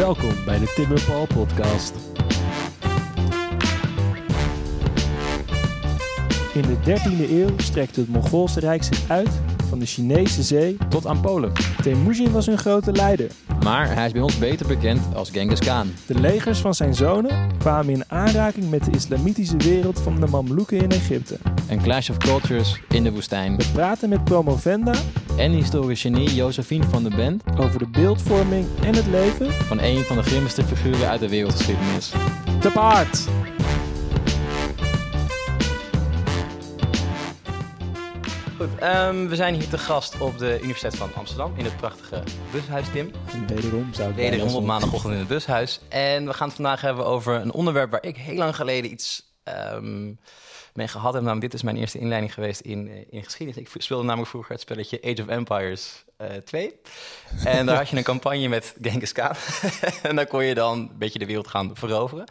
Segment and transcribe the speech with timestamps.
[0.00, 1.94] Welkom bij de Tim en Paul podcast.
[6.54, 9.28] In de 13e eeuw strekte het Mongoolse Rijk zich uit
[9.68, 10.76] van de Chinese zee.
[10.88, 11.52] Tot aan Polen.
[11.82, 13.30] Temujin was hun grote leider.
[13.64, 15.92] Maar hij is bij ons beter bekend als Genghis Khan.
[16.06, 20.78] De legers van zijn zonen kwamen in aanraking met de islamitische wereld van de Mamluken
[20.78, 21.38] in Egypte.
[21.68, 23.56] Een clash of cultures in de woestijn.
[23.56, 24.92] We praten met promovenda
[25.36, 30.04] En historisch genie Josephine van der Bent over de beeldvorming en het leven van een
[30.04, 32.12] van de grimmigste figuren uit de wereldgeschiedenis.
[32.60, 33.28] te paard.
[38.56, 42.22] Goed, ehm, we zijn hier te gast op de Universiteit van Amsterdam in het prachtige
[42.52, 43.10] bushuis, Tim.
[43.46, 45.80] Wederom zou ik Wederom op maandagochtend in het bushuis.
[45.88, 49.22] En we gaan het vandaag hebben over een onderwerp waar ik heel lang geleden iets
[49.42, 50.12] ehm,
[50.80, 51.22] mee gehad heb.
[51.22, 53.62] Namelijk, dit is mijn eerste inleiding geweest in, eh, in geschiedenis.
[53.74, 56.74] Ik speelde namelijk vroeger het spelletje Age of Empires eh 2.
[57.44, 59.32] En daar had je een campagne met Genghis Khan.
[60.02, 62.24] en dan kon je dan een beetje de wereld gaan veroveren.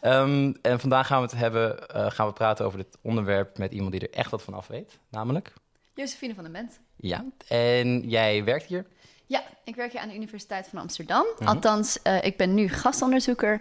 [0.00, 3.72] Ehm, en vandaag gaan we het hebben, eh, gaan we praten over dit onderwerp met
[3.72, 4.98] iemand die er echt wat van af weet.
[5.10, 5.52] Namelijk...
[5.94, 6.80] Josephine van den Bent.
[6.96, 8.86] Ja, en jij werkt hier.
[9.28, 11.24] Ja, ik werk hier aan de Universiteit van Amsterdam.
[11.44, 13.60] Althans, eh, ik ben nu gastonderzoeker.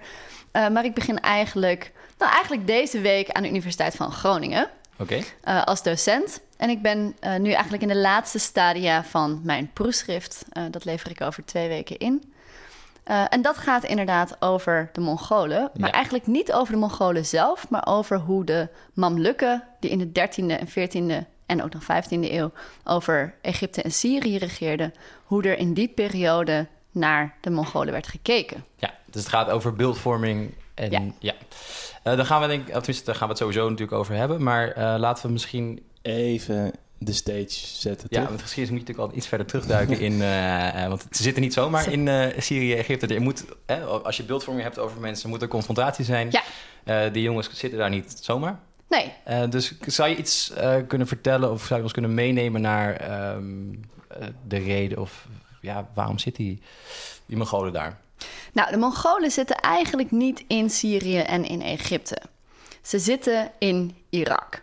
[0.52, 5.20] Eh, maar ik begin eigenlijk, nou eigenlijk deze week aan de Universiteit van Groningen Oké.
[5.42, 6.42] eh, als docent.
[6.58, 10.46] En ik ben nu eigenlijk in de laatste stadia van mijn proefschrift.
[10.72, 12.34] Dat lever ik over twee weken in.
[13.04, 15.70] En dat gaat inderdaad over de Mongolen.
[15.74, 15.94] Maar Ja.
[15.94, 20.54] eigenlijk niet over de Mongolen zelf, maar over hoe de Mamlukken, die in de 13e
[20.58, 22.52] en 14e en ook nog 15e eeuw
[22.84, 24.94] over Egypte en Syrië regeerden,
[25.28, 28.66] hoe er in die periode naar de Mongolen werd gekeken.
[28.76, 31.02] Ja, dus het gaat over beeldvorming en ja.
[31.20, 31.34] Ja.
[32.04, 34.44] Eh, daar gaan we denk tenminste, daar gaan we het sowieso natuurlijk over hebben.
[34.44, 37.48] Maar eh, laten we misschien, Even de stage
[37.80, 38.30] zetten, ja, toch?
[38.30, 41.54] want geschiedenis moet je natuurlijk al iets verder terugduiken in, eh, want ze zitten niet
[41.54, 43.08] zomaar in eh, Syrië, Egypte.
[43.16, 46.28] Er moet, hè, als je beeldvorming hebt over mensen, moet er confrontatie zijn.
[46.32, 46.44] Ja.
[46.84, 48.60] Eh, die jongens zitten daar niet zomaar.
[48.90, 52.62] Nee, Eh, dus zou je iets eh, kunnen vertellen of zou je ons kunnen meenemen
[52.62, 53.78] naar ehm, eh,
[54.48, 55.28] de reden of
[55.62, 56.62] ja, waarom zit die,
[57.26, 57.98] die Mongolen daar?
[58.54, 62.22] Nou, de Mongolen zitten eigenlijk niet in Syrië en in Egypte.
[62.82, 64.62] Ze zitten in Irak.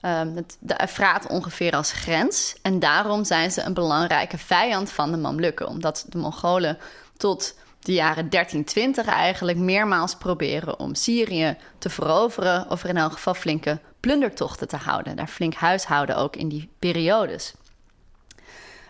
[0.00, 2.56] Ehm, het, de Efraat ongeveer als grens.
[2.62, 5.68] En daarom zijn ze een belangrijke vijand van de Mamlukken.
[5.68, 6.78] Omdat de Mongolen
[7.16, 12.70] tot de jaren 1320 eigenlijk meermaals proberen om Syrië te veroveren.
[12.70, 15.16] Of er in elk geval flinke plundertochten te houden.
[15.16, 17.54] Daar flink huishouden ook in die periodes.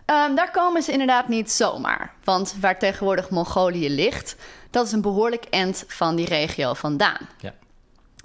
[0.04, 2.12] Ehm, daar komen ze inderdaad niet zomaar.
[2.25, 4.37] Want waar tegenwoordig Mongolië ligt,
[4.70, 7.28] dat is een behoorlijk end van die regio vandaan.
[7.38, 7.53] Ja.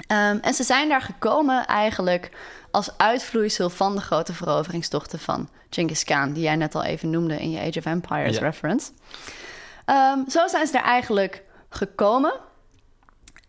[0.07, 2.31] Ehm, en ze zijn daar gekomen eigenlijk
[2.71, 7.35] als uitvloeisel van de grote veroveringstochten van Genghis Khan, die jij net al even noemde
[7.39, 8.41] in je Age of Empires Ja.
[8.41, 8.91] reference.
[9.85, 12.33] Ehm, zo zijn ze er eigenlijk gekomen.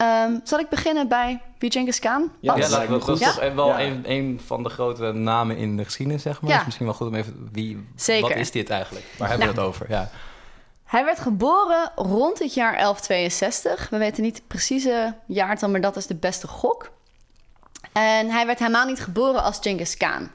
[0.00, 2.64] Ehm, zal ik beginnen bij wie Genghis Khan Ja, was?
[2.64, 3.32] Ja, laten we, dat is Ja.
[3.32, 3.80] toch wel Ja.
[3.80, 6.50] een, een van de grote namen in de geschiedenis, zeg maar.
[6.50, 6.56] Ja.
[6.56, 7.48] Dus misschien wel goed om even...
[7.52, 8.28] Wie, Zeker.
[8.28, 9.04] Wat is dit eigenlijk?
[9.18, 9.66] Waar hebben we Nou.
[9.66, 9.90] het over?
[9.90, 10.10] Ja.
[10.84, 13.88] Hij werd geboren rond het jaar 1162.
[13.90, 16.90] We weten niet het precieze jaartal, maar dat is de beste gok.
[17.92, 20.30] En hij werd helemaal niet geboren als Genghis Khan.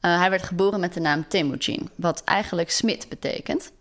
[0.00, 3.72] Eh, hij werd geboren met de naam Temujin, wat eigenlijk smid betekent.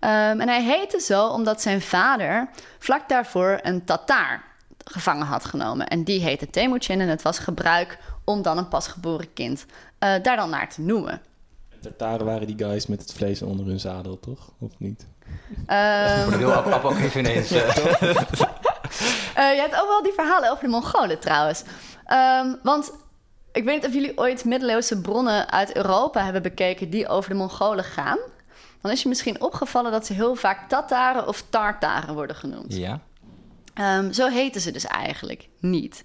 [0.00, 4.45] Ehm, en hij heette zo omdat zijn vader vlak daarvoor een Tataar
[4.90, 5.86] gevangen had genomen.
[5.86, 9.66] En die heette Temujin en het was gebruik om dan een pasgeboren kind
[9.98, 11.20] eh, daar dan naar te noemen.
[11.80, 14.50] Tartaren waren die guys met het vlees onder hun zadel, toch?
[14.58, 15.06] Of niet?
[15.66, 17.50] Ehm, de heel apocryf ineens.
[19.34, 21.62] Eh, je hebt ook wel die verhalen over de Mongolen trouwens.
[22.04, 22.92] Ehm, want
[23.52, 27.36] ik weet niet of jullie ooit middeleeuwse bronnen uit Europa hebben bekeken die over de
[27.36, 28.18] Mongolen gaan.
[28.80, 32.76] Dan is je misschien opgevallen dat ze heel vaak Tataren of Tartaren worden genoemd.
[32.76, 33.00] ja.
[33.76, 36.04] Ehm, zo heten ze dus eigenlijk niet.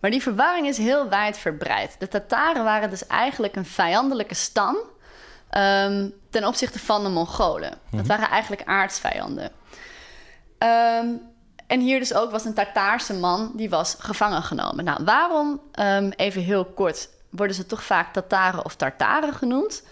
[0.00, 1.96] Maar die verwarring is heel wijdverbreid.
[1.98, 4.76] De Tataren waren dus eigenlijk een vijandelijke stam
[5.50, 7.78] ehm, ten opzichte van de Mongolen.
[7.90, 9.50] Dat waren eigenlijk aardsvijanden.
[10.58, 11.08] Ehm,
[11.66, 14.84] en hier dus ook was een Tartaarse man die was gevangen genomen.
[14.84, 15.60] Nou, waarom,
[16.16, 19.82] even heel kort, worden ze toch vaak Tataren of Tartaren genoemd?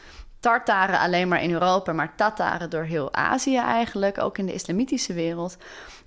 [0.40, 5.12] Tartaren alleen maar in Europa, maar Tataren door heel Azië eigenlijk, ook in de islamitische
[5.12, 5.56] wereld.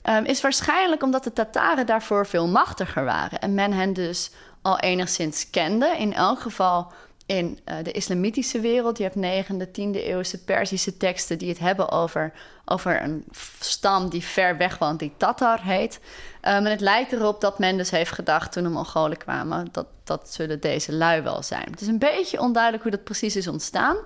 [0.03, 3.39] Ehm, is waarschijnlijk omdat de Tataren daarvoor veel machtiger waren.
[3.39, 5.95] En men hen dus al enigszins kende.
[5.97, 6.91] In elk geval
[7.25, 8.97] in eh, de islamitische wereld.
[8.97, 12.33] Je hebt 9e, 10e eeuwse Perzische teksten die het hebben over,
[12.65, 13.25] over een
[13.59, 15.99] stam die ver weg woont, die Tatar heet.
[16.41, 19.87] Ehm, en het lijkt erop dat men dus heeft gedacht toen de Mongolen kwamen, dat,
[20.03, 21.67] dat zullen deze lui wel zijn.
[21.71, 23.97] Het is een beetje onduidelijk hoe dat precies is ontstaan.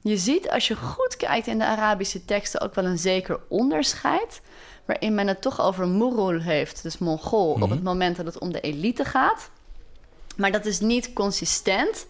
[0.00, 4.40] Je ziet als je goed kijkt in de Arabische teksten ook wel een zeker onderscheid.
[4.84, 8.52] Waarin men het toch over Murul heeft, dus Mongool, op het moment dat het om
[8.52, 9.50] de elite gaat.
[10.36, 12.06] Maar dat is niet consistent.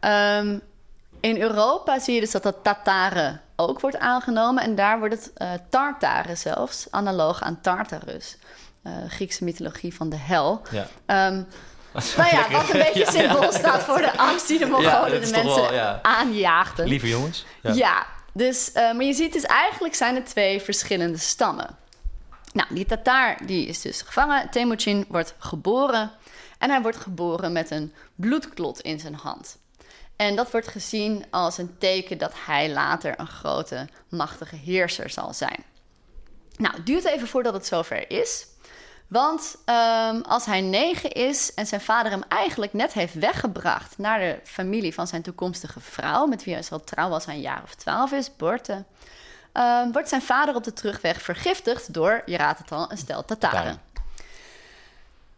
[0.00, 0.58] Ehm,
[1.20, 4.62] in Europa zie je dus dat dat Tataren ook wordt aangenomen.
[4.62, 8.36] En daar wordt het uh, Tartaren zelfs, analoog aan Tartarus.
[8.86, 10.62] Uh, Griekse mythologie van de hel.
[10.70, 10.86] Ja.
[11.26, 11.46] Um,
[12.16, 15.70] nou ja, wat een beetje symbool staat voor de angst die de Mongolen de mensen
[15.70, 16.86] wel, aanjaagden.
[16.86, 17.44] Lieve jongens.
[17.62, 21.76] Ja, dus, uh, maar je ziet dus eigenlijk zijn er twee verschillende stammen.
[22.52, 24.50] Nou, die Tataar die is dus gevangen.
[24.50, 26.10] Temujin wordt geboren.
[26.58, 29.58] En hij wordt geboren met een bloedklot in zijn hand.
[30.16, 35.34] En dat wordt gezien als een teken dat hij later een grote, machtige heerser zal
[35.34, 35.64] zijn.
[36.56, 38.46] Nou, het duurt even voordat het zover is.
[39.08, 44.18] Want um, als hij negen is en zijn vader hem eigenlijk net heeft weggebracht naar
[44.18, 47.62] de familie van zijn toekomstige vrouw, met wie hij zal trouwen als hij een jaar
[47.62, 48.84] of twaalf is, Borte,
[49.60, 53.24] um, wordt zijn vader op de terugweg vergiftigd door, je raadt het al, een stel
[53.24, 53.80] Tataren.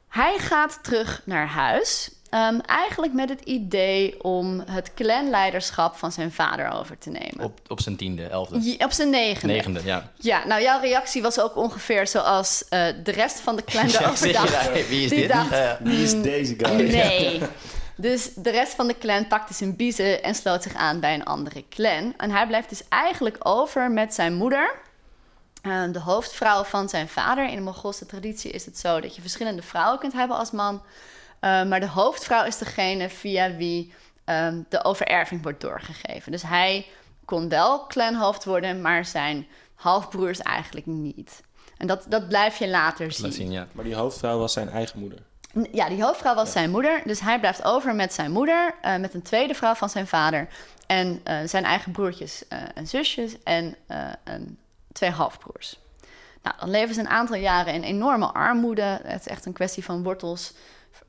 [0.09, 6.33] Hij gaat terug naar huis Um, eigenlijk met het idee om het clanleiderschap van zijn
[6.33, 7.45] vader over te nemen.
[7.45, 8.61] Op, op zijn tiende, elfde?
[8.61, 9.55] Ja, op zijn negende.
[9.55, 10.11] Negende, ja.
[10.17, 14.33] Ja, nou jouw reactie was ook ongeveer zoals uh, de rest van de clan erover
[14.33, 14.53] dacht.
[14.53, 15.29] Ja, wie is dit?
[15.29, 16.91] Dacht, uh, wie is deze guy?
[16.91, 17.41] Nee.
[18.03, 21.25] Dus de rest van de clan pakte zijn biezen en sloot zich aan bij een
[21.25, 22.15] andere clan.
[22.17, 24.75] En hij blijft dus eigenlijk over met zijn moeder...
[25.67, 27.49] Uh, de hoofdvrouw van zijn vader.
[27.49, 30.75] In de Mongoolse traditie is het zo dat je verschillende vrouwen kunt hebben als man.
[30.75, 33.93] Uh, maar de hoofdvrouw is degene via wie
[34.25, 36.33] um, de overerving wordt doorgegeven.
[36.33, 36.87] Dus hij
[37.25, 41.41] kon wel clanhoofd worden, maar zijn halfbroers eigenlijk niet.
[41.77, 43.33] En dat, dat blijf je later zien.
[43.33, 43.67] zien ja.
[43.73, 45.19] Maar die hoofdvrouw was zijn eigen moeder.
[45.73, 46.53] Ja, die hoofdvrouw was ja.
[46.53, 47.03] zijn moeder.
[47.05, 50.49] Dus hij blijft over met zijn moeder, uh, met een tweede vrouw van zijn vader.
[50.87, 52.45] En uh, zijn eigen broertjes
[52.75, 53.77] en zusjes en
[54.93, 55.79] twee halfbroers.
[56.43, 59.01] Nou, dan leven ze een aantal jaren in enorme armoede.
[59.03, 60.53] Het is echt een kwestie van wortels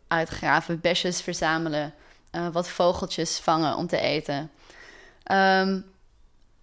[0.07, 1.93] uitgraven, besjes verzamelen,
[2.51, 4.51] wat vogeltjes vangen om te eten.
[5.31, 5.91] Um,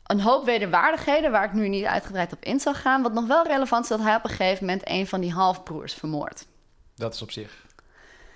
[0.05, 3.03] een hoop wederwaardigheden waar ik nu niet uitgebreid op in zal gaan.
[3.03, 5.95] Wat nog wel relevant is, dat hij op een gegeven moment een van die halfbroers
[5.95, 6.47] vermoordt.
[6.95, 7.65] Dat is op zich,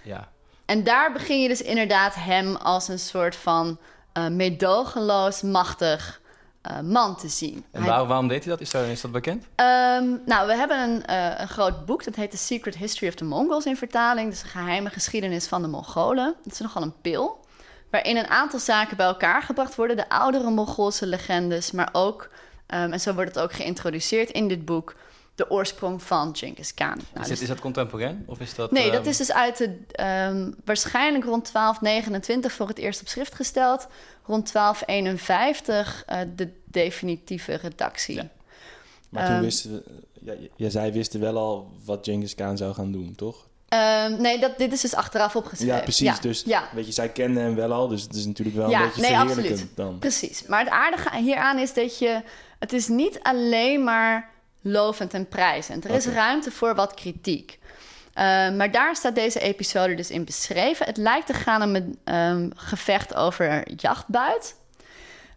[0.05, 0.29] ja.
[0.65, 3.79] En daar begin je dus inderdaad hem als een soort van
[4.19, 6.21] uh, meedogenloos, machtig
[6.71, 7.65] uh, man te zien.
[7.71, 8.61] En waar, waarom deed hij dat?
[8.61, 8.87] Is, dat?
[8.87, 9.45] is dat bekend?
[9.45, 13.15] Um, nou, we hebben een, uh, een, groot boek, dat heet The Secret History of
[13.15, 14.31] the Mongols in vertaling.
[14.31, 16.35] Dus de geheime geschiedenis van de Mongolen.
[16.43, 17.45] Dat is nogal een pil,
[17.91, 19.97] waarin een aantal zaken bij elkaar gebracht worden.
[19.97, 22.31] De oudere Mongoolse legendes, maar ook,
[22.75, 24.95] um, en zo wordt het ook geïntroduceerd in dit boek,
[25.35, 26.89] de oorsprong van Genghis Khan.
[26.89, 27.41] Nou, is, dit, dus...
[27.41, 28.25] is dat contemporain?
[28.27, 28.93] Of is dat, nee, um...
[28.93, 29.65] dat is dus uit de,
[30.31, 33.87] um, waarschijnlijk rond 1229 voor het eerst op schrift gesteld.
[34.27, 38.15] Rond 1251 uh, de definitieve redactie.
[38.15, 38.29] Ja.
[39.09, 39.83] Maar toen wisten we,
[40.21, 43.47] ja, ja, zij wisten wel al wat Genghis Khan zou gaan doen, toch?
[43.69, 45.75] Um, nee, dat, dit is dus achteraf opgeschreven.
[45.77, 46.07] Ja, precies.
[46.07, 46.19] Ja.
[46.21, 46.69] Dus ja.
[46.73, 49.01] weet je, zij kenden hem wel al, dus het is natuurlijk wel ja, een beetje
[49.01, 49.77] nee, verheerlijkend absoluut.
[49.77, 49.99] dan.
[49.99, 50.47] Precies.
[50.47, 52.23] Maar het aardige hieraan is dat je...
[52.59, 54.34] Het is niet alleen maar
[54.65, 55.85] lovend en prijzend.
[55.85, 57.59] Er is ruimte voor wat kritiek.
[58.15, 60.87] Uh, maar daar staat deze episode dus in beschreven.
[60.87, 64.57] Het lijkt te gaan om een um, gevecht over jachtbuit.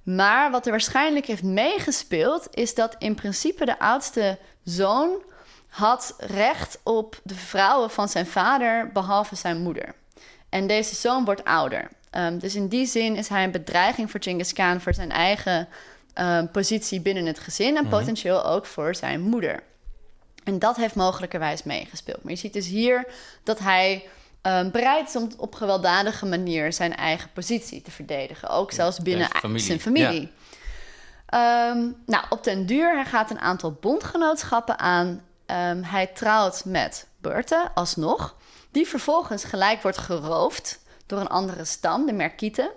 [0.04, 2.48] Maar wat er waarschijnlijk heeft meegespeeld...
[2.52, 5.24] is dat in principe de oudste zoon
[5.68, 8.92] had recht op de vrouwen van zijn vader...
[8.92, 9.96] behalve zijn moeder.
[10.50, 11.90] En deze zoon wordt ouder.
[12.12, 14.82] Um, dus in die zin is hij een bedreiging voor Genghis Khan...
[14.82, 15.68] voor zijn eigen
[16.20, 17.78] uh, positie binnen het gezin...
[17.78, 17.92] en Mhm.
[17.92, 19.64] potentieel ook voor zijn moeder.
[20.44, 22.24] En dat heeft mogelijkerwijs meegespeeld.
[22.24, 23.08] Maar je ziet dus hier
[23.44, 24.08] dat hij
[24.42, 28.50] um, bereid is om op gewelddadige manier zijn eigen positie te verdedigen.
[28.50, 29.62] Ook zelfs binnen familie.
[29.62, 30.32] zijn familie.
[31.34, 35.08] Um, nou, op den duur, hij gaat een aantal bondgenootschappen aan.
[35.08, 38.36] Um, hij trouwt met Berthe, alsnog.
[38.72, 42.70] Die vervolgens gelijk wordt geroofd door een andere stam, de Merkieten.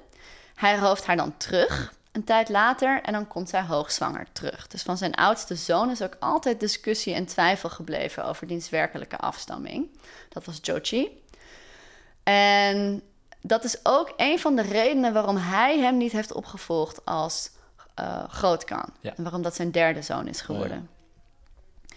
[0.54, 4.66] Hij rooft haar dan terug een tijd later en dan komt zij hoogzwanger terug.
[4.66, 9.16] Dus van zijn oudste zoon is ook altijd discussie en twijfel gebleven over diens werkelijke
[9.16, 9.98] afstamming.
[10.28, 11.22] Dat was Jochi.
[12.22, 13.02] En
[13.40, 17.50] dat is ook een van de redenen waarom hij hem niet heeft opgevolgd als
[18.00, 18.84] uh, grootkan.
[19.00, 19.12] Ja.
[19.16, 20.76] En waarom dat zijn derde zoon is geworden.
[20.76, 21.96] Oh, ja.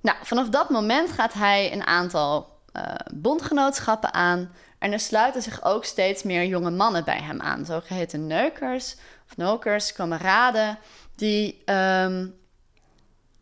[0.00, 2.82] Nou, vanaf dat moment gaat hij een aantal uh,
[3.14, 4.52] bondgenootschappen aan.
[4.78, 7.64] En er sluiten zich ook steeds meer jonge mannen bij hem aan.
[7.64, 8.96] Zogeheten neukers
[9.30, 10.78] of nokers, kameraden,
[11.14, 12.34] die um,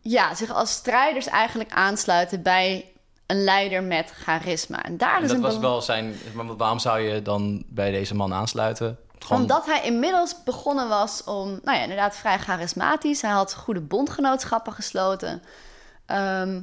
[0.01, 2.91] ja, zich als strijders eigenlijk aansluiten bij
[3.27, 4.83] een leider met charisma.
[4.83, 6.15] En daar En is dat een was wel zijn...
[6.33, 8.97] Maar waarom zou je dan bij deze man aansluiten?
[9.19, 13.21] Gewoon- Omdat hij inmiddels begonnen was om, nou ja, inderdaad vrij charismatisch.
[13.21, 15.43] Hij had goede bondgenootschappen gesloten.
[16.05, 16.61] Ehm,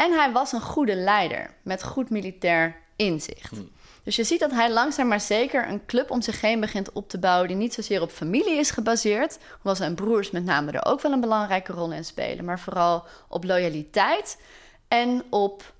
[0.00, 3.52] en hij was een goede leider met goed militair inzicht.
[4.02, 7.08] Dus je ziet dat hij langzaam maar zeker een club om zich heen begint op
[7.08, 7.48] te bouwen...
[7.48, 9.38] die niet zozeer op familie is gebaseerd...
[9.52, 12.44] hoewel zijn broers met name er ook wel een belangrijke rol in spelen...
[12.44, 14.38] maar vooral op loyaliteit
[14.88, 15.72] en op,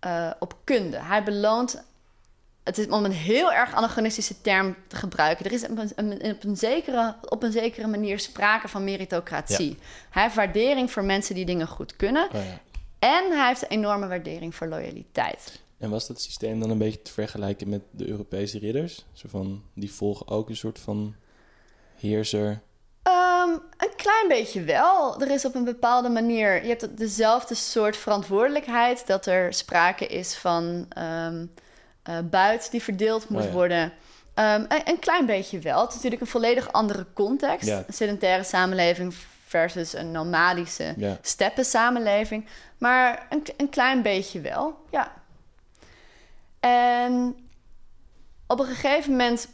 [0.00, 0.96] eh, op kunde.
[0.98, 1.82] Hij beloont
[2.64, 5.44] het is om een heel erg anachronistische term te gebruiken.
[5.44, 9.78] Er is op een, een- op een, zekere, op een zekere manier sprake van meritocratie.
[10.10, 12.24] Hij heeft waardering voor mensen die dingen goed kunnen.
[12.24, 12.60] Oh, ja.
[13.04, 15.62] En hij heeft een enorme waardering voor loyaliteit.
[15.78, 19.04] En was dat systeem dan een beetje te vergelijken met de Europese ridders?
[19.12, 21.14] Zo van, die volgen ook een soort van
[21.96, 22.60] heerser.
[23.02, 25.20] Ehm, een klein beetje wel.
[25.20, 26.62] Er is op een bepaalde manier...
[26.62, 29.06] Je hebt dezelfde soort verantwoordelijkheid...
[29.06, 33.52] dat er sprake is van eh, buit die verdeeld moet Oh ja.
[33.52, 33.92] worden.
[34.34, 35.80] Ehm, een, een klein beetje wel.
[35.80, 37.68] Het is natuurlijk een volledig andere context.
[37.68, 37.84] Ja.
[37.86, 39.14] Een sedentaire samenleving
[39.54, 41.18] versus een nomadische Ja.
[41.20, 42.46] steppensamenleving.
[42.78, 45.12] Maar een, een klein beetje wel, ja.
[46.60, 47.36] En
[48.46, 49.48] op een gegeven moment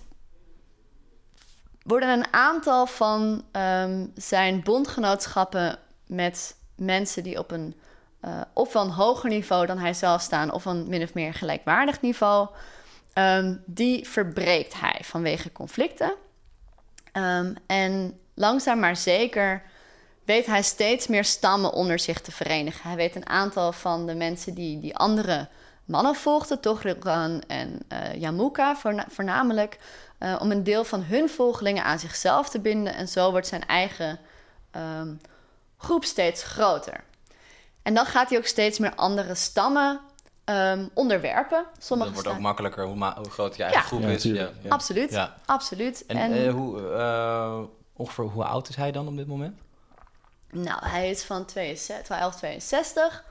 [1.83, 7.75] worden een aantal van ehm, zijn bondgenootschappen met mensen die op een
[8.21, 12.01] eh ofwel een hoger niveau dan hij zelf staan, of een min of meer gelijkwaardig
[12.01, 12.49] niveau,
[13.13, 16.13] ehm, die verbreekt hij vanwege conflicten.
[17.13, 19.63] Ehm, en langzaam maar zeker
[20.25, 22.83] weet hij steeds meer stammen onder zich te verenigen.
[22.89, 25.49] Hij weet een aantal van de mensen die, die andere
[25.85, 29.79] mannen volgden, Tochrigan en eh Yamuka voorna- voornamelijk,
[30.19, 32.95] eh, om een deel van hun volgelingen aan zichzelf te binden.
[32.95, 34.19] En zo wordt zijn eigen
[34.71, 35.15] ehm,
[35.79, 37.05] groep steeds groter.
[37.83, 40.01] En dan gaat hij ook steeds meer andere stammen
[40.45, 41.65] ehm, onderwerpen.
[41.79, 43.87] Sommige dat wordt ook makkelijker hoe, ma- hoe groot je eigen Ja.
[43.87, 44.23] groep Ja, is.
[44.23, 44.33] Ja.
[44.33, 44.51] Ja.
[44.69, 45.35] Absoluut, Ja.
[45.47, 46.07] absoluut.
[46.07, 47.61] En, En, eh, hoe, eh,
[47.97, 49.59] ongeveer hoe oud is hij dan op dit moment?
[50.53, 53.25] Nou, hij is van 62, 1162.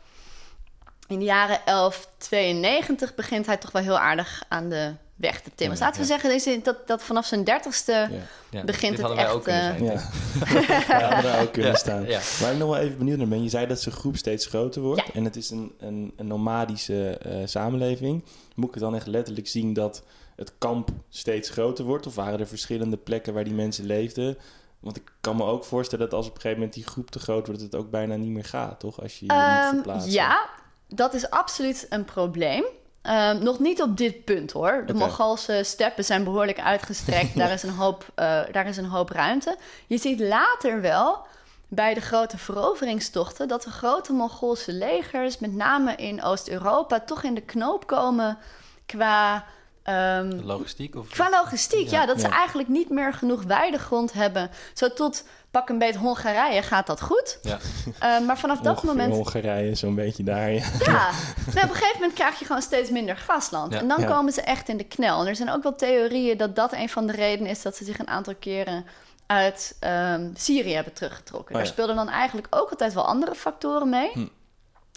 [1.07, 5.77] In de jaren 1192 begint hij toch wel heel aardig aan de weg te timmen.
[5.77, 7.91] Ja, Laten we zeggen deze- dat, dat vanaf zijn dertigste...
[7.91, 8.07] Ja.
[8.49, 10.65] Ja, Begint dit het hadden wij echt, ook kunnen eh, zijn.
[10.87, 12.05] Ja, ja hadden daar ook kunnen staan.
[12.05, 12.19] ja.
[12.39, 14.81] Waar ik nog wel even benieuwd naar ben, je zei dat zijn groep steeds groter
[14.81, 15.01] wordt.
[15.07, 15.13] Ja.
[15.13, 18.23] En het is een, een, een nomadische eh, samenleving.
[18.55, 20.03] Moet ik het dan echt letterlijk zien dat
[20.35, 22.07] het kamp steeds groter wordt?
[22.07, 24.37] Of waren er verschillende plekken waar die mensen leefden?
[24.79, 27.19] Want ik kan me ook voorstellen dat als op een gegeven moment die groep te
[27.19, 29.01] groot wordt, dat het ook bijna niet meer gaat, toch?
[29.01, 30.11] Als je je Ehm, moet verplaatsen.
[30.11, 30.49] ja,
[30.87, 32.63] dat is absoluut een probleem.
[33.01, 34.83] Ehm, nog niet op dit punt hoor.
[34.85, 35.01] De Oké.
[35.03, 37.35] Mongoolse steppen zijn behoorlijk uitgestrekt.
[37.37, 39.57] daar, is een hoop, eh, daar is een hoop ruimte.
[39.87, 41.25] Je ziet later wel
[41.67, 47.33] bij de grote veroveringstochten dat de grote Mongoolse legers, met name in Oost-Europa, toch in
[47.33, 48.37] de knoop komen
[48.85, 49.45] qua.
[49.89, 50.95] Ehm, Logistiek?
[50.95, 51.09] Of...
[51.09, 54.49] Qua logistiek, ja, Ja, dat ze eigenlijk niet meer genoeg weidegrond hebben.
[54.73, 57.39] Zo tot pak een beet Hongarije gaat dat goed.
[57.41, 57.57] Ja.
[57.99, 60.51] Eh, maar vanaf dat Ongeveer moment Hongarije, zo'n beetje daar.
[60.51, 60.61] Ja.
[60.79, 61.09] ja,
[61.53, 63.73] nou, op een gegeven moment krijg je gewoon steeds minder grasland.
[63.73, 63.79] Ja.
[63.79, 64.07] En dan Ja.
[64.07, 65.21] komen ze echt in de knel.
[65.21, 67.61] En er zijn ook wel theorieën dat dat een van de redenen is...
[67.61, 68.85] dat ze zich een aantal keren
[69.25, 71.55] uit ehm, Syrië hebben teruggetrokken.
[71.55, 74.09] Oh, Daar speelden dan eigenlijk ook altijd wel andere factoren mee.
[74.13, 74.27] Hm.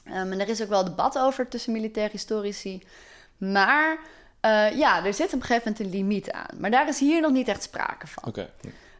[0.05, 2.83] Ehm, en er is ook wel debat over tussen militair historici.
[3.37, 3.99] Maar
[4.43, 6.57] eh, ja, er zit op een gegeven moment een limiet aan.
[6.59, 8.23] Maar daar is hier nog niet echt sprake van.
[8.27, 8.51] Oké.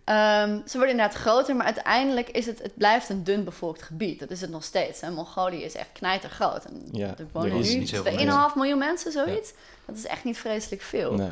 [0.05, 4.21] Ehm, ze worden inderdaad groter, maar uiteindelijk is het, het blijft een dun bevolkt gebied.
[4.21, 5.01] Dat is het nog steeds.
[5.01, 5.11] Hè.
[5.11, 6.65] Mongolië is echt knijtergroot.
[6.65, 9.53] En Ja, er wonen nu niet zoveel 2,5 miljoen mensen, zoiets.
[9.85, 11.13] Dat is echt niet vreselijk veel.
[11.15, 11.31] Nee.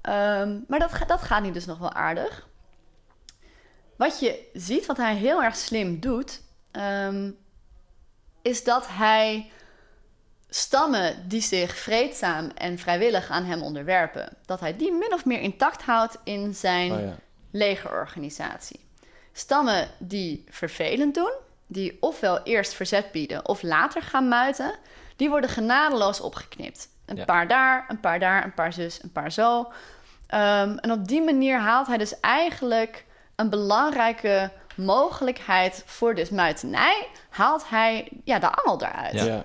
[0.00, 2.46] Ehm, maar dat, dat gaat nu dus nog wel aardig.
[3.96, 7.30] Wat je ziet, wat hij heel erg slim doet, ehm,
[8.42, 9.50] is dat hij
[10.54, 15.40] stammen die zich vreedzaam en vrijwillig aan hem onderwerpen, dat hij die min of meer
[15.40, 17.14] intact houdt in zijn Oh, ja.
[17.50, 18.80] legerorganisatie.
[19.32, 21.32] Stammen die vervelend doen,
[21.66, 24.74] die ofwel eerst verzet bieden of later gaan muiten,
[25.16, 26.88] die worden genadeloos opgeknipt.
[27.06, 27.24] Een Ja.
[27.24, 29.72] paar daar, een paar daar, een paar zus, een paar zo.
[30.26, 33.04] Ehm, en op die manier haalt hij dus eigenlijk
[33.36, 39.12] een belangrijke mogelijkheid voor dus muitenij, haalt hij ja, de angel eruit.
[39.24, 39.44] Ja.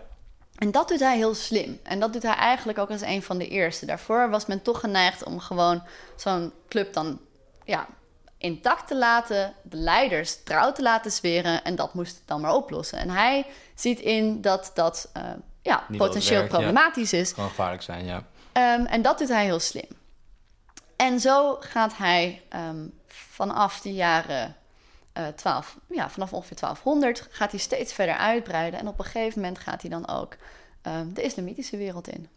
[0.57, 1.79] En dat doet hij heel slim.
[1.83, 3.85] En dat doet hij eigenlijk ook als een van de eerste.
[3.85, 5.83] Daarvoor was men toch geneigd om gewoon
[6.15, 7.19] zo'n club dan
[7.63, 7.87] ja,
[8.37, 12.53] intact te laten, de leiders trouw te laten zweren en dat moest het dan maar
[12.53, 12.99] oplossen.
[12.99, 13.45] En hij
[13.75, 15.23] ziet in dat dat eh,
[15.61, 16.57] ja, Niet potentieel werkt, ja.
[16.57, 17.33] problematisch is.
[17.33, 18.23] Kan gevaarlijk zijn, ja.
[18.51, 19.87] Ehm, en dat doet hij heel slim.
[20.95, 24.55] En zo gaat hij ehm, vanaf de jaren
[25.17, 28.79] eh 12, ja, vanaf ongeveer 1200 gaat hij steeds verder uitbreiden.
[28.79, 30.35] En op een gegeven moment gaat hij dan ook
[30.81, 32.27] ehm, de islamitische wereld in.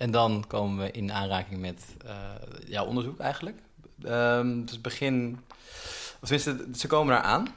[0.00, 2.14] En dan komen we in aanraking met eh,
[2.66, 3.58] jouw onderzoek eigenlijk.
[4.02, 5.38] Ehm, dus begin...
[6.22, 7.48] Of tenminste, ze komen daar aan.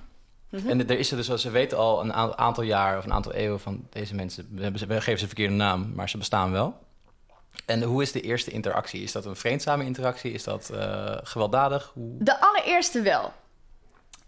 [0.50, 0.70] Mhm.
[0.70, 3.34] En er is er dus, zoals ze weten al een aantal jaar of een aantal
[3.34, 4.48] eeuwen van deze mensen.
[4.52, 6.78] We geven ze een verkeerde naam, maar ze bestaan wel.
[7.66, 9.02] En hoe is de eerste interactie?
[9.02, 10.32] Is dat een vreedzame interactie?
[10.32, 11.92] Is dat eh, gewelddadig?
[11.94, 12.24] Hoe...
[12.24, 13.34] De allereerste wel.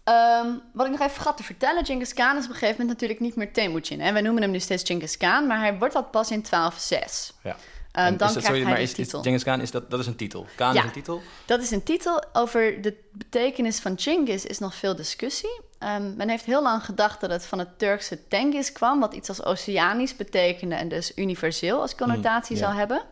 [0.06, 2.88] Ehm, wat ik nog even vergat te vertellen, Genghis Khan is op een gegeven moment
[2.88, 4.00] natuurlijk niet meer Temujin.
[4.00, 4.12] Hè?
[4.12, 7.32] Wij noemen hem nu steeds Genghis Khan, maar hij wordt dat pas in 1206.
[7.42, 7.56] Ja.
[7.92, 9.22] Dan is dat, krijgt sorry, maar de is, is titel.
[9.22, 10.46] Genghis Khan, is dat, dat is een titel?
[10.56, 10.80] Khan Ja.
[10.80, 11.22] is een titel?
[11.44, 12.22] Dat is een titel.
[12.32, 15.60] Over de betekenis van Genghis is nog veel discussie.
[15.78, 19.28] Ehm, men heeft heel lang gedacht dat het van het Turkse Tengiz kwam, wat iets
[19.28, 22.66] als oceanisch betekende en dus universeel als connotatie Mm, ja.
[22.66, 23.02] zou hebben.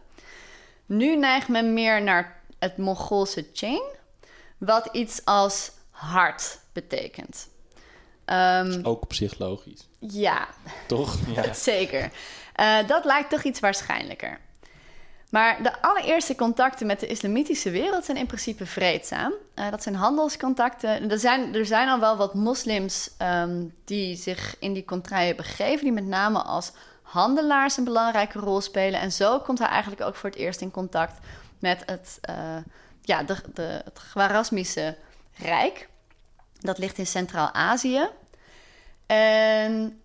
[0.86, 3.82] Nu neigt men meer naar het Mongoolse Ching,
[4.58, 7.48] wat iets als hart betekent.
[8.24, 10.48] Ehm, Ook op zich logisch, ja,
[10.86, 11.16] toch?
[11.34, 11.52] Ja.
[11.52, 12.10] Zeker.
[12.54, 14.38] Eh, dat lijkt toch iets waarschijnlijker.
[15.30, 19.32] Maar de allereerste contacten met de islamitische wereld zijn in principe vreedzaam.
[19.54, 21.10] Eh, dat zijn handelscontacten.
[21.10, 25.84] Er zijn, er zijn al wel wat moslims ehm, die zich in die contraien begeven,
[25.84, 29.00] die met name als handelaars een belangrijke rol spelen.
[29.00, 31.18] En zo komt hij eigenlijk ook voor het eerst in contact
[31.58, 32.56] met het, eh,
[33.02, 34.96] ja, de, de, het Khwarasmische
[35.38, 35.88] Rijk.
[36.64, 38.08] Dat ligt in Centraal-Azië.
[39.06, 40.02] En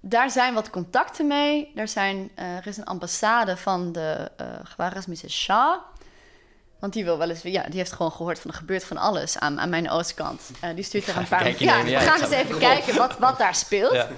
[0.00, 1.72] daar zijn wat contacten mee.
[1.74, 4.30] Er, zijn, eh, er is een ambassade van de
[4.78, 5.76] uh, Shah.
[6.80, 9.38] Want die wil wel eens, ja, die heeft gewoon gehoord van er gebeurt van alles
[9.38, 10.50] aan, aan mijn oostkant.
[10.60, 11.62] Eh, die stuurt er een paar.
[11.62, 14.08] Ja, we gaan eens even kijken wat, wat daar speelt.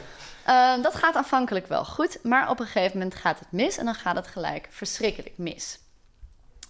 [0.45, 0.77] Ja.
[0.77, 3.95] Dat gaat aanvankelijk wel goed, maar op een gegeven moment gaat het mis en dan
[3.95, 5.79] gaat het gelijk verschrikkelijk mis.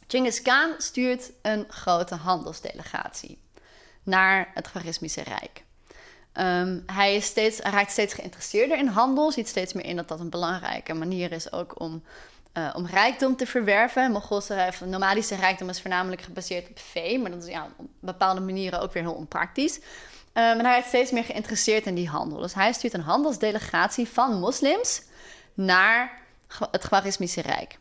[0.09, 3.39] Genghis Khan stuurt een grote handelsdelegatie
[4.11, 5.63] naar het Khwarezmische Rijk.
[6.33, 10.09] Ehm, hij, is steeds, hij raakt steeds geïnteresseerder in handel, ziet steeds meer in dat
[10.09, 12.03] dat een belangrijke manier is ook om,
[12.53, 14.13] eh, om rijkdom te verwerven.
[14.13, 18.41] Mongoolse of nomadische rijkdom is voornamelijk gebaseerd op vee, maar dat is ja, op bepaalde
[18.41, 19.81] manieren ook weer heel onpraktisch.
[20.33, 22.39] Ehm, en hij is steeds meer geïnteresseerd in die handel.
[22.39, 25.03] Dus hij stuurt een handelsdelegatie van moslims
[25.55, 26.23] naar
[26.71, 27.79] het Khwarezmische Rijk.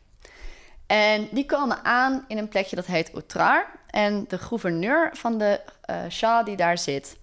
[0.88, 3.66] En die komen aan in een plekje dat heet Utrar.
[3.90, 7.18] En de gouverneur van de eh Shah die daar zit,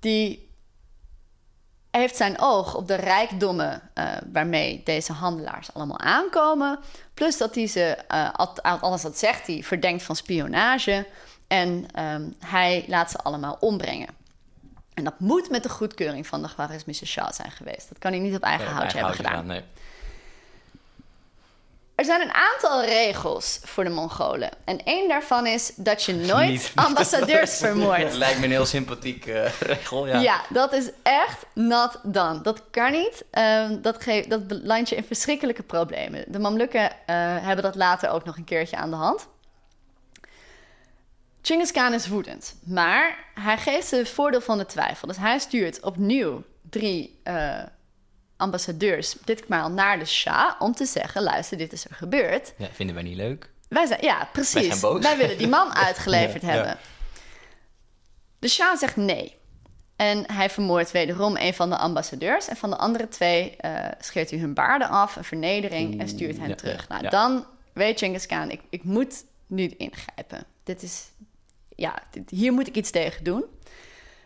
[0.00, 0.46] die
[1.90, 6.78] heeft zijn oog op de rijkdommen eh, waarmee deze handelaars allemaal aankomen.
[7.14, 11.06] Plus dat hij ze, al- alles wat zegt, hij verdenkt van spionage.
[11.46, 14.08] En ehm, hij laat ze allemaal ombrengen.
[14.94, 17.88] En dat moet met de goedkeuring van de Khwarezmische Shah zijn geweest.
[17.88, 19.32] Dat kan hij niet op eigen Ja, houtje hebben gedaan.
[19.32, 19.62] houtje Nee.
[21.98, 24.50] Er zijn een aantal regels voor de Mongolen.
[24.64, 28.14] En één daarvan is dat je nooit Niet- ambassadeurs Het vermoordt.
[28.14, 30.20] lijkt me een heel sympathiek eh, regel, ja.
[30.20, 30.40] Ja.
[30.48, 32.40] dat is echt not done.
[32.40, 33.24] Dat kan niet.
[33.30, 36.24] Ehm, dat, geeft, dat belandt je in verschrikkelijke problemen.
[36.26, 39.26] De Mamlukken eh, hebben dat later ook nog een keertje aan de hand.
[41.42, 45.08] Genghis Khan is woedend, maar hij geeft ze het voordeel van de twijfel.
[45.08, 47.62] Dus hij stuurt opnieuw drie eh,
[48.38, 52.52] ambassadeurs, ditmaal naar de Shah, om te zeggen: luister, dit is er gebeurd.
[52.56, 53.50] Ja, vinden wij niet leuk.
[53.68, 54.52] Wij zijn, ja, precies.
[54.54, 55.02] Wij zijn boos.
[55.02, 56.68] Wij willen die man uitgeleverd Ja, hebben.
[56.70, 56.78] ja.
[58.38, 59.36] De Shah zegt nee.
[59.96, 62.48] En hij vermoordt wederom een van de ambassadeurs.
[62.48, 66.38] En van de andere twee eh, scheert hij hun baarden af, een vernedering, en stuurt
[66.38, 66.88] hen ja, terug.
[66.88, 70.44] nou, dan weet Genghis Khan, ik, ik moet nu ingrijpen.
[70.64, 71.04] Dit is,
[71.76, 73.44] ja, dit- hier moet ik iets tegen doen.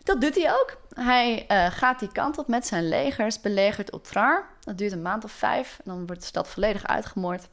[0.05, 0.77] Dat doet hij ook.
[0.95, 4.45] Hij eh, gaat die kant op met zijn legers, belegert Otrar.
[4.61, 5.79] Dat duurt een maand of vijf.
[5.79, 7.49] En dan wordt de stad volledig uitgemoord.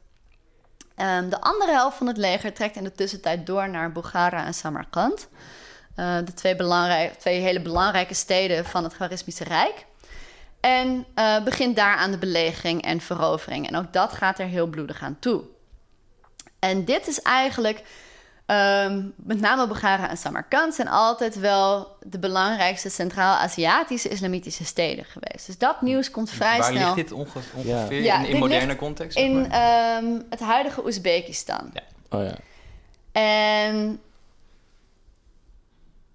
[0.95, 4.53] Ehm, de andere helft van het leger trekt in de tussentijd door naar Bukhara en
[4.53, 5.27] Samarkand.
[5.95, 6.55] Eh, de twee,
[7.17, 9.85] twee hele belangrijke steden van het Khwarezmische Rijk.
[10.59, 13.67] En eh, begint daar aan de belegering en verovering.
[13.67, 15.43] En ook dat gaat er heel bloedig aan toe.
[16.59, 17.83] En dit is eigenlijk,
[18.49, 25.45] ehm, met name Bukhara en Samarkand, zijn altijd wel de belangrijkste Centraal-Aziatische islamitische steden geweest.
[25.45, 28.39] Dus dat nieuws komt vrij Waar snel ligt dit onge- ongeveer Ja, in, in dit
[28.39, 29.17] moderne ligt context?
[29.17, 31.69] zeg in ehm, het huidige Oezbekistan.
[31.73, 31.81] Ja.
[32.17, 32.35] Oh ja.
[33.11, 33.99] En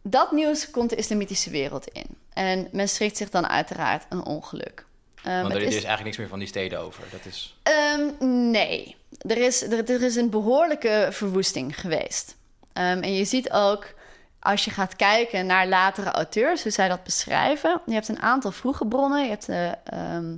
[0.02, 2.06] dat nieuws komt de islamitische wereld in.
[2.32, 4.84] En men schrikt zich dan uiteraard een ongeluk.
[5.22, 7.02] Ehm, Want er is is- eigenlijk niks meer van die steden over.
[7.10, 7.56] Dat is...
[7.62, 8.10] Ehm,
[8.50, 12.36] nee, er is, er, er is een behoorlijke verwoesting geweest.
[12.72, 13.94] Ehm, en je ziet ook,
[14.40, 17.80] als je gaat kijken naar latere auteurs, hoe zij dat beschrijven.
[17.86, 19.22] Je hebt een aantal vroege bronnen.
[19.22, 20.36] Je hebt eh, ehm,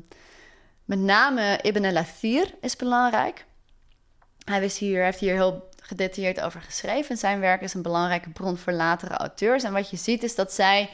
[0.85, 3.44] met name Ibn al-Athir is belangrijk.
[4.44, 7.16] Hij wist hier, heeft hier heel gedetailleerd over geschreven.
[7.16, 9.62] Zijn werk is een belangrijke bron voor latere auteurs.
[9.62, 10.90] En wat je ziet is dat zij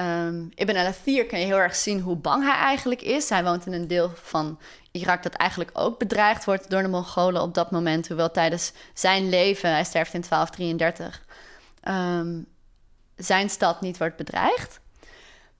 [0.00, 3.28] Um, Ibn al-Athir kan je heel erg zien hoe bang hij eigenlijk is.
[3.28, 4.58] Hij woont in een deel van
[4.90, 8.08] Irak dat eigenlijk ook bedreigd wordt door de Mongolen op dat moment.
[8.08, 11.24] Hoewel tijdens zijn leven, hij sterft in 1233,
[11.88, 12.46] um,
[13.16, 14.80] zijn stad niet wordt bedreigd.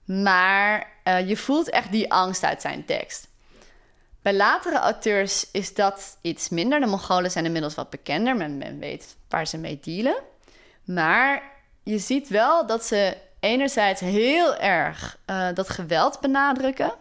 [0.05, 3.27] Maar uh, je voelt echt die angst uit zijn tekst.
[4.21, 6.79] Bij latere auteurs is dat iets minder.
[6.79, 8.35] De Mongolen zijn inmiddels wat bekender.
[8.35, 10.15] Men, men weet waar ze mee dealen.
[10.83, 11.43] Maar
[11.83, 16.93] je ziet wel dat ze enerzijds heel erg uh, dat geweld benadrukken.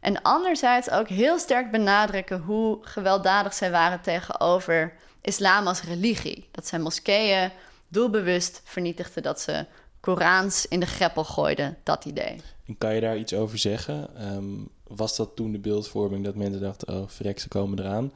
[0.00, 6.48] En anderzijds ook heel sterk benadrukken hoe gewelddadig zij waren tegenover islam als religie.
[6.50, 7.50] Dat zij moskeeën
[7.88, 9.66] doelbewust vernietigden, dat ze
[10.00, 12.40] Korans in de greppel gooiden, dat idee.
[12.66, 14.26] En kan je daar iets over zeggen?
[14.34, 18.12] Um, was dat toen de beeldvorming dat mensen dachten, oh frek, ze komen eraan?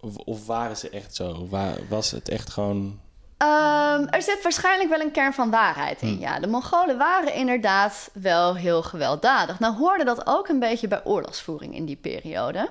[0.00, 1.48] Of, of waren ze echt zo?
[1.88, 3.00] Was het echt gewoon
[3.42, 6.08] Um, er zit waarschijnlijk wel een kern van waarheid in.
[6.08, 6.20] Hmm.
[6.20, 9.58] Ja, de Mongolen waren inderdaad wel heel gewelddadig.
[9.58, 12.70] Nou hoorde dat ook een beetje bij oorlogsvoering in die periode.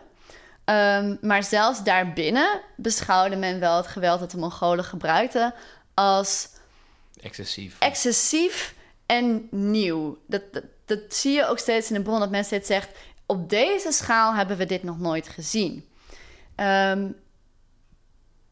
[0.65, 5.53] Um, maar zelfs daarbinnen beschouwde men wel het geweld dat de Mongolen gebruikten
[5.93, 6.49] als
[7.21, 7.75] excessief.
[7.79, 10.17] Excessief en nieuw.
[10.27, 13.49] Dat, dat, dat zie je ook steeds in de bron dat mensen steeds zegt: op
[13.49, 15.89] deze schaal hebben we dit nog nooit gezien.
[16.55, 17.15] Um,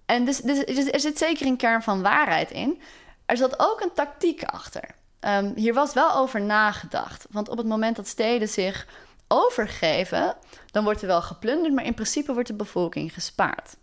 [0.10, 2.82] en dus, dus, dus, er zit zeker een kern van waarheid in.
[3.26, 4.96] Er zat ook een tactiek achter.
[5.20, 7.26] Um, hier was wel over nagedacht.
[7.30, 8.88] Want op het moment dat steden zich
[9.28, 10.36] overgeven,
[10.72, 13.76] dan wordt er wel geplunderd, maar in principe wordt de bevolking gespaard.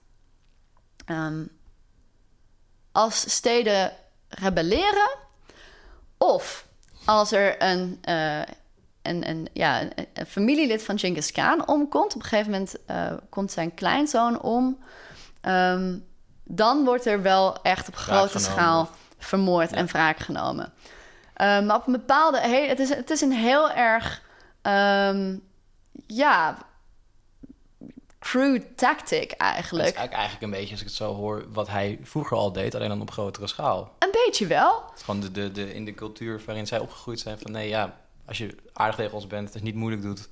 [1.10, 1.48] Um,
[2.92, 3.92] als steden
[4.28, 5.16] rebelleren,
[6.18, 6.66] of
[7.04, 8.42] als er een, uh,
[9.02, 13.52] een, een, ja, een, familielid van Genghis Khan omkomt, op een gegeven moment uh, komt
[13.52, 14.78] zijn kleinzoon om.
[15.42, 16.05] Um,
[16.48, 20.72] dan wordt er wel echt op grote schaal vermoord en wraak genomen.
[21.36, 22.38] Uh, maar op een bepaalde...
[22.38, 24.22] Het, is, het is een heel erg...
[24.62, 25.42] Um,
[26.06, 26.58] ja,
[28.18, 29.98] crude tactic eigenlijk.
[29.98, 32.74] Het is eigenlijk een beetje, als ik het zo hoor, wat hij vroeger al deed,
[32.74, 33.94] alleen dan op grotere schaal.
[33.98, 34.82] Een beetje wel.
[34.90, 37.68] Het is gewoon de, de, de, in de cultuur waarin zij opgegroeid zijn van nee,
[37.68, 40.28] ja, als je aardig tegen ons bent, het niet moeilijk doet,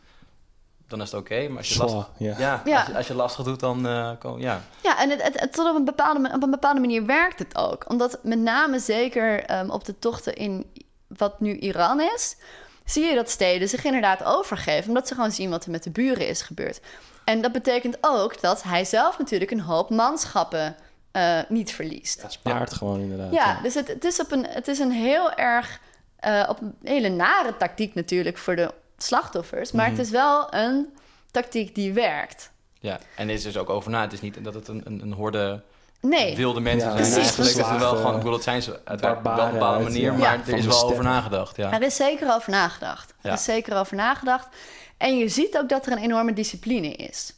[0.89, 1.49] dan is het oké.
[1.49, 2.35] Maar als je, lastig, ja.
[2.65, 4.61] ja, Als, je, als je lastig doet, dan uh, kom, ja.
[4.83, 7.91] Ja, en het, het, tot op een, bepaalde, op een bepaalde manier werkt het ook.
[7.91, 10.67] Omdat met name zeker um, op de tochten in
[11.07, 12.37] wat nu Iran is...
[12.85, 14.89] zie je dat steden zich inderdaad overgeven...
[14.89, 16.81] omdat ze gewoon zien wat er met de buren is gebeurd.
[17.25, 20.77] En dat betekent ook dat hij zelf natuurlijk een hoop manschappen
[21.13, 22.23] uh, niet verliest.
[22.23, 22.77] Het spaart ja.
[22.77, 23.33] gewoon inderdaad.
[23.33, 23.63] Ja, ja.
[23.63, 25.81] dus het, het, is op een, het is een heel erg...
[26.27, 29.73] Uh, op een hele nare tactiek natuurlijk voor de slachtoffers.
[29.73, 30.03] Maar het mhm.
[30.03, 30.95] is wel een
[31.31, 32.53] tactiek die werkt.
[32.79, 34.01] Ja, en er is dus ook over na.
[34.01, 35.63] Het is niet dat het een, een, een horde
[36.01, 36.37] nee.
[36.37, 37.11] wilde mensen ja, zijn.
[37.11, 37.37] Precies.
[37.37, 40.15] Eigenlijk is wel gewoon, ik bedoel, het zijn ze uiteraard wel op een bepaalde manier,
[40.15, 41.57] maar er is wel over nagedacht.
[41.57, 41.73] Ja.
[41.73, 43.15] Er is zeker over nagedacht.
[43.21, 44.49] Er is zeker over nagedacht.
[44.97, 47.35] En je ziet ook dat er een enorme discipline is.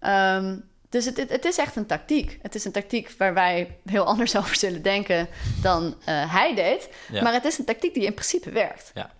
[0.00, 2.38] Um, dus het, het, het, is echt een tactiek.
[2.42, 5.28] Het is een tactiek waar wij heel anders over zullen denken
[5.62, 6.88] dan uh, hij deed.
[7.22, 8.90] Maar het is een tactiek die in principe werkt.
[8.94, 9.10] Ja.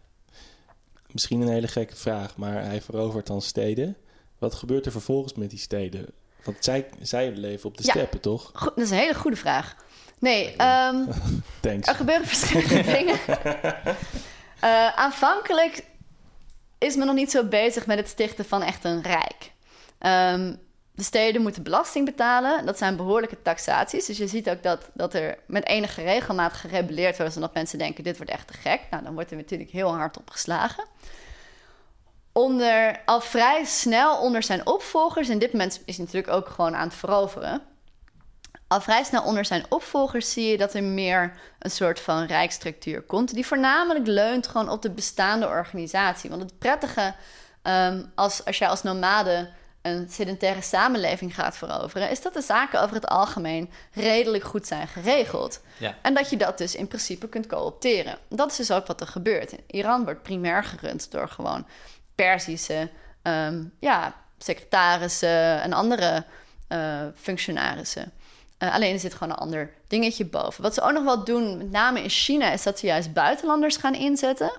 [1.13, 3.97] Misschien een hele gekke vraag, maar hij verovert dan steden.
[4.39, 6.07] Wat gebeurt er vervolgens met die steden?
[6.45, 8.53] Want zij, zij leven op de steppen, toch?
[8.53, 9.77] dat is een hele goede vraag.
[10.19, 11.09] Nee, um,
[11.61, 11.89] Thanks.
[11.89, 13.19] er gebeuren verschillende dingen.
[14.65, 15.85] Uh, aanvankelijk
[16.79, 19.53] is men nog niet zo bezig met het stichten van echt een rijk.
[20.35, 20.61] Um,
[20.95, 22.67] de steden moeten belasting betalen.
[22.67, 24.07] Dat zijn behoorlijke taxaties.
[24.07, 27.33] Dus je ziet ook dat, dat er met enige regelmaat gerebelleerd wordt...
[27.33, 28.81] zodat mensen denken, dit wordt echt te gek.
[28.91, 30.85] Nou, dan wordt er natuurlijk heel hard op geslagen.
[32.33, 35.29] Onder, al vrij snel onder zijn opvolgers...
[35.29, 37.63] en dit moment is natuurlijk ook gewoon aan het veroveren...
[38.69, 43.03] al vrij snel onder zijn opvolgers zie je dat er meer een soort van rijksstructuur
[43.03, 43.35] komt...
[43.35, 46.31] die voornamelijk leunt gewoon op de bestaande organisatie.
[46.31, 47.15] Want het prettige,
[47.63, 49.51] um, als, als jij als nomade
[49.83, 54.89] een sedentaire samenleving gaat veroveren, is dat de zaken over het algemeen redelijk goed zijn
[54.89, 55.61] geregeld.
[55.79, 55.95] Ja.
[56.03, 58.19] En dat je dat dus in principe kunt coopteren.
[58.29, 59.55] Dat is dus ook wat er gebeurt.
[59.67, 61.67] Iran wordt primair gerund door gewoon
[62.15, 62.91] Perzische
[63.23, 66.25] um, ja, secretarissen en andere
[66.69, 68.13] uh, functionarissen.
[68.59, 70.63] Uh, alleen er zit gewoon een ander dingetje boven.
[70.63, 73.77] Wat ze ook nog wel doen, met name in China, is dat ze juist buitenlanders
[73.77, 74.53] gaan inzetten.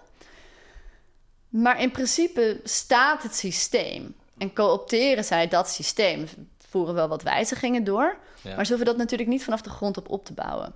[1.49, 4.15] Maar in principe staat het systeem.
[4.37, 6.27] En coopteren zij dat systeem.
[6.69, 8.17] Voeren wel wat wijzigingen door.
[8.43, 10.73] Maar ze hoeven dat natuurlijk niet vanaf de grond op op te bouwen.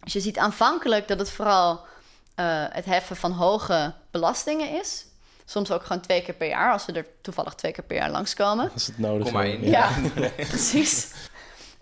[0.00, 5.06] Dus je ziet aanvankelijk dat het vooral uh, het heffen van hoge belastingen is.
[5.44, 8.10] Soms ook gewoon twee keer per jaar, als ze er toevallig twee keer per jaar
[8.10, 8.70] langskomen.
[8.72, 9.68] Als het nodig Kom maar in.
[9.68, 9.90] Ja,
[10.36, 11.12] precies.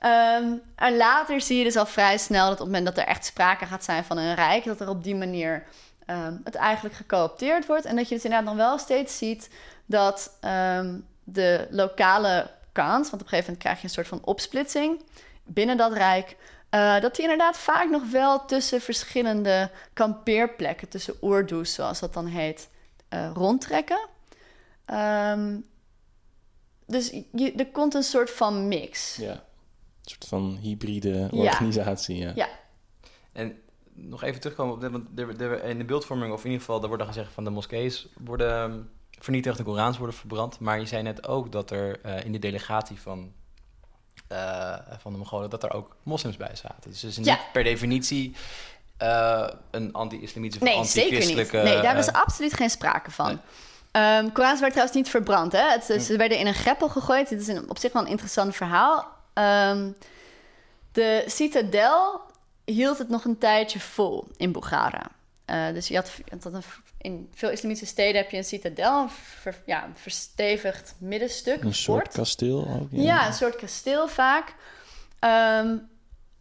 [0.05, 3.11] Um, en later zie je dus al vrij snel dat op het moment dat er
[3.11, 5.65] echt sprake gaat zijn van een rijk, dat er op die manier
[6.07, 7.85] ehm, het eigenlijk gecoopteerd wordt.
[7.85, 9.49] En dat je dus inderdaad nog wel steeds ziet
[9.93, 14.25] dat ehm, de lokale kant, want op een gegeven moment krijg je een soort van
[14.25, 15.03] opsplitsing
[15.45, 16.37] binnen dat rijk.
[16.71, 22.27] eh, dat die inderdaad vaak nog wel tussen verschillende kampeerplekken, tussen oerdoes, zoals dat dan
[22.27, 22.69] heet,
[23.09, 24.09] eh, rondtrekken.
[24.85, 25.57] Ehm,
[26.87, 29.17] dus je, er komt een soort van mix.
[29.17, 29.33] Ja.
[29.33, 29.41] Een
[30.11, 32.33] soort van hybride organisatie, ja.
[32.35, 32.49] Ja.
[33.33, 33.59] En
[33.95, 35.09] nog even terugkomen op dit, want
[35.63, 38.91] in de beeldvorming, of in ieder geval, er wordt dan gezegd van de moskees worden
[39.23, 40.61] ehm, vernietigd, de Korans worden verbrand.
[40.61, 43.33] Maar je zei net ook dat er eh, in de delegatie van,
[44.29, 46.91] eh, van de Mongolen, dat er ook moslims bij zaten.
[46.91, 47.39] Dus het is niet Ja.
[47.53, 48.35] per definitie
[48.97, 51.57] eh, een anti-islamitische of Nee, anti-christelijke...
[51.57, 53.27] Nee, daar eh, absoluut geen sprake van.
[53.27, 53.39] nee.
[53.93, 55.53] Ehm, Korans werd trouwens niet verbrand.
[55.53, 55.71] Hè?
[55.71, 55.99] Het, Hm.
[55.99, 57.29] Ze werden in een greppel gegooid.
[57.29, 59.07] Dit is een, op zich wel een interessant verhaal.
[59.33, 59.91] Ehm,
[60.93, 62.21] de citadel
[62.65, 65.07] hield het nog een tijdje vol in Bukhara.
[65.45, 66.63] Eh, dus je had, een-
[66.99, 71.75] in veel islamitische steden heb je een citadel, een, ver- ja, een verstevigd middenstuk, Een
[71.75, 72.89] soort kasteel ook.
[72.91, 74.55] Ja, een soort kasteel vaak.
[75.19, 75.77] Ehm,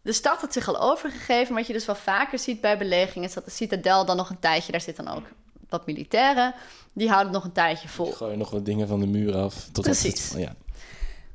[0.02, 1.54] de stad had zich al overgegeven.
[1.54, 3.28] Wat je dus wel vaker ziet bij belegingen...
[3.28, 4.72] is dat de citadel dan nog een tijdje...
[4.72, 5.26] daar zitten dan ook
[5.68, 6.54] wat militairen...
[6.92, 8.12] die houden het nog een tijdje vol.
[8.12, 9.68] Gooi je nog wat dingen van de muur af.
[9.72, 10.30] Tot Precies.
[10.30, 10.54] Het, ja.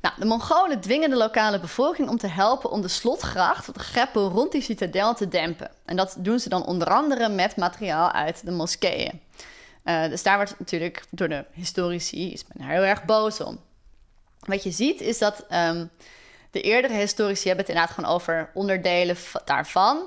[0.08, 2.70] Nou, de Mongolen dwingen de lokale bevolking om te helpen...
[2.70, 5.70] om de slotgracht, de greppel rond die citadel te dempen.
[5.84, 9.20] En dat doen ze dan onder andere met materiaal uit de moskeeën.
[9.82, 13.58] Eh, dus daar wordt natuurlijk door de historici is men heel erg boos om.
[14.40, 15.86] Wat je ziet is dat ehm,
[16.50, 20.02] de eerdere historici hebben het inderdaad gewoon over onderdelen daarvan.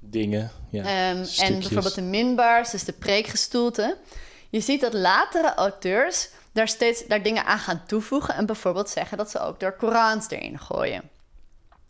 [0.00, 0.82] Dingen, ja.
[0.82, 3.96] Ehm, en bijvoorbeeld de minbars, dus de preekgestoelte.
[4.50, 8.34] Je ziet dat latere auteurs daar steeds daar dingen aan gaan toevoegen...
[8.34, 11.10] en bijvoorbeeld zeggen dat ze ook er Korans erin gooien.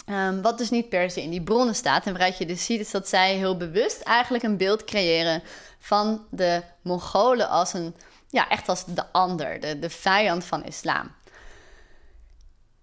[0.07, 2.07] Ehm, wat dus niet per se in die bronnen staat.
[2.07, 5.43] En waaruit je dus ziet is dat zij heel bewust eigenlijk een beeld creëren...
[5.79, 7.95] van de Mongolen als een,
[8.29, 11.11] ja, echt als de ander, de, de vijand van islam.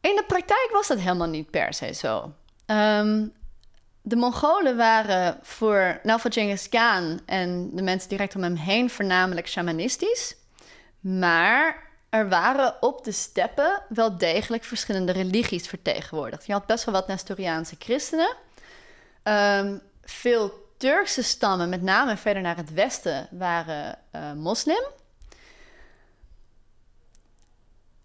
[0.01, 2.33] In de praktijk was dat helemaal niet per se zo.
[2.65, 3.25] Ehm,
[4.01, 9.47] de Mongolen waren voor, nou Genghis Khan en de mensen direct om hem heen voornamelijk
[9.47, 10.35] shamanistisch.
[11.07, 16.45] Maar er waren op de steppen wel degelijk verschillende religies vertegenwoordigd.
[16.45, 18.35] Je had best wel wat Nestoriaanse christenen.
[19.23, 24.83] Ehm, veel Turkse stammen, met name verder naar het westen, waren eh, moslim.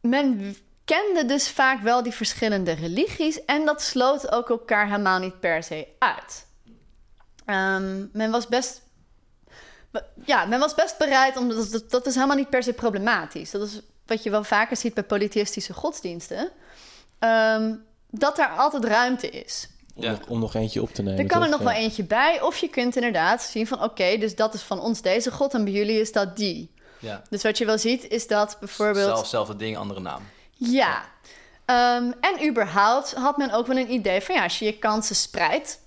[0.00, 5.40] Men kende dus vaak wel die verschillende religies en dat sloot ook elkaar helemaal niet
[5.40, 6.46] per se uit.
[7.44, 8.82] Ehm, men was best.
[10.24, 11.48] Ja, men was best bereid om.
[11.48, 13.50] Dat, dat, is helemaal niet per se problematisch.
[13.50, 16.50] Dat is wat je wel vaker ziet bij polytheïstische godsdiensten.
[17.18, 17.74] Ehm,
[18.10, 19.68] dat daar altijd ruimte is.
[19.94, 20.10] Om, Ja.
[20.10, 21.20] nog, om nog eentje op te nemen.
[21.20, 22.42] Er kan er nog wel eentje bij.
[22.42, 23.82] Of je kunt inderdaad zien van...
[23.82, 25.54] oké, dus dat is van ons deze god...
[25.54, 26.70] en bij jullie is dat die.
[26.98, 27.22] Ja.
[27.30, 29.06] Dus wat je wel ziet is dat bijvoorbeeld...
[29.06, 30.22] Zelf, zelfde ding, andere naam.
[30.52, 31.02] Ja.
[31.64, 34.34] Ehm, en überhaupt had men ook wel een idee van...
[34.34, 35.80] ja, als je je kansen spreidt...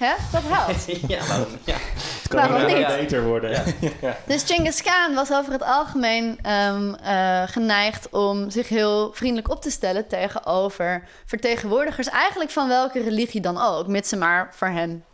[0.00, 0.84] Hè, dat helpt.
[1.12, 1.76] ja, waarom, ja.
[1.76, 2.86] Het kan Waarom niet?
[2.86, 3.62] beter worden.
[4.26, 9.62] Dus Genghis Khan was over het algemeen ehm, eh, geneigd om zich heel vriendelijk op
[9.62, 15.04] te stellen tegenover vertegenwoordigers, eigenlijk van welke religie dan ook, mits ze maar voor hem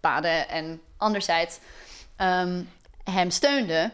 [0.00, 1.58] baden en anderzijds
[2.16, 2.62] ehm,
[3.04, 3.92] hem steunden.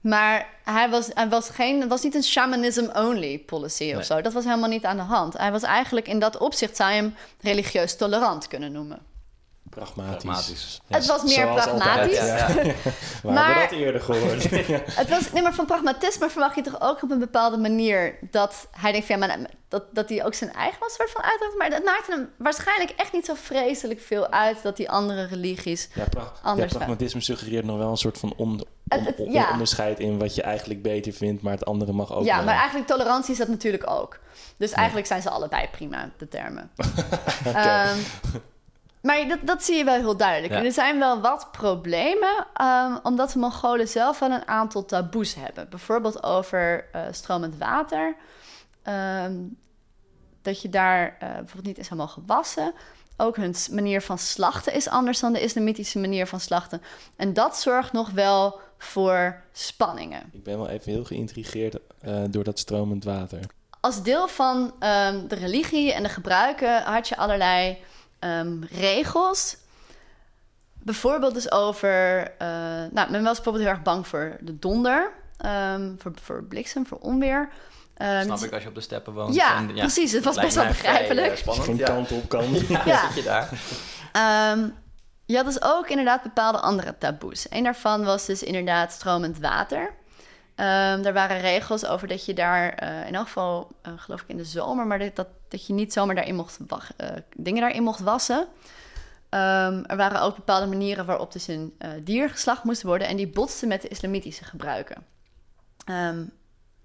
[0.00, 4.04] Maar hij was, hij was, geen, het was niet een shamanism-only policy of Nee.
[4.04, 4.20] zo.
[4.20, 5.38] Dat was helemaal niet aan de hand.
[5.38, 8.98] Hij was eigenlijk in dat opzicht, zou je hem religieus tolerant kunnen noemen.
[9.74, 10.22] Pragmatisch.
[10.22, 10.80] Pragmatisch.
[10.88, 12.18] Het was meer zoals pragmatisch.
[12.18, 12.62] altijd, Ja, ja.
[12.62, 12.72] ja.
[13.22, 14.50] We Maar- hebben dat eerder gehoord.
[15.00, 18.68] Het was, nee, maar van pragmatisme verwacht je toch ook op een bepaalde manier dat
[18.70, 21.56] hij denkt van ja, maar dat, dat hij ook zijn eigen soort van uitdraagt.
[21.58, 25.88] Maar dat maakte hem waarschijnlijk echt niet zo vreselijk veel uit dat die andere religies.
[25.94, 29.32] Ja, pra- ja, pragmatisme suggereert nog wel een soort van on- Het- on- het- on-
[29.32, 29.50] ja.
[29.50, 32.86] onderscheid in wat je eigenlijk beter vindt, maar het andere mag ook ja, maar eigenlijk
[32.86, 34.18] tolerantie is dat natuurlijk ook.
[34.56, 36.70] Dus eigenlijk zijn ze allebei prima, de termen.
[37.44, 37.96] Ehm,
[39.02, 40.52] maar dat, dat zie je wel heel duidelijk.
[40.52, 40.64] Ja.
[40.64, 45.68] Er zijn wel wat problemen, ehm, omdat de Mongolen zelf wel een aantal taboes hebben.
[45.68, 48.16] Bijvoorbeeld over eh, stromend water.
[48.82, 49.34] Ehm,
[50.42, 52.74] dat je daar eh, bijvoorbeeld niet eens helemaal gewassen.
[53.16, 56.82] Ook hun manier van slachten is anders dan de islamitische manier van slachten.
[57.16, 60.22] En dat zorgt nog wel voor spanningen.
[60.32, 63.40] Ik ben wel even heel geïntrigeerd eh, door dat stromend water.
[63.80, 67.78] Als deel van ehm, de religie en de gebruiken had je allerlei
[68.22, 69.56] ehm, regels.
[70.72, 72.20] Bijvoorbeeld dus over...
[72.38, 72.46] eh,
[72.90, 75.12] nou, men was bijvoorbeeld heel erg bang voor de donder.
[75.38, 77.48] ehm, voor, voor bliksem, voor onweer.
[77.96, 79.34] Ehm, Snap ik als je op de steppen woont.
[79.34, 80.12] Ja, en- precies.
[80.12, 81.30] Het was best wel vrij, begrijpelijk.
[81.32, 81.78] eh, spannend.
[81.78, 81.84] Ja.
[81.86, 82.44] kant op kan.
[82.68, 83.06] Ja, Ja.
[83.06, 83.48] zit je daar.
[84.12, 84.68] Ehm,
[85.24, 87.46] je had dus ook inderdaad bepaalde andere taboes.
[87.50, 89.94] Een daarvan was dus inderdaad stromend water.
[90.56, 94.28] Um, er waren regels over dat je daar, uh, in elk geval uh, geloof ik
[94.28, 97.82] in de zomer, maar dat, dat, dat je niet zomaar daarin mocht uh, dingen daarin
[97.82, 98.38] mocht wassen.
[98.38, 103.28] Um, er waren ook bepaalde manieren waarop dus een dier geslacht moest worden en die
[103.28, 105.04] botsten met de islamitische gebruiken.
[105.90, 106.32] Um,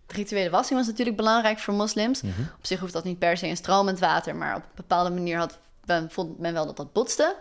[0.06, 2.22] de rituele wassing was natuurlijk belangrijk voor moslims.
[2.22, 2.50] Mm -hmm.
[2.58, 5.38] Op zich hoeft dat niet per se in stromend water, maar op een bepaalde manier
[5.38, 5.60] had,
[6.08, 7.36] vond men wel dat dat botste.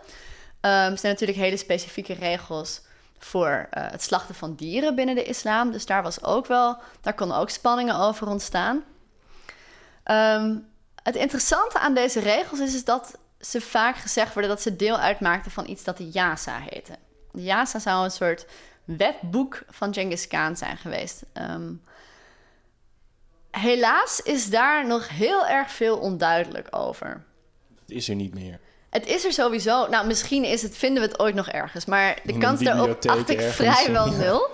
[0.61, 2.81] Er zijn natuurlijk hele specifieke regels
[3.19, 5.71] voor uh, het slachten van dieren binnen de islam.
[5.71, 8.83] Dus daar was ook wel, daar konden ook spanningen over ontstaan.
[10.11, 10.67] Um,
[11.03, 14.97] het interessante aan deze regels is, is dat ze vaak gezegd worden dat ze deel
[14.97, 16.95] uitmaakten van iets dat de Yasa heette.
[17.31, 18.45] De Yasa zou een soort
[18.85, 21.23] wetboek van Genghis Khan zijn geweest.
[21.33, 21.83] Um,
[23.51, 27.25] helaas is daar nog heel erg veel onduidelijk over.
[27.79, 28.59] Het is er niet meer.
[28.97, 29.87] Het is er sowieso.
[29.87, 31.85] Nou, misschien is het, vinden we het ooit nog ergens.
[31.85, 34.49] Maar de kans daarop acht ik vrijwel nul.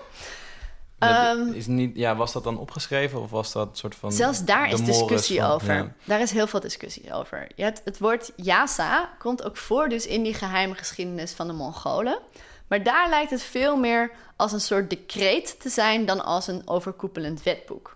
[1.00, 4.12] Um, is niet, ja, was dat dan opgeschreven of was dat een soort van.
[4.12, 5.74] Zelfs daar is discussie van, over.
[5.74, 5.94] Ja.
[6.04, 7.48] Daar is heel veel discussie over.
[7.56, 11.54] Je hebt, het woord Yasa komt ook voor, dus in die geheime geschiedenis van de
[11.54, 12.20] Mongolen.
[12.68, 16.62] Maar daar lijkt het veel meer als een soort decreet te zijn dan als een
[16.66, 17.96] overkoepelend wetboek.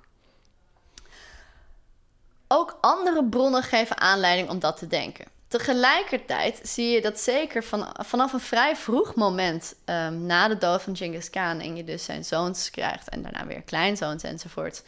[2.48, 5.26] Ook andere bronnen geven aanleiding om dat te denken.
[5.48, 10.82] Tegelijkertijd zie je dat zeker van, vanaf een vrij vroeg moment um, na de dood
[10.82, 14.84] van Genghis Khan en je dus zijn zoons krijgt en daarna weer kleinzoons enzovoort,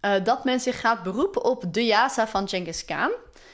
[0.00, 3.10] uh, dat men zich gaat beroepen op de Yasa van Genghis Khan.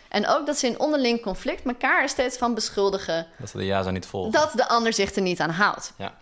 [0.08, 3.26] En ook dat ze in onderling conflict elkaar er steeds van beschuldigen.
[3.38, 4.32] Dat ze de Yasa niet volgen.
[4.32, 5.92] Dat de ander zich er niet aan houdt.
[5.98, 6.14] Ja.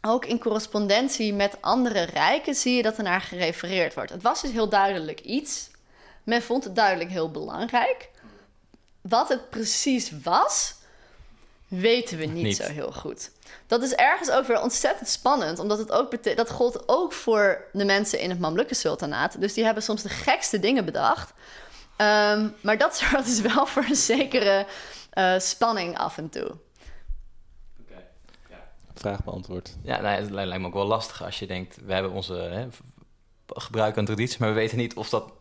[0.00, 4.10] Ook in correspondentie met andere rijken zie je dat er naar gerefereerd wordt.
[4.10, 5.70] Het was dus heel duidelijk iets.
[6.22, 8.08] Men vond het duidelijk heel belangrijk.
[9.00, 10.74] Wat het precies was,
[11.68, 13.30] weten we niet, niet, zo heel goed.
[13.66, 17.84] Dat is ergens ook weer ontzettend spannend, omdat het ook dat gold ook voor de
[17.84, 19.40] mensen in het Mamlukke sultanaat.
[19.40, 21.32] Dus die hebben soms de gekste dingen bedacht.
[21.96, 24.66] Um, maar dat zorgt dus wel voor een zekere
[25.14, 26.56] uh, spanning af en toe.
[27.80, 28.06] Okay.
[28.48, 28.70] Ja.
[28.94, 29.76] Vraag beantwoord.
[29.82, 32.68] Ja, nou, het lijkt me ook wel lastig als je denkt: we hebben onze hè,
[33.46, 35.32] gebruik en traditie, maar we weten niet of dat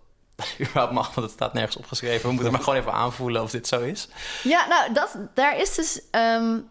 [0.60, 2.28] überhaupt mag, want het staat nergens opgeschreven.
[2.28, 4.08] We moeten maar gewoon even aanvoelen of dit zo is.
[4.44, 6.70] Ja, nou, dat, daar is dus um,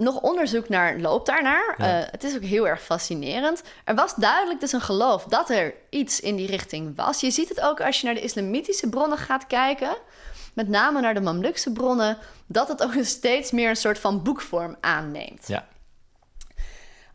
[0.00, 1.74] nog onderzoek naar, loopt daarnaar.
[1.78, 2.00] Ja.
[2.00, 3.62] Uh, het is ook heel erg fascinerend.
[3.84, 7.20] Er was duidelijk dus een geloof dat er iets in die richting was.
[7.20, 9.96] Je ziet het ook als je naar de islamitische bronnen gaat kijken.
[10.54, 12.18] Met name naar de Mamlukse bronnen.
[12.46, 15.48] Dat het ook steeds meer een soort van boekvorm aanneemt.
[15.48, 15.66] Ja.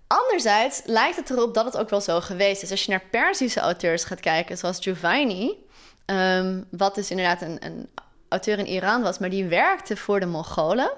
[0.07, 2.71] Anderzijds lijkt het erop dat het ook wel zo geweest is.
[2.71, 5.64] Als je naar Perzische auteurs gaat kijken, zoals Giovanni,
[6.05, 7.89] Um, wat dus inderdaad een, een,
[8.29, 10.91] auteur in Iran was, maar die werkte voor de Mongolen.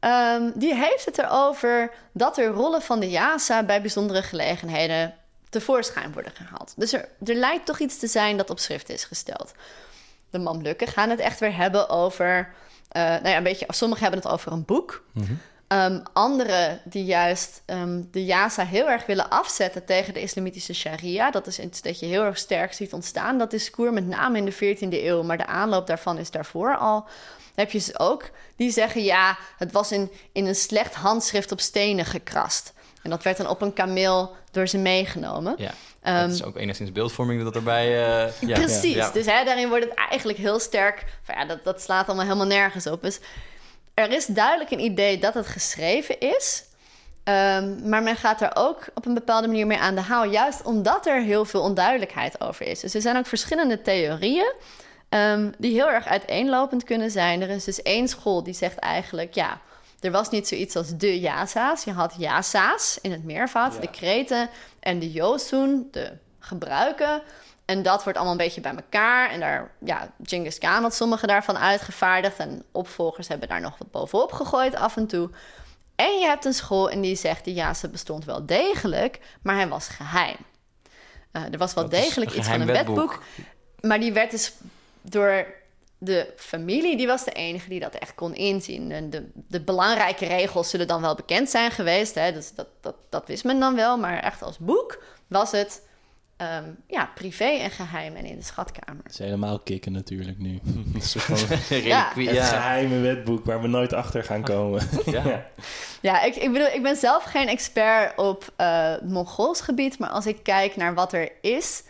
[0.00, 5.14] Um, die heeft het erover dat er rollen van de Yasa bij bijzondere gelegenheden
[5.48, 6.74] tevoorschijn worden gehaald.
[6.76, 9.52] Dus er, er lijkt toch iets te zijn dat op schrift is gesteld.
[10.30, 12.52] De Mamlukken gaan het echt weer hebben over.
[12.92, 15.04] Uh, nou ja, een beetje, sommigen hebben het over een boek.
[15.12, 15.40] Mm.
[15.72, 21.30] Um, anderen die juist um, de Yasa heel erg willen afzetten tegen de islamitische sharia.
[21.30, 23.38] Dat is iets dat je heel erg sterk ziet ontstaan.
[23.38, 27.06] Dat discours met name in de 14e eeuw, maar de aanloop daarvan is daarvoor al.
[27.54, 31.60] heb je ze ook die zeggen, ja, het was in, in een slecht handschrift op
[31.60, 32.72] stenen gekrast.
[33.02, 35.54] En dat werd dan op een kameel door ze meegenomen.
[35.58, 35.72] Ja,
[36.04, 37.86] um, dat is ook enigszins beeldvorming dat erbij...
[37.86, 39.10] Uh, ja, precies, ja.
[39.10, 41.04] dus hè, daarin wordt het eigenlijk heel sterk...
[41.26, 43.02] ja, dat, dat slaat allemaal helemaal nergens op.
[43.02, 43.20] Dus
[43.94, 46.64] er is duidelijk een idee dat het geschreven is.
[47.24, 50.24] Um, maar men gaat er ook op een bepaalde manier mee aan de haal.
[50.24, 52.80] Juist omdat er heel veel onduidelijkheid over is.
[52.80, 54.52] Dus er zijn ook verschillende theorieën.
[55.08, 57.42] Um, die heel erg uiteenlopend kunnen zijn.
[57.42, 59.34] Er is dus één school die zegt eigenlijk...
[59.34, 59.60] ja,
[60.00, 61.84] er was niet zoiets als de Yasa's.
[61.84, 63.80] Je had Yasa's in het meervoud, ja.
[63.80, 64.50] de kreten...
[64.80, 67.22] en de Yosun, de gebruiken...
[67.70, 69.30] En dat wordt allemaal een beetje bij elkaar.
[69.30, 72.38] En daar, ja, Genghis Khan had sommige daarvan uitgevaardigd.
[72.38, 75.30] En opvolgers hebben daar nog wat bovenop gegooid af en toe.
[75.96, 79.68] En je hebt een school en die zegt, ja, ze bestond wel degelijk, maar hij
[79.68, 80.36] was geheim.
[81.32, 82.96] Uh, er was wel dat degelijk iets van een wetboek.
[82.96, 83.22] wetboek.
[83.80, 84.52] Maar die werd dus
[85.00, 85.46] door
[85.98, 88.92] de familie, die was de enige die dat echt kon inzien.
[88.92, 92.14] En de, de belangrijke regels zullen dan wel bekend zijn geweest.
[92.14, 92.32] Hè?
[92.32, 93.98] Dus dat, dat, dat wist men dan wel.
[93.98, 95.82] Maar echt als boek was het
[96.42, 99.02] Um, ja, privé en geheim en in de schatkamer.
[99.02, 100.50] Het is helemaal kicken natuurlijk nu.
[101.68, 102.12] ja.
[102.14, 104.88] Het geheime wetboek waar we nooit achter gaan komen.
[105.06, 105.46] ja,
[106.00, 110.26] ja ik, ik bedoel, ik ben zelf geen expert op uh, Mongols gebied, maar als
[110.26, 111.82] ik kijk naar wat er is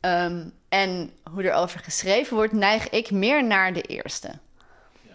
[0.00, 4.30] um, en hoe er over geschreven wordt, neig ik meer naar de eerste.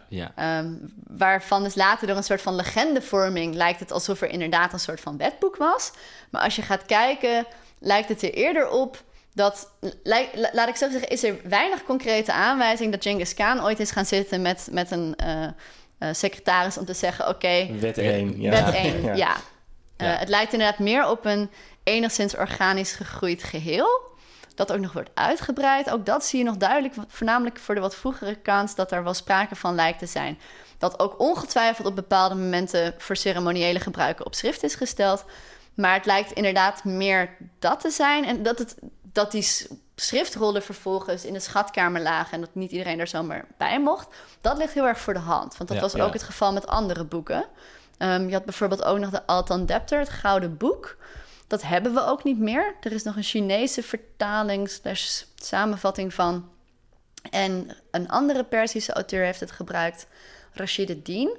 [0.07, 0.32] Ja.
[0.36, 0.73] Ehm,
[1.07, 5.01] waarvan dus later door een soort van legendevorming lijkt het alsof er inderdaad een soort
[5.01, 5.91] van wetboek was.
[6.30, 7.45] Maar als je gaat kijken,
[7.80, 9.03] lijkt het er eerder op
[9.34, 9.71] dat,
[10.51, 14.05] laat ik zo zeggen, is er weinig concrete aanwijzing dat Genghis Khan ooit is gaan
[14.05, 15.51] zitten met, met een eh, eh,
[16.11, 18.41] secretaris om te zeggen: Oké, Wet 1.
[18.41, 18.49] Ja.
[18.49, 19.15] wet 1, ja.
[19.15, 19.36] Ja.
[19.97, 20.17] Eh, Ja.
[20.17, 21.49] het lijkt inderdaad meer op een
[21.84, 24.07] enigszins organisch gegroeid geheel.
[24.55, 25.89] Dat ook nog wordt uitgebreid.
[25.89, 29.13] Ook dat zie je nog duidelijk, voornamelijk voor de wat vroegere kans, dat er wel
[29.13, 30.39] sprake van lijkt te zijn.
[30.77, 35.25] Dat ook ongetwijfeld op bepaalde momenten voor ceremoniële gebruiken op schrift is gesteld.
[35.80, 38.25] Maar het lijkt inderdaad meer dat te zijn.
[38.25, 42.99] En dat, het, dat die schriftrollen vervolgens in de schatkamer lagen en dat niet iedereen
[42.99, 44.07] er zomaar bij mocht.
[44.41, 45.57] Dat ligt heel erg voor de hand.
[45.57, 46.03] Want dat Ja, was ja.
[46.03, 47.45] ook het geval met andere boeken.
[47.97, 50.97] Ehm, je had bijvoorbeeld ook nog de Altan Depter, het Gouden Boek.
[51.47, 52.75] Dat hebben we ook niet meer.
[52.82, 56.49] Er is nog een Chinese vertaling slash samenvatting van.
[57.30, 60.07] En een andere Persische auteur heeft het gebruikt,
[60.53, 61.38] Rashid ad-Din.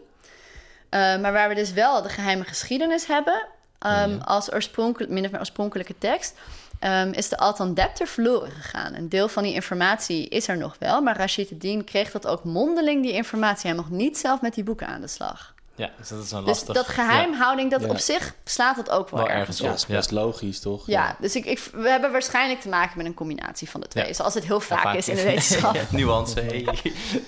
[0.88, 3.46] Eh, maar waar we dus wel de geheime geschiedenis hebben...
[3.80, 4.16] ehm, Ja.
[4.16, 6.34] als oorspronkelijk, min of meer oorspronkelijke tekst...
[6.78, 8.94] ehm, is de Altan Depter verloren gegaan.
[8.94, 11.00] Een deel van die informatie is er nog wel...
[11.00, 13.68] maar Rashid ad-Din kreeg dat ook mondeling, die informatie.
[13.70, 15.54] Hij mocht niet zelf met die boeken aan de slag.
[15.80, 16.74] Ja, dus dat is een Dus lastig...
[16.74, 17.88] dat geheimhouding, dat Ja.
[17.88, 19.66] op zich slaat het ook wel, Wel ergens op.
[19.66, 20.86] Ja, is best logisch, toch?
[20.86, 24.06] Ja, dus ik, ik, we hebben waarschijnlijk te maken met een combinatie van de twee.
[24.06, 24.12] Ja.
[24.12, 25.74] Zoals het heel vaak, Ja, is in de wetenschap.
[25.74, 26.64] Ja, nuance, hey.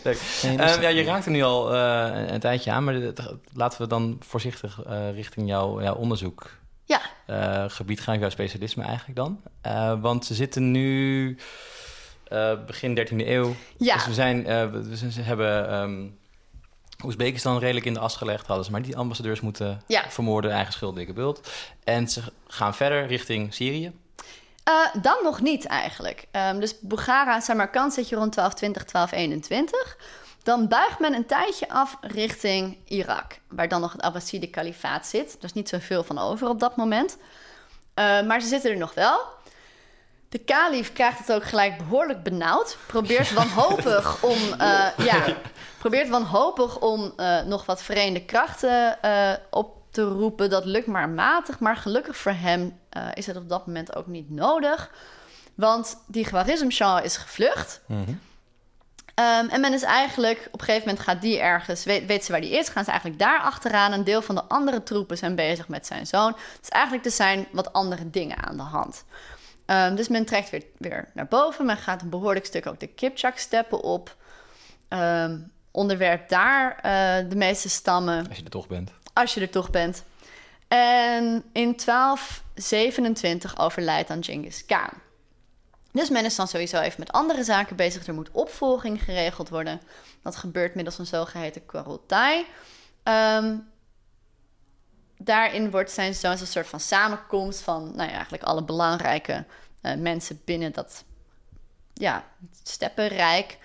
[0.03, 0.21] Leuk.
[0.43, 1.81] Nee, Ehm, ja, je raakt er nu al eh,
[2.21, 3.23] een, een tijdje aan, maar dit-
[3.53, 6.51] laten we dan voorzichtig eh, richting jouw, jouw onderzoek
[6.85, 7.01] Ja.
[7.27, 9.41] eh, gebied gaan, jouw specialisme eigenlijk dan.
[9.61, 11.37] Eh, want ze zitten nu
[12.25, 13.55] eh, begin 13e eeuw.
[13.79, 13.95] Ja.
[13.95, 16.07] Dus we, zijn, eh, we, hebben ehm
[17.05, 18.47] Oezbekistan redelijk in de as gelegd.
[18.47, 20.05] Hadden ze maar die ambassadeurs moeten Ja.
[20.11, 21.51] vermoorden, eigen schuld, dikke bult.
[21.85, 23.93] En ze gaan verder richting Syrië.
[24.65, 26.25] Eh, dan nog niet eigenlijk.
[26.31, 29.97] Ehm, dus Bukhara, Samarkand zit je rond 1220, 1221.
[30.43, 35.37] Dan buigt men een tijdje af richting Irak, waar dan nog het Abbaside kalifaat zit.
[35.39, 37.17] Er is niet zoveel van over op dat moment.
[37.95, 39.21] Eh, maar ze zitten er nog wel.
[40.33, 42.77] De kalif krijgt het ook gelijk behoorlijk benauwd.
[42.87, 45.37] Probeert wanhopig om, eh, ja,
[45.79, 50.51] probeert wanhopig om eh, nog wat verenigde krachten eh, op te roepen.
[50.51, 51.59] Dat lukt maar matig.
[51.59, 52.79] Maar gelukkig voor hem
[53.15, 54.91] is het op dat moment ook niet nodig.
[55.55, 57.81] Want die Khwarizm Shah is gevlucht.
[59.15, 62.33] Ehm, en men is eigenlijk, op een gegeven moment gaat die ergens, weet, weet ze
[62.33, 63.93] waar die is, gaan ze eigenlijk daar achteraan.
[63.93, 66.37] Een deel van de andere troepen zijn bezig met zijn zoon.
[66.61, 69.05] Dus eigenlijk er zijn wat andere dingen aan de hand.
[69.67, 71.67] Ehm, dus men trekt weer, weer naar boven.
[71.67, 74.17] Men gaat een behoorlijk stuk ook de Kipchak-steppen op.
[74.89, 75.39] Ehm,
[75.71, 78.93] onderwerpt daar eh, de meeste stammen Als je er toch bent.
[79.13, 80.05] als je er toch bent.
[80.69, 84.91] En in 1227 overlijdt dan Genghis Khan.
[85.93, 88.07] Dus men is dan sowieso even met andere zaken bezig.
[88.07, 89.81] Er moet opvolging geregeld worden.
[90.23, 92.47] Dat gebeurt middels een zogeheten Kurultai.
[93.03, 93.57] Ehm
[95.25, 99.45] daarin wordt zijn zoon een soort van samenkomst van nou ja, eigenlijk alle belangrijke
[99.81, 101.05] eh, mensen binnen dat
[101.95, 102.25] ja,
[102.63, 103.59] steppenrijk.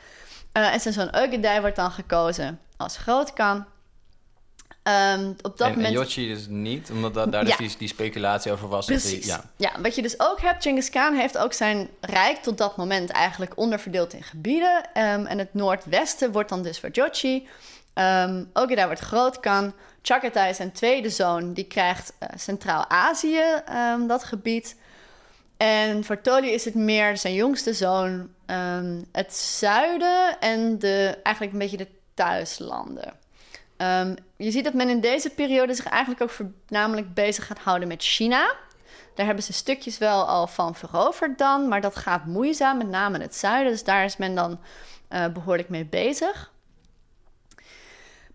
[0.51, 3.66] Eh, en zijn zoon Eugedei wordt dan gekozen als grootkan.
[4.84, 5.86] Ehm, op dat en, moment...
[5.86, 7.58] en Yoshi dus niet, omdat da- daar dus Ja.
[7.58, 8.86] die, die speculatie over was.
[8.86, 9.24] Precies.
[9.26, 9.72] die- ja.
[9.82, 13.51] wat je dus ook hebt, Genghis Khan heeft ook zijn rijk tot dat moment eigenlijk
[13.55, 14.89] onderverdeeld in gebieden.
[14.93, 17.47] Ehm, en het noordwesten wordt dan dus voor Jochi.
[17.93, 19.74] Um, Ogeda wordt grootkan.
[20.08, 24.76] Chagatai, zijn tweede zoon, die krijgt eh, Centraal-Azië, ehm, dat gebied.
[25.58, 31.53] En voor Toli is het meer zijn jongste zoon, ehm, het zuiden en de, eigenlijk
[31.53, 33.14] een beetje de thuislanden.
[33.78, 37.88] Ehm, je ziet dat men in deze periode zich eigenlijk ook voornamelijk bezig gaat houden
[37.88, 38.55] met China.
[39.16, 43.20] Daar hebben ze stukjes wel al van veroverd dan, maar dat gaat moeizaam, met name
[43.20, 43.72] het zuiden.
[43.72, 44.60] Dus daar is men dan
[45.08, 46.51] eh, behoorlijk mee bezig.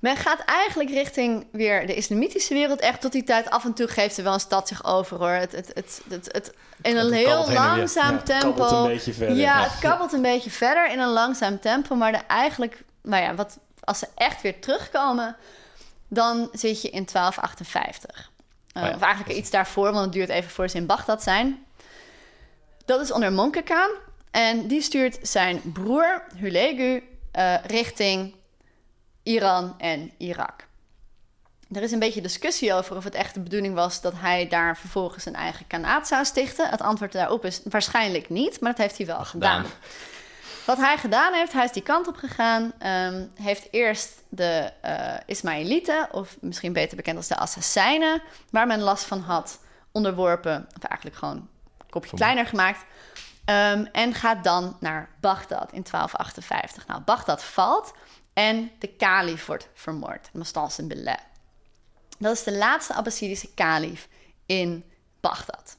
[0.02, 2.80] Men gaat eigenlijk richting weer de islamitische wereld.
[2.80, 5.28] Echt tot die tijd af en toe geeft er wel een stad zich over hoor.
[5.30, 8.52] Het, het, het, het, het, in een Het heel langzaam Ja, het tempo.
[8.52, 9.36] kabbelt een beetje verder.
[9.36, 11.94] Ja, het kabbelt een beetje verder in een langzaam tempo.
[11.94, 15.36] Maar de eigenlijk, nou ja, wat, als ze echt weer terugkomen,
[16.08, 18.30] dan zit je in 1258.
[18.76, 18.94] Uh, Oh ja.
[18.94, 21.64] Of eigenlijk iets daarvoor, want het duurt even voor ze in Bagdad zijn.
[22.84, 23.90] Dat is onder Monkekaan.
[24.30, 28.34] En die stuurt zijn broer Hulegu eh, richting
[29.22, 30.66] Iran en Irak.
[31.72, 34.76] Er is een beetje discussie over of het echt de bedoeling was dat hij daar
[34.76, 36.68] vervolgens een eigen kanaat zou stichten.
[36.68, 39.64] Het antwoord daarop is waarschijnlijk niet, maar dat heeft hij wel gedaan.
[39.64, 39.78] gedaan.
[40.66, 42.72] Wat hij gedaan heeft, hij is die kant op gegaan.
[42.78, 44.72] ehm, heeft eerst de
[45.26, 49.58] Ismaëlieten, of misschien beter bekend als de Assassijnen, waar men last van had,
[49.92, 50.66] onderworpen.
[50.76, 52.84] Of eigenlijk gewoon een kopje kleiner gemaakt.
[53.44, 56.86] Ehm, en gaat dan naar Bagdad in 1258.
[56.86, 57.92] Nou, Bagdad valt.
[58.32, 61.18] En de kalif wordt vermoord, Musta'sim Billah.
[62.18, 64.08] Dat is de laatste Abbasidische kalif
[64.46, 64.84] in
[65.20, 65.76] Bagdad.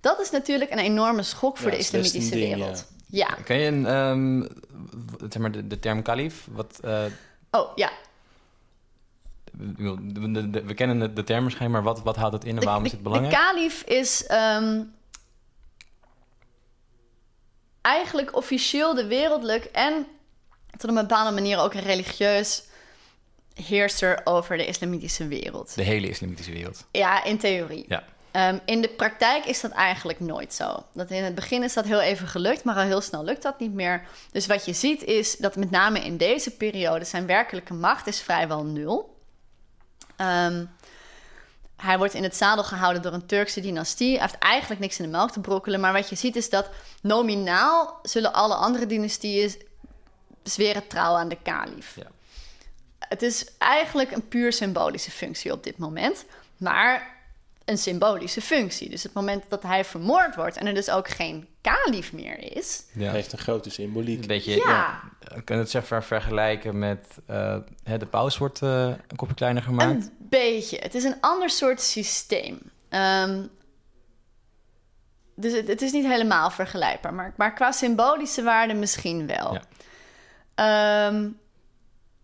[0.00, 2.86] Dat is natuurlijk een enorme schok voor Ja, de islamitische wereld.
[3.06, 3.26] Ja.
[3.44, 4.40] Ken je een, ehm,
[5.30, 6.46] zeg maar de, de term kalif?
[6.50, 7.04] Wat, eh,
[7.50, 7.90] Oh ja.
[9.52, 12.54] we, we- de- we kennen de, de term waarschijnlijk, maar wat, wat houdt het in
[12.54, 13.34] en De, waarom is het belangrijk?
[13.34, 14.82] De kalif is ehm,
[17.80, 20.06] eigenlijk officieel de wereldlijk en
[20.78, 22.62] tot een bepaalde manier ook een religieus
[23.54, 25.74] heerser over de islamitische wereld.
[25.74, 26.86] De hele islamitische wereld.
[26.92, 27.84] Ja, in theorie.
[27.88, 28.04] Ja.
[28.30, 30.84] Ehm, in de praktijk is dat eigenlijk nooit zo.
[30.92, 33.58] Dat in het begin is dat heel even gelukt, maar al heel snel lukt dat
[33.58, 34.06] niet meer.
[34.30, 38.20] Dus wat je ziet is dat met name in deze periode zijn werkelijke macht is
[38.20, 39.16] vrijwel nul.
[40.16, 40.64] Ehm,
[41.76, 44.12] hij wordt in het zadel gehouden door een Turkse dynastie.
[44.12, 45.80] Hij heeft eigenlijk niks in de melk te brokkelen.
[45.80, 46.70] Maar wat je ziet is dat
[47.02, 49.54] nominaal zullen alle andere dynastieën
[50.42, 51.96] zweren trouw aan de kalif.
[51.96, 52.10] Ja.
[52.98, 56.24] Het is eigenlijk een puur symbolische functie op dit moment.
[56.56, 57.20] Maar
[57.64, 58.88] een symbolische functie.
[58.90, 62.82] Dus het moment dat hij vermoord wordt en er dus ook geen kalif meer is.
[62.92, 63.10] Ja.
[63.10, 64.20] heeft een grote symboliek.
[64.20, 65.00] Een beetje, Ja.
[65.20, 65.36] ja.
[65.36, 69.34] Ik kan het zeg maar vergelijken met eh, hè, de paus wordt eh, een kopje
[69.34, 70.04] kleiner gemaakt.
[70.04, 70.78] Een beetje.
[70.78, 72.58] Het is een ander soort systeem.
[72.88, 73.42] Ehm,
[75.36, 77.14] dus het, het is niet helemaal vergelijkbaar.
[77.14, 79.54] Maar, maar qua symbolische waarde misschien wel.
[79.54, 79.62] Ja.
[80.54, 81.28] Ehm,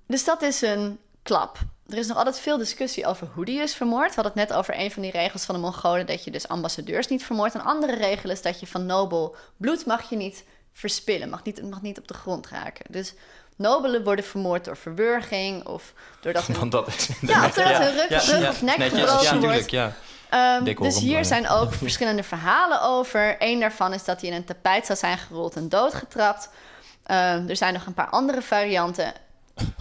[0.07, 1.59] dus dat is een klap.
[1.89, 4.09] Er is nog altijd veel discussie over hoe die is vermoord.
[4.09, 6.07] We hadden het net over een van die regels van de Mongolen...
[6.07, 7.55] dat je dus ambassadeurs niet vermoordt.
[7.55, 11.29] Een andere regel is dat je van nobel bloed mag je niet verspillen.
[11.29, 12.85] Mag niet, het mag niet op de grond raken.
[12.91, 13.15] Dus
[13.57, 15.67] nobelen worden vermoord door verwurging...
[15.67, 19.01] of doordat hun Want dat is Ja, of doordat hun rug, rug of nek netjes.
[19.01, 19.71] gebroken Ja, wordt.
[19.71, 19.93] ja.
[20.29, 23.37] Ehm, Decorum, dus hier zijn ook verschillende verhalen over.
[23.39, 26.51] Eén daarvan is dat hij in een tapijt zou zijn gerold en doodgetrapt.
[27.09, 29.13] Ehm, er zijn nog een paar andere varianten.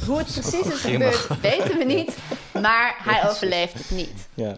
[0.05, 2.17] Hoe het precies is gebeurd, weten we niet.
[2.53, 4.27] Maar hij overleeft het niet.
[4.33, 4.57] Ja.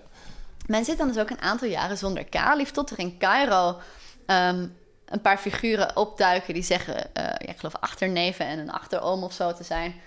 [0.66, 2.72] Men zit dan dus ook een aantal jaren zonder kalif...
[2.72, 3.78] tot er in Cairo
[4.26, 4.68] ehm,
[5.06, 6.54] een paar figuren opduiken...
[6.54, 10.02] die zeggen, eh, ja, ik geloof achterneven en een achteroom of zo te zijn.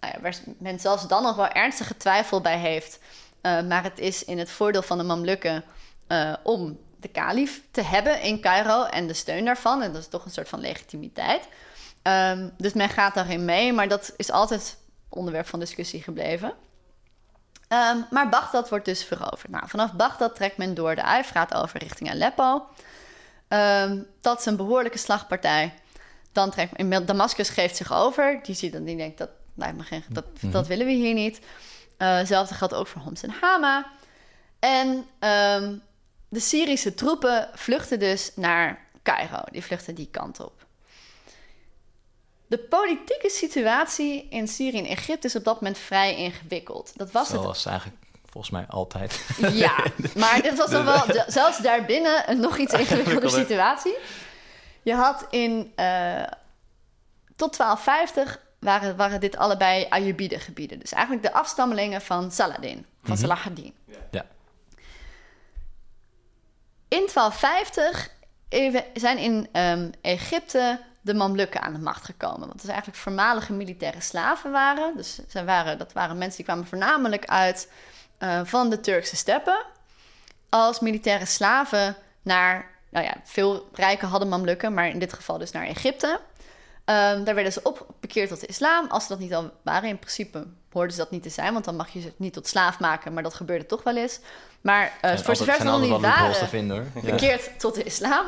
[0.00, 2.98] Nou ja, waar men zelfs dan nog wel ernstige twijfel bij heeft.
[3.40, 5.64] Eh, maar het is in het voordeel van de Mamlukken...
[6.06, 9.82] eh, om de kalif te hebben in Cairo en de steun daarvan.
[9.82, 11.48] En dat is toch een soort van legitimiteit.
[12.06, 14.76] Ehm, dus men gaat daarin mee, maar dat is altijd
[15.08, 16.54] onderwerp van discussie gebleven.
[17.68, 19.48] Ehm, maar Bagdad wordt dus veroverd.
[19.48, 22.66] Nou, vanaf Bagdad trekt men door de Uifraat over richting Aleppo.
[23.48, 25.74] Ehm, dat is een behoorlijke slagpartij.
[26.32, 28.40] Dan trekt in Damascus geeft zich over.
[28.42, 31.40] Die ziet dan, die denkt dat lijkt me geen, dat, dat willen we hier niet.
[31.96, 33.86] Eh, hetzelfde geldt ook voor Homs en Hama.
[34.58, 35.06] En
[36.28, 39.40] de Syrische troepen vluchten dus naar Cairo.
[39.50, 40.65] Die vluchten die kant op.
[42.46, 46.92] De politieke situatie in Syrië en Egypte is op dat moment vrij ingewikkeld.
[46.96, 47.98] Dat was het Zoals eigenlijk
[48.30, 49.26] volgens mij altijd.
[49.64, 49.84] ja,
[50.16, 53.46] maar dit was dan wel zelfs daarbinnen een nog iets ingewikkelder Ingewikkelde.
[53.46, 53.96] situatie.
[54.82, 56.22] Je had in eh,
[57.36, 60.78] tot 1250 waren, waren dit allebei Ayyubide gebieden.
[60.78, 63.74] Dus eigenlijk de afstammelingen van Saladin, van Salah ad-Din.
[64.10, 64.26] Ja.
[66.88, 68.10] In 1250
[68.48, 72.48] even- zijn in ehm, Egypte de Mamlukken aan de macht gekomen.
[72.48, 74.96] Want het eigenlijk voormalige militaire slaven waren.
[74.96, 77.70] Dus zij waren, dat waren mensen die kwamen voornamelijk uit
[78.18, 79.64] eh, van de Turkse steppen.
[80.48, 85.50] Als militaire slaven naar, nou ja, veel rijken hadden Mamlukken, maar in dit geval dus
[85.50, 86.20] naar Egypte.
[86.84, 88.86] Ehm, daar werden ze op bekeerd tot de islam.
[88.88, 91.64] Als ze dat niet al waren, in principe hoorden ze dat niet te zijn, want
[91.64, 94.20] dan mag je ze niet tot slaaf maken, maar dat gebeurde toch wel eens.
[94.60, 98.26] Maar En voor zover ze zijn nog niet waren, bekeerd tot de islam.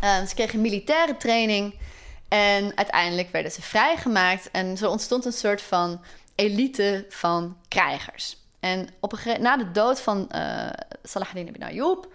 [0.00, 1.74] Eh, ze kregen militaire training
[2.28, 4.50] en uiteindelijk werden ze vrijgemaakt.
[4.50, 6.00] En zo ontstond een soort van
[6.34, 8.36] elite van krijgers.
[8.60, 10.70] En op na de dood van eh
[11.02, 12.06] Salahuddin ibn Ayyub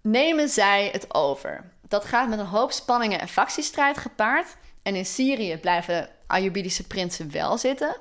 [0.00, 1.72] nemen zij het over.
[1.88, 4.56] Dat gaat met een hoop spanningen en factiestrijd gepaard.
[4.82, 7.96] En in Syrië blijven Ayyubidische prinsen wel zitten.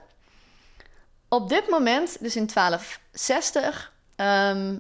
[1.28, 4.78] Op dit moment, dus in 1260, ehm,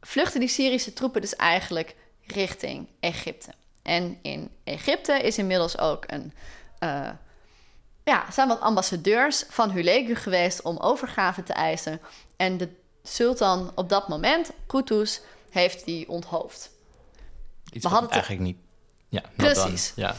[0.00, 1.96] vluchten die Syrische troepen dus eigenlijk
[2.26, 3.50] richting Egypte.
[3.82, 6.32] En in Egypte is inmiddels ook een,
[6.78, 7.10] eh,
[8.04, 12.00] ja, zijn wat ambassadeurs van Hulegu geweest om overgave te eisen.
[12.36, 12.68] En de
[13.02, 15.18] sultan op dat moment, Qutuz,
[15.50, 16.70] heeft die onthoofd.
[17.72, 18.56] Iets We hadden het- eigenlijk niet...
[19.08, 19.92] Ja, Precies.
[19.96, 20.16] Ja.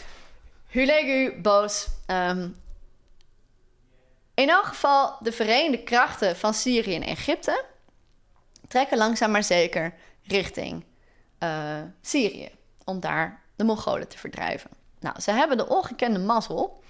[0.68, 1.88] Hulegu boos.
[2.06, 2.50] Ehm,
[4.34, 7.66] in elk geval, de verenigde krachten van Syrië en Egypte
[8.68, 9.94] trekken langzaam maar zeker
[10.24, 10.84] richting
[11.38, 12.50] eh, Syrië.
[12.84, 14.70] Om daar de Mongolen te verdrijven.
[15.00, 16.84] Nou, ze hebben de ongekende mazzel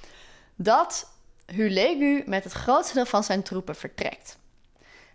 [0.55, 1.09] dat
[1.45, 4.37] Hulegu met het grootste deel van zijn troepen vertrekt.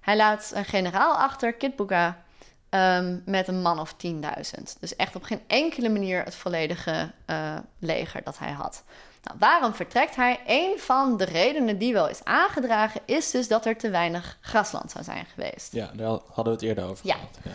[0.01, 2.23] Hij laat een generaal achter, Kitbuga,
[2.69, 4.77] ehm, met een man of 10.000.
[4.81, 8.83] Dus echt op geen enkele manier het volledige eh, leger dat hij had.
[9.23, 10.41] Nou, waarom vertrekt hij?
[10.47, 14.91] Een van de redenen die wel is aangedragen, is dus dat er te weinig grasland
[14.91, 15.73] zou zijn geweest.
[15.73, 17.15] Ja, daar hadden we het eerder over Ja.
[17.15, 17.39] gehad.
[17.43, 17.51] Ja.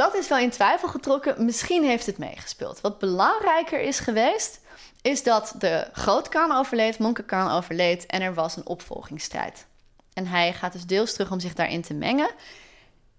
[0.00, 1.44] Dat is wel in twijfel getrokken.
[1.44, 2.80] Misschien heeft het meegespeeld.
[2.80, 4.60] Wat belangrijker is geweest,
[5.02, 9.66] is dat de Grootkan overleed, Monkenkan overleed en er was een opvolgingsstrijd.
[10.12, 12.30] En hij gaat dus deels terug om zich daarin te mengen.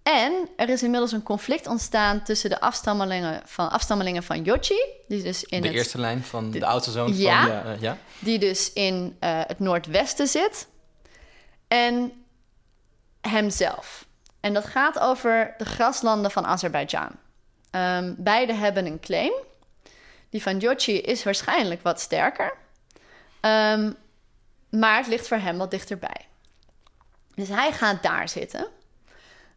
[0.03, 5.23] En er is inmiddels een conflict ontstaan tussen de afstammelingen van, afstammelingen van Yochi, die
[5.23, 7.41] dus in de het eerste lijn van de, de- oudste zoon Ja.
[7.45, 7.71] van...
[7.73, 7.97] eh, ja?
[8.19, 10.67] die dus in eh, het noordwesten zit.
[11.67, 12.11] En
[13.21, 14.05] hemzelf.
[14.41, 17.11] En dat gaat over de graslanden van Azerbeidzjan.
[17.71, 19.33] Ehm, beide hebben een claim.
[20.29, 22.53] Die van Yochi is waarschijnlijk wat sterker.
[23.39, 23.91] Ehm,
[24.69, 26.27] maar het ligt voor hem wat dichterbij.
[27.35, 28.67] Dus hij gaat daar zitten.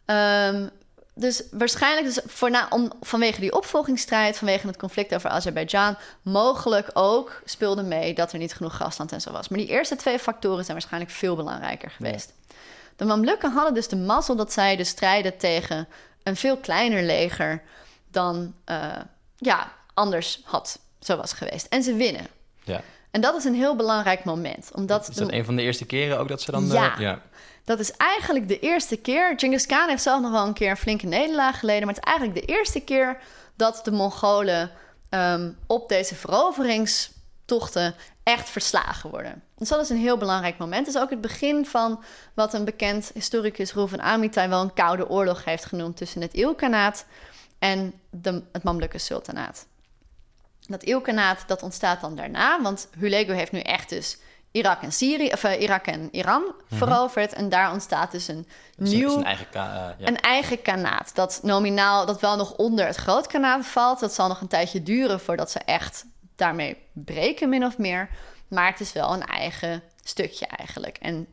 [0.05, 0.69] Ehm,
[1.15, 7.43] dus waarschijnlijk dus voorna, om, vanwege die opvolgingsstrijd, vanwege het conflict over Azerbeidzjan, mogelijk ook
[7.45, 9.49] speelde mee dat er niet genoeg grasland en zo was.
[9.49, 12.33] Maar die eerste twee factoren zijn waarschijnlijk veel belangrijker geweest.
[12.97, 15.89] De Mamlukken hadden dus de mazzel dat zij dus strijden tegen
[16.23, 17.63] een veel kleiner leger
[18.11, 18.93] dan eh,
[19.37, 21.67] ja, anders had, zo was geweest.
[21.67, 22.27] En ze winnen.
[22.63, 22.81] ja.
[23.11, 24.71] En dat is een heel belangrijk moment.
[24.73, 26.67] Omdat Is de- dat een van de eerste keren ook dat ze dan...
[26.67, 26.93] Ja.
[26.95, 27.21] eh, ja.
[27.65, 29.33] dat is eigenlijk de eerste keer.
[29.37, 31.87] Genghis Khan heeft zelf nog wel een keer een flinke nederlaag geleden.
[31.87, 33.19] Maar het is eigenlijk de eerste keer
[33.57, 34.71] dat de Mongolen
[35.09, 39.43] ehm, op deze veroveringstochten echt verslagen worden.
[39.59, 40.87] Dus dat is een heel belangrijk moment.
[40.87, 42.03] Het is ook het begin van
[42.35, 47.07] wat een bekend historicus Roeven Amitai wel een koude oorlog heeft genoemd tussen het Ilkanaat
[47.59, 49.67] en de, het Mamlukke Sultanaat.
[50.67, 54.19] Dat Ilkanaat dat ontstaat dan daarna, want Hulegu heeft nu echt dus
[54.51, 57.33] Irak en Syrië, of eh, Irak en Iran veroverd.
[57.33, 58.47] En daar ontstaat dus een
[58.77, 59.47] Dus nieuw, Zijn eigen...
[59.53, 59.95] eh, ja.
[59.99, 61.15] een eigen kanaat.
[61.15, 64.01] Dat nominaal, dat wel nog onder het grootkanaat valt.
[64.01, 66.05] Dat zal nog een tijdje duren voordat ze echt
[66.37, 68.09] daarmee breken, min of meer.
[68.49, 70.99] Maar het is wel een eigen stukje eigenlijk.
[70.99, 71.27] En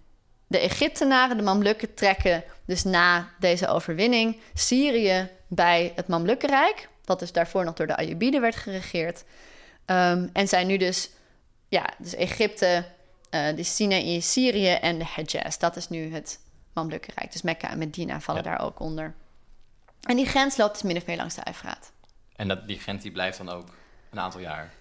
[0.47, 6.89] de Egyptenaren, de Mamlukken, trekken dus na deze overwinning Syrië bij het Mamlukkenrijk.
[7.05, 9.23] Dat dus daarvoor nog door de Ayyubiden werd geregeerd.
[9.85, 11.09] Ehm, en zijn nu dus,
[11.67, 12.85] ja, dus Egypte,
[13.29, 15.57] eh, de Sinaï, Syrië en de Hejaz.
[15.57, 16.39] Dat is nu het
[16.73, 17.31] Mamlukkenrijk.
[17.31, 19.13] Dus Mekka en Medina vallen daar ook onder.
[20.01, 21.91] En die grens loopt dus min of meer langs de Eufraat.
[22.35, 23.67] En dat, die grens die blijft dan ook
[24.09, 24.71] een aantal jaar.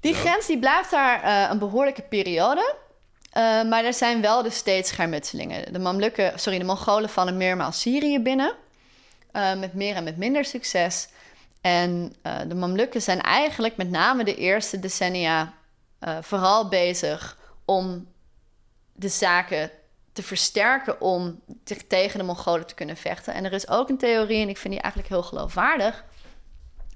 [0.00, 2.74] Die grens die blijft daar eh, een behoorlijke periode.
[3.32, 5.72] Eh, maar er zijn wel dus steeds schermutselingen.
[5.72, 8.54] De Mamlukken, sorry, de Mongolen vallen meermaals Syrië binnen.
[9.32, 11.08] eh, met meer en met minder succes.
[11.60, 12.14] En
[12.48, 15.52] de Mamlukken zijn eigenlijk met name de eerste decennia
[16.20, 18.08] vooral bezig om
[18.92, 19.70] de zaken
[20.12, 23.34] te versterken om zich tegen de Mongolen te kunnen vechten.
[23.34, 26.04] En er is ook een theorie, en ik vind die eigenlijk heel geloofwaardig,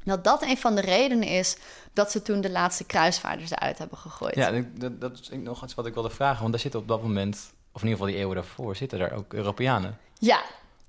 [0.05, 1.57] dat dat een van de redenen is
[1.93, 4.35] dat ze toen de laatste kruisvaarders eruit hebben gegooid.
[4.35, 6.41] Ja, dat, dat, is nog iets wat ik wilde vragen.
[6.41, 7.37] Want daar zitten op dat moment,
[7.73, 9.99] of in ieder geval die eeuwen daarvoor, zitten daar ook Europeanen.
[10.19, 10.43] Ja.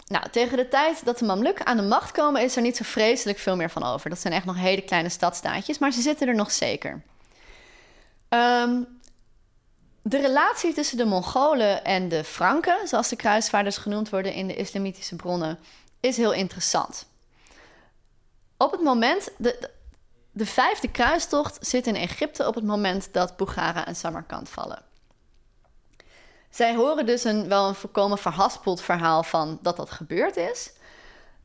[0.07, 2.84] Nou, tegen de tijd dat de Mamlukken aan de macht komen, is er niet zo
[2.84, 4.09] vreselijk veel meer van over.
[4.09, 7.01] Dat zijn echt nog hele kleine stadstaatjes, maar ze zitten er nog zeker.
[8.30, 8.82] Ehm,
[10.01, 14.55] de relatie tussen de Mongolen en de Franken, zoals de kruisvaarders genoemd worden in de
[14.55, 15.59] islamitische bronnen,
[15.99, 17.07] is heel interessant.
[18.58, 19.70] Op het moment, de, de,
[20.32, 24.84] de vijfde kruistocht zit in Egypte op het moment dat Bukhara en Samarkand vallen.
[26.49, 30.74] Zij horen dus een, wel een volkomen verhaspeld verhaal van dat dat gebeurd is.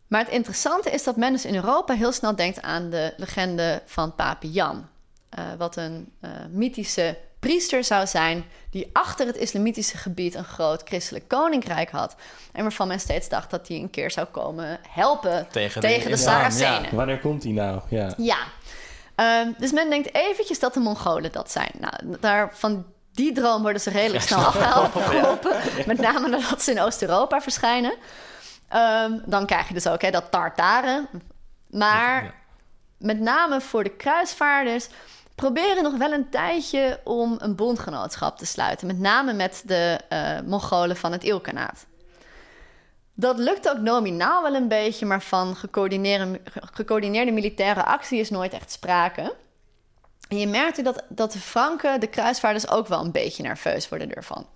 [0.07, 3.83] Maar het interessante is dat men dus in Europa heel snel denkt aan de legende
[3.87, 4.89] van Papi Jan.
[5.29, 10.83] Eh, wat een eh, mythische priester zou zijn die achter het islamitische gebied een groot
[10.85, 12.17] christelijk koninkrijk had.
[12.53, 16.17] En waarvan men steeds dacht dat hij een keer zou komen helpen Tegen tegen, de
[16.17, 16.95] de, Saracenen.
[16.95, 17.81] Wanneer komt die nou?
[17.89, 18.15] Ja.
[18.17, 18.39] Ja.
[19.15, 21.71] Ehm, dus men denkt eventjes dat de Mongolen dat zijn.
[21.79, 25.57] Nou, daar, van die droom worden ze redelijk snel afgeholpen.
[25.87, 27.95] Met name nadat ze in Oost-Europa verschijnen.
[28.69, 31.09] Ehm, dan krijg je dus ook hè, dat Tartaren.
[31.71, 32.31] Maar Ja.
[32.99, 34.89] met name voor de kruisvaarders
[35.41, 38.87] proberen nog wel een tijdje om een bondgenootschap te sluiten.
[38.87, 41.87] Met name met de eh, Mongolen van het Ilkanaat.
[43.15, 45.57] Dat lukt ook nominaal wel een beetje, maar van
[46.73, 49.35] gecoördineerde, militaire actie is nooit echt sprake.
[50.29, 53.89] En je merkt ook dat, dat de Franken, de kruisvaarders, ook wel een beetje nerveus
[53.89, 54.47] worden ervan.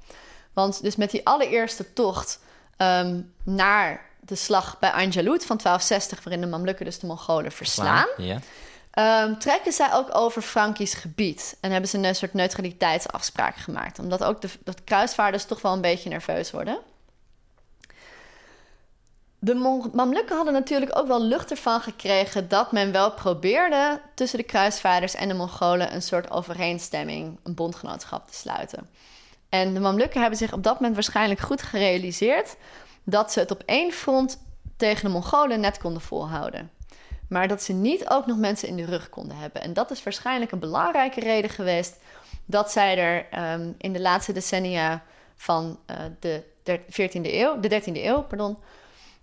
[0.53, 2.41] Want dus met die allereerste tocht
[2.77, 8.09] ehm, naar de slag bij Anjalut van 1260, waarin de Mamlukken dus de Mongolen verslaan,
[8.17, 8.39] Ja.
[8.95, 11.57] Ehm, trekken zij ook over Frankisch gebied.
[11.61, 13.99] En hebben ze een soort neutraliteitsafspraak gemaakt.
[13.99, 16.79] Omdat ook de, de kruisvaarders toch wel een beetje nerveus worden.
[19.45, 19.55] De
[19.93, 25.15] Mamlukken hadden natuurlijk ook wel lucht ervan gekregen dat men wel probeerde tussen de kruisvaarders
[25.15, 28.89] en de Mongolen een soort overeenstemming, een bondgenootschap te sluiten.
[29.49, 32.57] En de Mamlukken hebben zich op dat moment waarschijnlijk goed gerealiseerd
[33.03, 34.39] dat ze het op één front
[34.77, 36.71] tegen de Mongolen net konden volhouden.
[37.29, 39.63] Maar dat ze niet ook nog mensen in de rug konden hebben.
[39.63, 41.97] En dat is waarschijnlijk een belangrijke reden geweest
[42.45, 45.03] dat zij er ehm, in de laatste decennia
[45.37, 48.57] van eh, de der- 14e eeuw, de 13e eeuw, pardon,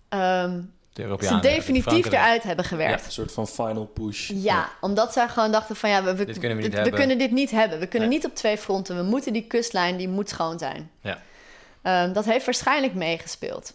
[0.10, 0.62] ehm,
[0.93, 3.06] De ze definitief eruit hebben gewerkt.
[3.06, 4.30] Een soort van final push.
[4.34, 6.99] Ja, omdat zij gewoon dachten van ja, we, we, Dit kunnen we niet we hebben.
[6.99, 7.80] kunnen dit niet hebben.
[7.80, 8.18] We kunnen Nee.
[8.18, 8.95] niet op twee fronten.
[8.95, 10.91] We moeten die kustlijn, die moet schoon zijn.
[11.02, 11.22] Ja.
[11.82, 13.74] Ehm, dat heeft waarschijnlijk meegespeeld.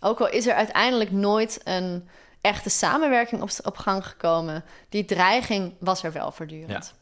[0.00, 2.08] Ook al is er uiteindelijk nooit een
[2.44, 6.94] echte samenwerking op, op gang gekomen, die dreiging was er wel voortdurend.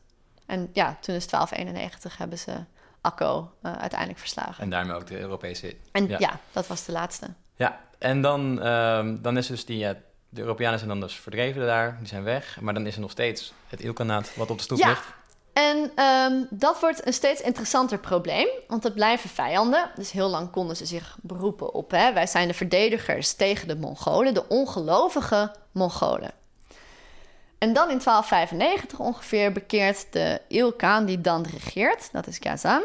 [0.46, 2.52] En ja, toen is 1291 hebben ze
[3.00, 4.62] Akko eh, uiteindelijk verslagen.
[4.62, 5.76] En daarmee ook de Europese...
[5.92, 6.18] En ja.
[6.18, 6.40] ja.
[6.52, 7.26] dat was de laatste.
[7.56, 9.86] Ja, en dan, ehm, dan is dus die...
[10.28, 12.60] De Europeanen zijn dan dus verdreven daar, die zijn weg.
[12.60, 14.88] Maar dan is er nog steeds het Ilkanaat wat op de stoep Ja.
[14.88, 15.06] ligt.
[15.52, 19.90] En ehm, dat wordt een steeds interessanter probleem, want het blijven vijanden.
[19.94, 23.76] Dus heel lang konden ze zich beroepen op, hè, wij zijn de verdedigers tegen de
[23.76, 26.30] Mongolen, de ongelovige Mongolen.
[27.58, 32.82] En dan in 1295 ongeveer bekeert de Ilkhan die dan regeert, dat is Ghazan,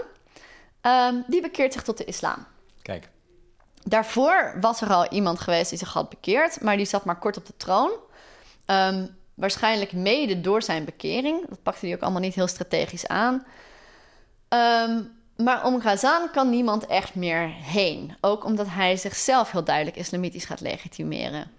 [0.82, 2.45] ehm, die bekeert zich tot de islam.
[2.82, 3.09] Kijk,
[3.88, 7.38] Daarvoor was er al iemand geweest die zich had bekeerd, maar die zat maar kort
[7.38, 7.91] op de troon.
[8.65, 9.07] Ehm,
[9.38, 11.49] waarschijnlijk mede door zijn bekering.
[11.49, 13.45] Dat pakte hij ook allemaal niet heel strategisch aan.
[14.47, 15.01] Ehm,
[15.35, 18.15] maar om Ghazan kan niemand echt meer heen.
[18.21, 21.51] Ook omdat hij zichzelf heel duidelijk islamitisch gaat legitimeren.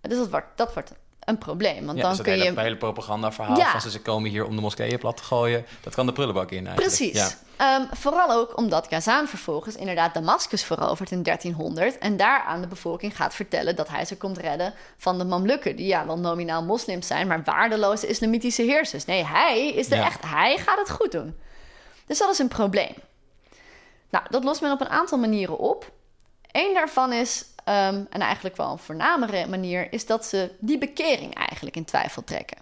[0.00, 0.92] Dus dat wordt, dat wordt
[1.26, 1.84] een probleem.
[1.86, 2.48] Want ja, dan dus kun het je.
[2.48, 3.70] hele, hele propagandaverhaal Ja.
[3.70, 5.66] van ze, ze komen hier om de moskeeën plat te gooien.
[5.80, 6.96] Dat kan de prullenbak in eigenlijk.
[6.96, 7.14] Precies.
[7.14, 7.30] Ja.
[7.56, 12.66] Ehm, vooral ook omdat Ghazan vervolgens inderdaad Damascus verovert in 1300 en daar aan de
[12.66, 16.62] bevolking gaat vertellen dat hij ze komt redden van de Mamlukken, die ja wel nominaal
[16.62, 19.04] moslims zijn, maar waardeloze islamitische heersers.
[19.04, 21.36] Nee, hij is de echt, hij gaat het goed doen.
[22.06, 22.94] Dus dat is een probleem.
[24.10, 25.90] Nou, dat lost men op een aantal manieren op.
[26.52, 31.34] Eén daarvan is, ehm, en eigenlijk wel een voornamere manier, is dat ze die bekering
[31.34, 32.56] eigenlijk in twijfel trekken.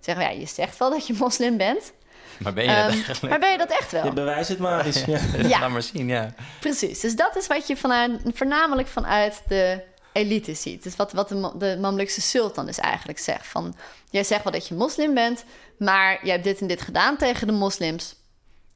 [0.00, 1.92] Zeggen ja, je zegt wel dat je moslim bent,
[2.38, 3.28] Maar ben je dat Ehm, eigenlijk?
[3.28, 4.04] maar ben je dat echt wel?
[4.04, 5.04] Ja, bewijs het maar eens.
[5.06, 5.18] Ja.
[5.36, 5.60] Ja.
[5.60, 6.34] Laat maar zien, ja.
[6.60, 7.00] Precies.
[7.00, 9.82] Dus dat is wat je vanuit, voornamelijk vanuit de
[10.12, 10.82] elite ziet.
[10.82, 13.46] Dus wat, wat de, de Mamlukse sultan dus eigenlijk zegt.
[13.46, 13.74] Van,
[14.10, 15.44] jij zegt wel dat je moslim bent,
[15.78, 18.16] maar jij hebt dit en dit gedaan tegen de moslims.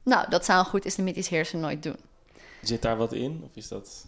[0.03, 1.97] Nou, dat zou een goed islamitisch heerser nooit doen.
[2.61, 3.41] Zit daar wat in?
[3.45, 4.05] Of is dat...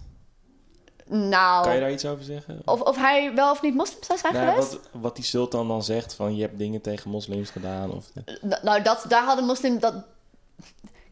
[1.09, 2.61] Nou, Kan je daar iets over zeggen?
[2.65, 4.71] of, of hij wel of niet moslim zou zijn Nou, geweest?
[4.71, 7.91] wat, wat die sultan dan zegt van je hebt dingen tegen moslims gedaan.
[7.91, 8.05] Of,
[8.45, 9.79] N- Nou, dat, daar hadden moslim...
[9.79, 9.93] Dat...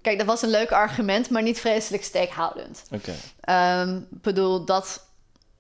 [0.01, 2.83] Kijk, dat was een leuk argument, maar niet vreselijk steekhoudend.
[2.91, 3.13] Oké.
[3.39, 5.05] Ehm, Ik bedoel, dat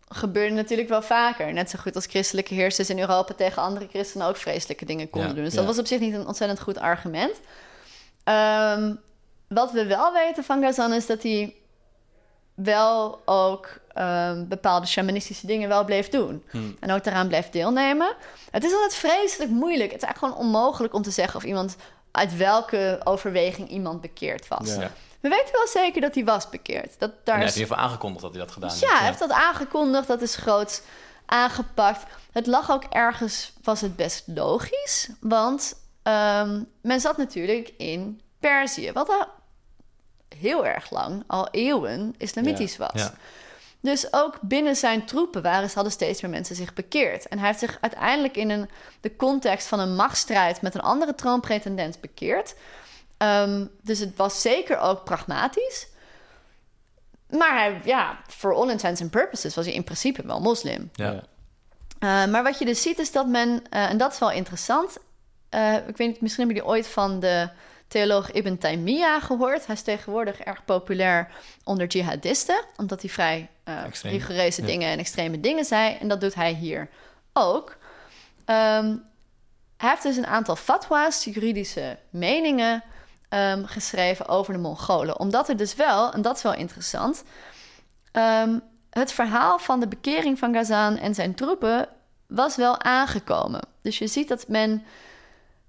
[0.07, 1.53] gebeurde natuurlijk wel vaker.
[1.53, 5.29] Net zo goed als christelijke heersers in Europa tegen andere christenen ook vreselijke dingen konden
[5.29, 5.43] Ja, doen.
[5.43, 5.59] Dus ja.
[5.59, 7.33] dat was op zich niet een ontzettend goed argument.
[8.23, 8.93] Ehm,
[9.47, 11.55] wat we wel weten van Ghazan is dat hij
[12.53, 16.43] wel ook ehm, bepaalde shamanistische dingen wel bleef doen.
[16.49, 16.77] Hmm.
[16.79, 18.15] En ook daaraan bleef deelnemen.
[18.51, 19.91] Het is altijd vreselijk moeilijk.
[19.91, 21.75] Het is eigenlijk gewoon onmogelijk om te zeggen of iemand
[22.11, 24.67] uit welke overweging iemand bekeerd was.
[24.67, 24.81] Ja.
[24.81, 24.91] Ja.
[25.19, 26.99] We weten wel zeker dat hij was bekeerd.
[26.99, 28.97] Dat, daar hij is heeft aangekondigd dat hij dat gedaan ja, heeft.
[28.97, 30.07] hij heeft dat aangekondigd.
[30.07, 30.81] Dat is groots
[31.25, 32.03] aangepakt.
[32.31, 35.09] Het lag ook ergens, was het best logisch.
[35.19, 35.73] Want
[36.03, 38.91] ehm, men zat natuurlijk in Perzië.
[38.91, 39.27] Wat
[40.37, 42.91] heel erg lang, al eeuwen, islamitisch was.
[42.93, 43.13] Ja.
[43.79, 47.27] Dus ook binnen zijn troepen waren, hadden steeds meer mensen zich bekeerd.
[47.27, 48.69] En hij heeft zich uiteindelijk in een,
[49.01, 52.55] de context van een machtsstrijd met een andere troonpretendent bekeerd.
[53.17, 55.87] Ehm, dus het was zeker ook pragmatisch.
[57.29, 60.89] Maar hij, ja, for all intents and purposes was hij in principe wel moslim.
[60.93, 61.11] Ja.
[61.11, 61.23] Ja.
[62.03, 64.97] Uh, maar wat je dus ziet is dat men, uh, en dat is wel interessant.
[65.49, 67.49] Uh, ik weet niet, misschien hebben jullie ooit van de
[67.93, 69.65] theoloog Ibn Taymiyyah gehoord.
[69.65, 71.29] Hij is tegenwoordig erg populair
[71.63, 74.67] onder jihadisten, omdat hij vrij uh, rigoureuze ja.
[74.67, 75.97] dingen en extreme dingen zei.
[75.99, 76.89] En dat doet hij hier
[77.33, 77.77] ook.
[78.45, 79.03] Um,
[79.77, 82.83] hij heeft dus een aantal fatwa's, juridische meningen,
[83.29, 85.19] um, geschreven over de Mongolen.
[85.19, 87.23] Omdat er dus wel, en dat is wel interessant,
[88.11, 91.87] um, het verhaal van de bekering van Ghazan en zijn troepen
[92.27, 93.61] was wel aangekomen.
[93.81, 94.83] Dus je ziet dat men,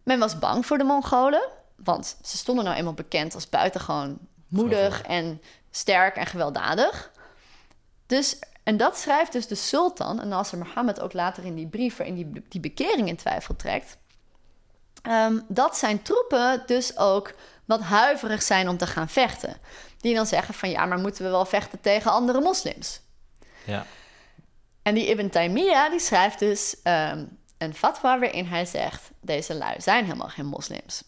[0.02, 4.18] men was bang voor de Mongolen, want ze stonden nou eenmaal bekend als buitengewoon
[4.48, 7.10] moedig en sterk en gewelddadig.
[8.06, 11.96] Dus, en dat schrijft dus de sultan, en Nasser Mohammed ook later in die brief
[11.96, 13.96] waarin die, die bekering in twijfel trekt.
[15.02, 19.56] ehm, dat zijn troepen dus ook wat huiverig zijn om te gaan vechten.
[19.98, 23.00] Die dan zeggen van ja, maar moeten we wel vechten tegen andere moslims?
[23.64, 23.86] Ja.
[24.82, 27.24] En die Ibn Taymiyyah die schrijft dus ehm,
[27.58, 29.10] een fatwa waarin hij zegt...
[29.20, 31.02] deze lui zijn helemaal geen moslims.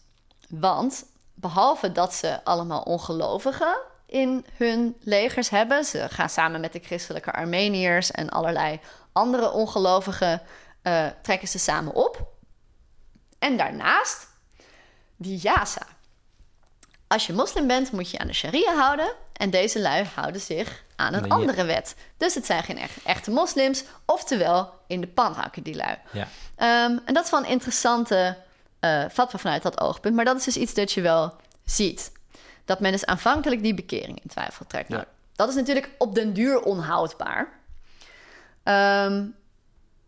[0.49, 5.83] Want behalve dat ze allemaal ongelovigen in hun legers hebben...
[5.83, 8.79] ze gaan samen met de christelijke Armeniërs en allerlei
[9.11, 10.41] andere ongelovigen...
[10.81, 12.27] eh, trekken ze samen op.
[13.39, 14.27] En daarnaast
[15.15, 15.87] die Yasa.
[17.07, 19.13] Als je moslim bent, moet je aan de sharia houden.
[19.33, 21.95] En deze lui houden zich aan een Nee, andere wet.
[22.17, 23.83] Dus het zijn geen echt, echte moslims.
[24.05, 25.97] Oftewel, in de pan hakken die lui.
[26.11, 26.27] Ja.
[26.55, 28.37] Ehm, en dat is wel een interessante
[29.11, 30.15] fatwa vanuit dat oogpunt.
[30.15, 31.33] Maar dat is dus iets dat je wel
[31.65, 32.11] ziet.
[32.65, 34.89] Dat men dus aanvankelijk die bekering in twijfel trekt.
[34.89, 35.07] Nou, Ja.
[35.35, 37.59] dat is natuurlijk op den duur onhoudbaar.
[38.63, 39.25] Ehm,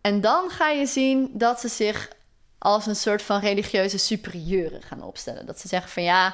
[0.01, 2.09] en dan ga je zien dat ze zich
[2.57, 5.45] als een soort van religieuze superieuren gaan opstellen.
[5.45, 6.33] Dat ze zeggen van ja,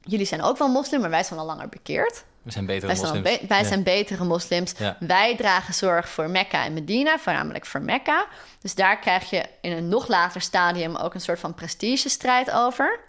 [0.00, 2.24] jullie zijn ook wel moslim, maar wij zijn al langer bekeerd.
[2.48, 3.38] We zijn betere Wij, zijn, moslims.
[3.40, 3.66] be- wij Ja.
[3.68, 4.72] zijn betere moslims.
[4.78, 4.96] Ja.
[5.00, 8.26] Wij dragen zorg voor Mekka en Medina, voornamelijk voor Mekka.
[8.60, 13.00] Dus daar krijg je in een nog later stadium ook een soort van prestigestrijd over.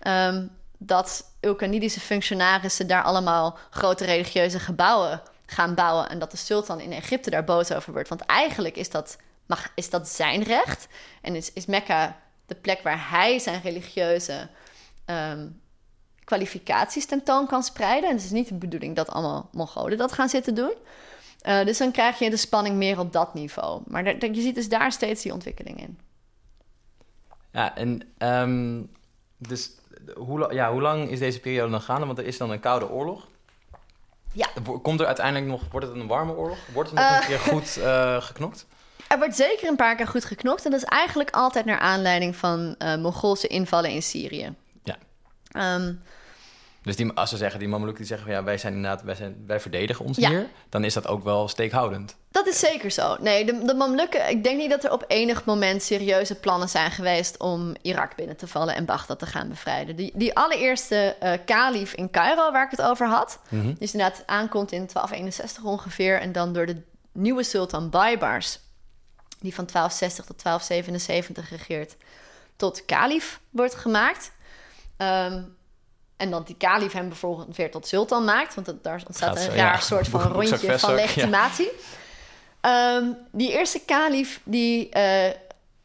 [0.00, 0.46] Ehm,
[0.78, 6.08] dat Ulkanidische functionarissen daar allemaal grote religieuze gebouwen gaan bouwen.
[6.08, 8.08] En dat de sultan in Egypte daar boos over wordt.
[8.08, 9.16] Want eigenlijk is dat,
[9.46, 10.86] mag, is dat zijn recht.
[11.22, 12.16] En is, is Mekka
[12.46, 14.48] de plek waar hij zijn religieuze
[15.04, 15.46] ehm,
[16.24, 18.08] kwalificaties tentoon kan spreiden.
[18.10, 20.72] En het is niet de bedoeling dat allemaal Mongolen dat gaan zitten doen.
[21.40, 23.82] Eh, dus dan krijg je de spanning meer op dat niveau.
[23.86, 25.98] Maar je ziet dus daar steeds die ontwikkeling in.
[27.52, 28.82] Ja, en ehm,
[29.36, 29.70] dus
[30.14, 32.06] hoe, ja, hoe lang is deze periode dan gaande?
[32.06, 33.26] Want er is dan een koude oorlog.
[34.32, 34.48] Ja.
[34.82, 36.58] Komt er uiteindelijk nog, wordt het een warme oorlog?
[36.72, 37.16] Wordt er nog Eh.
[37.20, 38.66] een keer goed eh, geknokt?
[39.08, 40.64] Er wordt zeker een paar keer goed geknokt.
[40.64, 44.54] En dat is eigenlijk altijd naar aanleiding van eh Mongoolse invallen in Syrië.
[45.54, 45.92] Ehm,
[46.82, 49.14] Dus die, als ze zeggen, die Mameluken die zeggen, van, ja, wij zijn inderdaad, wij,
[49.14, 50.28] zijn, wij verdedigen ons Ja.
[50.28, 52.16] hier, dan is dat ook wel steekhoudend.
[52.30, 53.16] dat is zeker zo.
[53.20, 54.28] Nee, de, de Mamlukken...
[54.28, 57.38] Ik denk niet dat er op enig moment serieuze plannen zijn geweest...
[57.38, 59.96] om Irak binnen te vallen en Bagdad te gaan bevrijden.
[59.96, 63.38] Die, die allereerste eh kalif in Cairo, waar ik het over had...
[63.48, 63.62] Mhm.
[63.66, 66.20] die is inderdaad aankomt in 1261 ongeveer...
[66.20, 66.82] en dan door de
[67.12, 68.58] nieuwe sultan Baybars...
[69.40, 71.96] die van 1260 tot 1277 regeert...
[72.56, 74.32] tot kalif wordt gemaakt...
[74.96, 75.42] Ehm,
[76.16, 78.54] en dan die kalif hem bijvoorbeeld weer tot sultan maakt.
[78.54, 79.80] Want daar ontstaat Gaat een raar ja.
[79.80, 80.96] soort van rondje van ja.
[80.96, 81.70] legitimatie.
[82.60, 85.34] Ehm, die eerste kalif die eh,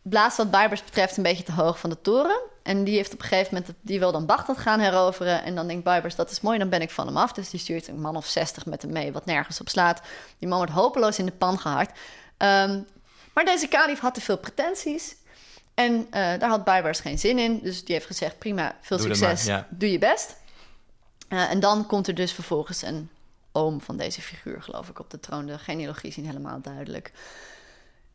[0.01, 2.39] blaast wat Baybars betreft een beetje te hoog van de toren.
[2.63, 5.43] En die heeft op een gegeven moment, die wil dan Bagdad gaan heroveren.
[5.43, 7.31] En dan denkt Baybars, dat is mooi, dan ben ik van hem af.
[7.31, 10.01] Dus die stuurt een man of 60 met hem mee, wat nergens op slaat.
[10.37, 11.99] Die man wordt hopeloos in de pan gehakt.
[12.37, 12.79] Ehm,
[13.33, 15.15] maar deze kalif had te veel pretenties.
[15.79, 17.59] En eh, daar had Baybars geen zin in.
[17.63, 19.67] Dus die heeft gezegd, prima, veel Doe succes, maar, ja.
[19.69, 20.35] doe je best.
[21.27, 23.09] Eh, en dan komt er dus vervolgens een
[23.51, 25.45] oom van deze figuur, geloof ik, op de troon.
[25.45, 27.11] De genealogie is niet helemaal duidelijk.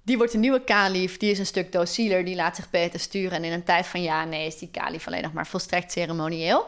[0.03, 3.33] Die wordt een nieuwe kalif, die is een stuk docieler, die laat zich beter sturen.
[3.33, 6.67] En in een tijd van ja, nee, is die kalif alleen nog maar volstrekt ceremonieel.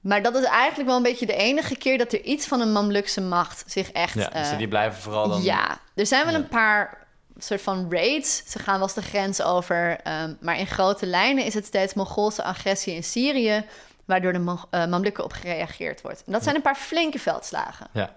[0.00, 2.72] Maar dat is eigenlijk wel een beetje de enige keer dat er iets van een
[2.72, 4.14] Mamlukse macht zich echt...
[4.14, 5.42] Ja, dus eh, die blijven vooral dan...
[5.42, 6.38] ja, er zijn wel Ja.
[6.38, 6.97] een paar
[7.38, 8.42] soort van raids.
[8.46, 10.00] Ze gaan wel eens de grens over.
[10.02, 13.64] ehm, maar in grote lijnen is het steeds Mongoolse agressie in Syrië...
[14.04, 16.22] waardoor de Mo- eh, Mamlukken op gereageerd wordt.
[16.26, 17.86] En dat zijn een paar flinke veldslagen.
[17.92, 18.14] Ja.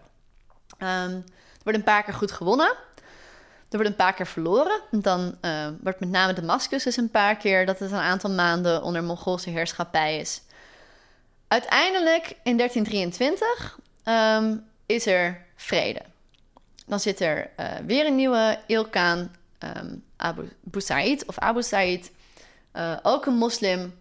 [0.77, 2.75] Ehm, er wordt een paar keer goed gewonnen.
[3.69, 4.81] Er wordt een paar keer verloren.
[4.91, 7.65] Dan eh, wordt met name Damascus dus een paar keer...
[7.65, 10.41] dat het een aantal maanden onder Mongoolse heerschappij is.
[11.47, 16.01] Uiteindelijk in 1323 ehm, is er vrede.
[16.85, 22.11] Dan zit er eh, weer een nieuwe Ilkaan, ehm Abu Busaid of Abu Said,
[22.71, 23.99] eh, ook een moslim.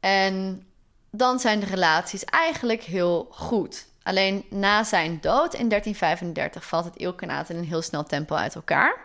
[0.00, 0.66] En
[1.10, 3.86] dan zijn de relaties eigenlijk heel goed.
[4.02, 8.54] Alleen na zijn dood in 1335 valt het Ilkanaat in een heel snel tempo uit
[8.54, 8.96] elkaar.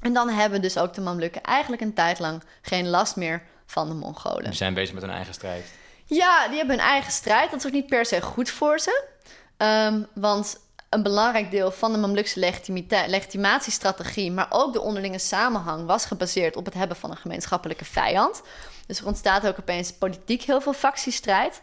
[0.00, 3.88] En dan hebben dus ook de Mamlukken eigenlijk een tijd lang geen last meer van
[3.88, 4.44] de Mongolen.
[4.44, 5.72] Die zijn bezig met hun eigen strijd.
[6.04, 7.50] Ja, die hebben hun eigen strijd.
[7.50, 9.04] Dat is ook niet per se goed voor ze.
[9.56, 10.60] Ehm, want
[10.94, 12.54] een belangrijk deel van de Mamlukse
[13.06, 18.42] legitimatiestrategie, maar ook de onderlinge samenhang, was gebaseerd op het hebben van een gemeenschappelijke vijand.
[18.86, 21.62] Dus er ontstaat ook opeens politiek heel veel factiestrijd.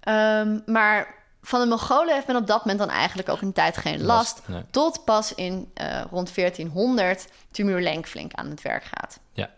[0.00, 3.76] Ehm, maar van de Mongolen heeft men op dat moment dan eigenlijk ook een tijd
[3.76, 4.36] geen last.
[4.36, 4.64] Last, nee.
[4.70, 9.18] Tot pas in eh, rond 1400 Timur-Lenk flink aan het werk gaat.
[9.32, 9.50] Ja.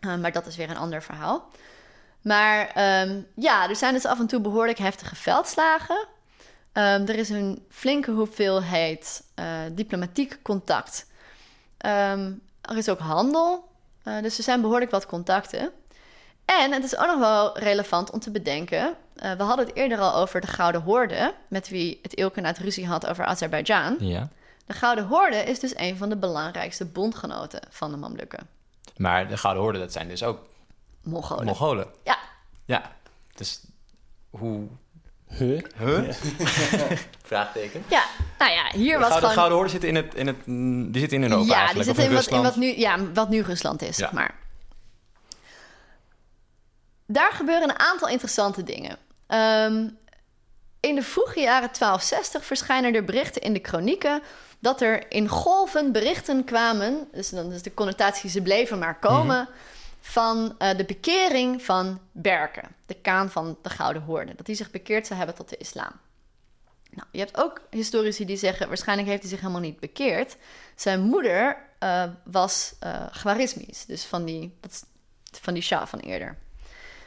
[0.00, 1.48] Uh, maar dat is weer een ander verhaal.
[2.20, 6.06] Maar ehm, ja, er zijn dus af en toe behoorlijk heftige veldslagen.
[6.72, 11.06] Ehm, er is een flinke hoeveelheid eh, diplomatiek contact.
[11.76, 13.68] Ehm, er is ook handel.
[14.02, 15.70] Eh, dus er zijn behoorlijk wat contacten.
[16.44, 18.94] En het is ook nog wel relevant om te bedenken.
[19.16, 22.86] eh, we hadden het eerder al over de Gouden Horde, met wie het Ilkanaat ruzie
[22.86, 23.96] had over Azerbeidzjan.
[23.98, 24.28] Ja.
[24.66, 28.48] De Gouden Horde is dus een van de belangrijkste bondgenoten van de Mamlukken.
[28.96, 30.38] Maar de Gouden Horde, dat zijn dus ook
[31.02, 31.44] Mongolen.
[31.44, 31.86] Mongolen.
[32.04, 32.18] Ja.
[32.64, 32.92] Ja.
[33.34, 33.60] Dus
[34.30, 34.68] hoe...
[35.38, 35.60] Huh?
[35.78, 36.12] Huh?
[37.22, 37.84] Vraagteken.
[37.88, 38.04] ja,
[38.38, 39.34] nou ja, hier De was Gouden, gewoon...
[39.34, 40.36] Gouden Horde zit in, het, in, het,
[40.92, 41.90] die zit in Europa ja, die eigenlijk.
[41.90, 42.44] of in, wat, in Rusland.
[42.44, 44.34] wat, nu, ja, wat nu Rusland is, zeg maar.
[47.06, 48.96] Daar gebeuren een aantal interessante dingen.
[49.26, 49.88] Ehm,
[50.80, 54.22] in de vroege jaren 1260 verschijnen er berichten in de kronieken...
[54.58, 57.08] dat er in golven berichten kwamen...
[57.12, 59.48] dus dan is de connotatie ze bleven maar komen...
[60.00, 64.34] van eh, de bekering van Berke, de kaan van de Gouden Hoorde.
[64.34, 65.90] Dat hij zich bekeerd zou hebben tot de islam.
[66.90, 68.68] Nou, je hebt ook historici die zeggen...
[68.68, 70.36] waarschijnlijk heeft hij zich helemaal niet bekeerd.
[70.74, 72.74] Zijn moeder eh, was
[73.10, 74.86] Khwarizmisch, dus van die, dat
[75.30, 76.38] van die Shah van eerder.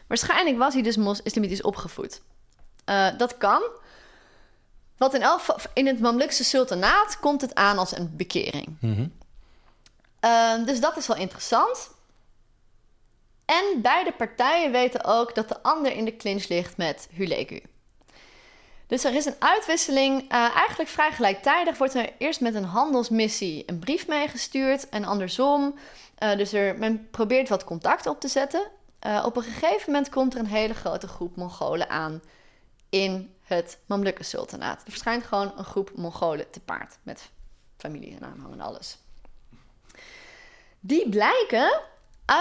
[0.07, 2.21] Waarschijnlijk was hij dus islamitisch opgevoed.
[3.17, 3.61] Dat kan.
[4.97, 5.25] Wat in,
[5.73, 8.77] in het Mamlukse sultanaat komt het aan als een bekering.
[8.79, 9.07] Mhm.
[10.23, 11.91] Eh, dus dat is wel interessant.
[13.53, 17.61] En beide partijen weten ook dat de ander in de clinch ligt met Hulegu.
[18.87, 20.21] Dus er is een uitwisseling.
[20.21, 25.75] eh, eigenlijk vrij gelijktijdig wordt er eerst met een handelsmissie een brief meegestuurd en andersom.
[26.15, 28.71] Eh, dus er, men probeert wat contact op te zetten.
[28.99, 32.21] Eh, op een gegeven moment komt er een hele grote groep Mongolen aan
[32.89, 34.81] in het Mamlukke sultanaat.
[34.85, 37.29] Er verschijnt gewoon een groep Mongolen te paard met
[37.77, 38.97] familie en aanhang en alles.
[40.79, 41.81] Die blijken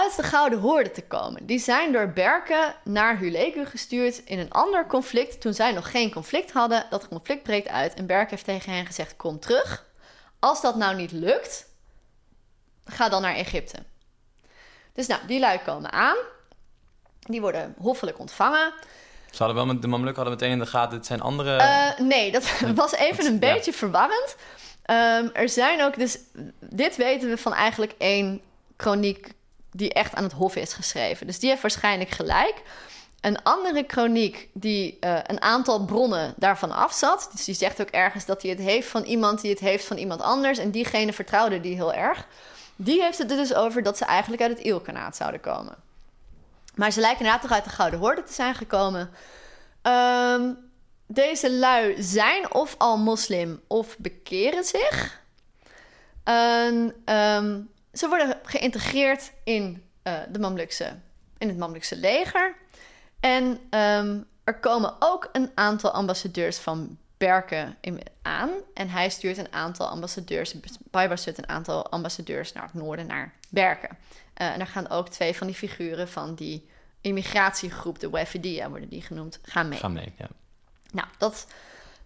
[0.01, 1.45] uit de Gouden Hoorde te komen.
[1.45, 5.41] Die zijn door Berke naar Hulegu gestuurd in een ander conflict.
[5.41, 7.93] Toen zij nog geen conflict hadden, dat conflict breekt uit.
[7.93, 9.85] En Berke heeft tegen hen gezegd: Kom terug.
[10.39, 11.65] Als dat nou niet lukt,
[12.85, 13.77] ga dan naar Egypte.
[14.93, 16.17] Dus nou, die lui komen aan.
[17.19, 18.73] Die worden hoffelijk ontvangen.
[19.31, 21.55] Ze hadden wel met de Mamlukken hadden meteen in de gaten, dit zijn andere...
[21.55, 23.39] Eh, nee, dat was even een Ja.
[23.39, 24.35] beetje verwarrend.
[24.83, 26.17] Ehm, er zijn ook dus...
[26.59, 28.41] Dit weten we van eigenlijk één
[28.77, 29.33] chroniek
[29.73, 31.27] die echt aan het hof is geschreven.
[31.27, 32.61] Dus die heeft waarschijnlijk gelijk.
[33.21, 37.29] Een andere chroniek die eh, een aantal bronnen daarvan afzat.
[37.31, 39.97] Dus die zegt ook ergens dat hij het heeft van iemand die het heeft van
[39.97, 40.57] iemand anders.
[40.57, 42.27] En diegene vertrouwde die heel erg.
[42.75, 45.75] Die heeft het er dus over dat ze eigenlijk uit het Ilkanaat zouden komen.
[46.75, 49.09] Maar ze lijken inderdaad toch uit de Gouden Horde te zijn gekomen.
[49.81, 50.51] Ehm,
[51.07, 55.21] deze lui zijn of al moslim of bekeren zich.
[56.23, 56.89] Ehm,
[57.93, 60.95] ze worden geïntegreerd in, eh, de Mamlukse,
[61.37, 62.55] in het Mamlukse leger.
[63.19, 68.49] En ehm, er komen ook een aantal ambassadeurs van Berke in, aan.
[68.73, 70.55] En hij stuurt een aantal ambassadeurs,
[70.91, 73.89] Baibars stuurt een aantal ambassadeurs naar het noorden, naar Berke.
[74.33, 76.69] Eh, en daar gaan ook twee van die figuren van die
[77.01, 79.79] immigratiegroep, de Wafidiyah worden die genoemd, gaan mee.
[79.79, 80.27] Ga mee, ja.
[80.91, 81.47] Nou, dat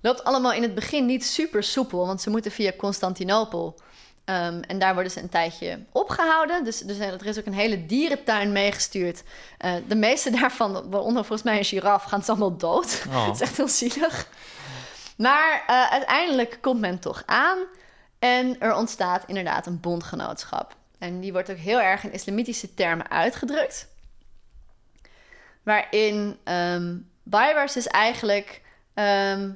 [0.01, 3.79] loopt allemaal in het begin niet super soepel, want ze moeten via Constantinopel.
[4.28, 6.63] Ehm, en daar worden ze een tijdje opgehouden.
[6.63, 9.23] Dus, dus er is ook een hele dierentuin meegestuurd.
[9.57, 13.03] Eh, de meeste daarvan, waaronder volgens mij een giraf, gaan ze allemaal dood.
[13.07, 13.25] Oh.
[13.25, 14.28] Dat is echt heel zielig.
[15.17, 17.57] Maar eh, uiteindelijk komt men toch aan.
[18.19, 20.75] En er ontstaat inderdaad een bondgenootschap.
[20.99, 23.88] En die wordt ook heel erg in islamitische termen uitgedrukt.
[25.63, 28.61] Waarin ehm Baibars dus eigenlijk
[28.93, 29.51] ehm,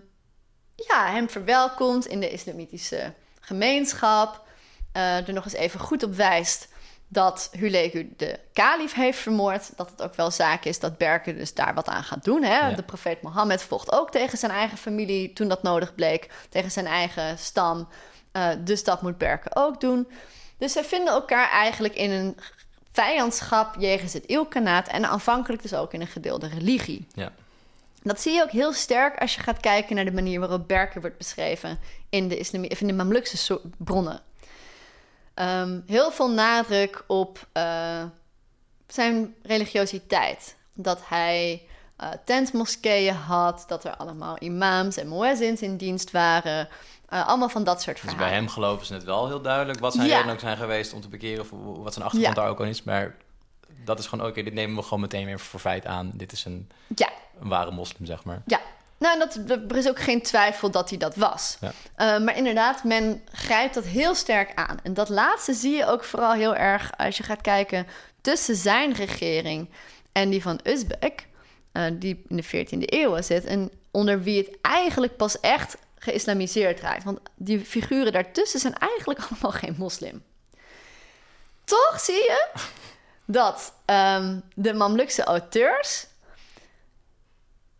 [0.75, 4.49] ja, hem verwelkomt in de islamitische gemeenschap.
[4.91, 6.67] Eh, er nog eens even goed op wijst
[7.07, 9.77] dat Hulegu de kalif heeft vermoord.
[9.77, 12.43] Dat het ook wel zaak is dat Berke dus daar wat aan gaat doen.
[12.43, 12.57] Hè?
[12.57, 12.75] Ja.
[12.75, 16.29] De profeet Mohammed vocht ook tegen zijn eigen familie toen dat nodig bleek.
[16.49, 17.87] Tegen zijn eigen stam.
[18.31, 20.07] Eh, dus dat moet Berke ook doen.
[20.57, 22.37] Dus zij vinden elkaar eigenlijk in een
[22.91, 24.87] vijandschap jegens het Ilkanaat...
[24.87, 27.07] en aanvankelijk dus ook in een gedeelde religie.
[27.13, 27.31] Ja.
[28.03, 30.99] Dat zie je ook heel sterk als je gaat kijken naar de manier waarop Berke
[30.99, 31.79] wordt beschreven
[32.09, 34.21] in de, islami- of in de Mamlukse bronnen.
[35.41, 38.03] Ehm, heel veel nadruk op eh,
[38.87, 40.55] zijn religiositeit.
[40.73, 41.61] Dat hij
[41.95, 46.67] eh tentmoskeeën had, dat er allemaal imams en muezzins in dienst waren.
[47.09, 48.27] Eh, allemaal van dat soort Dus verhalen.
[48.29, 50.13] bij hem geloven ze het wel heel duidelijk wat zijn Ja.
[50.13, 51.49] redenen ook zijn geweest om te bekeren of
[51.83, 52.41] wat zijn achtergrond Ja.
[52.41, 52.83] daar ook al is.
[52.83, 53.15] Maar
[53.85, 56.11] dat is gewoon, oké, dit nemen we gewoon meteen weer voor feit aan.
[56.13, 57.09] Dit is een, Ja,
[57.41, 58.41] een ware moslim, zeg maar.
[58.45, 58.59] Ja,
[59.01, 61.57] nou, dat, er is ook geen twijfel dat hij dat was.
[61.61, 61.71] Ja.
[61.95, 64.79] Eh, maar inderdaad, men grijpt dat heel sterk aan.
[64.83, 67.87] En dat laatste zie je ook vooral heel erg als je gaat kijken
[68.21, 69.69] tussen zijn regering
[70.11, 71.27] en die van Uzbek,
[71.71, 73.45] eh, die in de 14e eeuw zit.
[73.45, 77.03] En onder wie het eigenlijk pas echt geïslamiseerd raakt.
[77.03, 80.23] Want die figuren daartussen zijn eigenlijk allemaal geen moslim.
[81.63, 82.47] toch zie je
[83.25, 86.07] dat ehm, de Mamlukse auteurs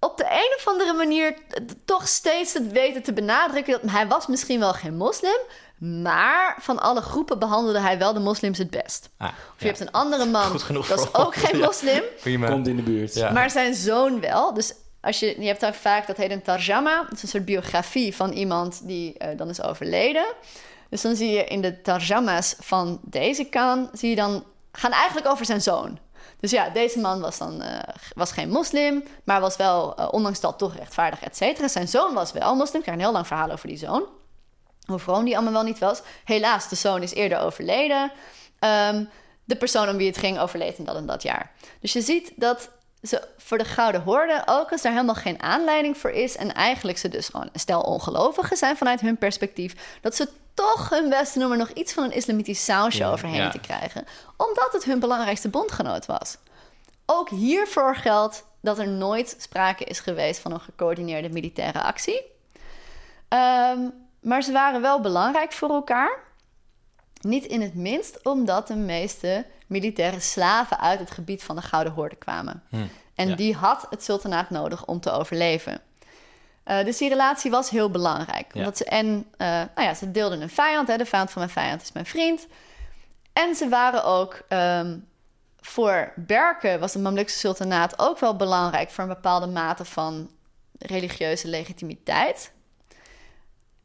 [0.03, 1.37] op de een of andere manier
[1.85, 5.39] toch steeds het weten te benadrukken dat hij was misschien wel geen moslim,
[5.77, 9.09] maar van alle groepen behandelde hij wel de moslims het best.
[9.17, 9.65] Ah, Of je ja.
[9.65, 12.47] hebt een andere man, Goed genoeg dat is ook geen moslim, Prima.
[12.47, 13.13] Komt in de buurt.
[13.13, 13.31] Ja.
[13.31, 14.53] maar zijn zoon wel.
[14.53, 17.01] Dus als je, je hebt daar vaak, dat heet een tarjama.
[17.01, 20.25] Dat is een soort biografie van iemand die eh, dan is overleden.
[20.89, 25.27] Dus dan zie je in de tarjama's van deze kan, zie je dan, gaan eigenlijk
[25.27, 25.99] over zijn zoon.
[26.39, 30.39] Dus ja, deze man was dan eh, was geen moslim, maar was wel, eh, ondanks
[30.39, 31.67] dat, toch rechtvaardig, et cetera.
[31.67, 32.77] Zijn zoon was wel moslim.
[32.77, 34.03] Ik krijg een heel lang verhaal over die zoon.
[34.85, 36.01] Hoe vroom die allemaal wel niet was.
[36.23, 38.11] Helaas, de zoon is eerder overleden.
[38.59, 39.03] Ehm,
[39.43, 41.51] de persoon om wie het ging overleed in dat en dat jaar.
[41.79, 42.69] Dus je ziet dat
[43.03, 46.35] ze voor de Gouden Horde, ook als er helemaal geen aanleiding voor is...
[46.35, 49.99] en eigenlijk ze dus gewoon een stel ongelovigen zijn vanuit hun perspectief...
[50.01, 53.11] dat ze toch hun best doen om er nog iets van een islamitisch sausje Ja,
[53.11, 53.49] overheen ja.
[53.49, 54.05] te krijgen.
[54.37, 56.37] Omdat het hun belangrijkste bondgenoot was.
[57.05, 62.21] Ook hiervoor geldt dat er nooit sprake is geweest van een gecoördineerde militaire actie.
[63.27, 63.79] Ehm,
[64.21, 66.19] maar ze waren wel belangrijk voor elkaar.
[67.21, 71.93] Niet in het minst omdat de meeste militaire slaven uit het gebied van de Gouden
[71.93, 72.63] Horde kwamen.
[73.15, 73.35] En ja.
[73.35, 75.81] die had het sultanaat nodig om te overleven.
[76.63, 78.53] Eh, dus die relatie was heel belangrijk.
[78.53, 78.59] Ja.
[78.59, 80.87] Omdat ze, en eh, nou ja, ze deelden een vijand.
[80.87, 80.97] Hè?
[80.97, 82.47] De vijand van mijn vijand is mijn vriend.
[83.33, 84.97] En ze waren ook ehm,
[85.59, 90.29] voor Berken was het Mamlukse sultanaat ook wel belangrijk voor een bepaalde mate van
[90.77, 92.51] religieuze legitimiteit.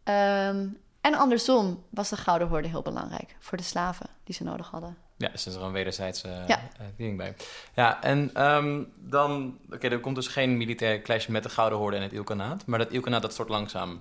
[0.05, 0.67] Ehm,
[1.01, 5.06] en andersom was de Gouden Horde heel belangrijk voor de slaven die ze nodig hadden.
[5.19, 6.61] Ja, dus er is er een wederzijds eh Ja.
[6.79, 7.35] eh, ding bij.
[7.75, 9.59] Ja, en ehm, dan...
[9.73, 12.67] Oké, er komt dus geen militaire clash met de Gouden Horde en het Ilkanaat.
[12.67, 14.01] Maar dat Ilkanaat, dat stort langzaam.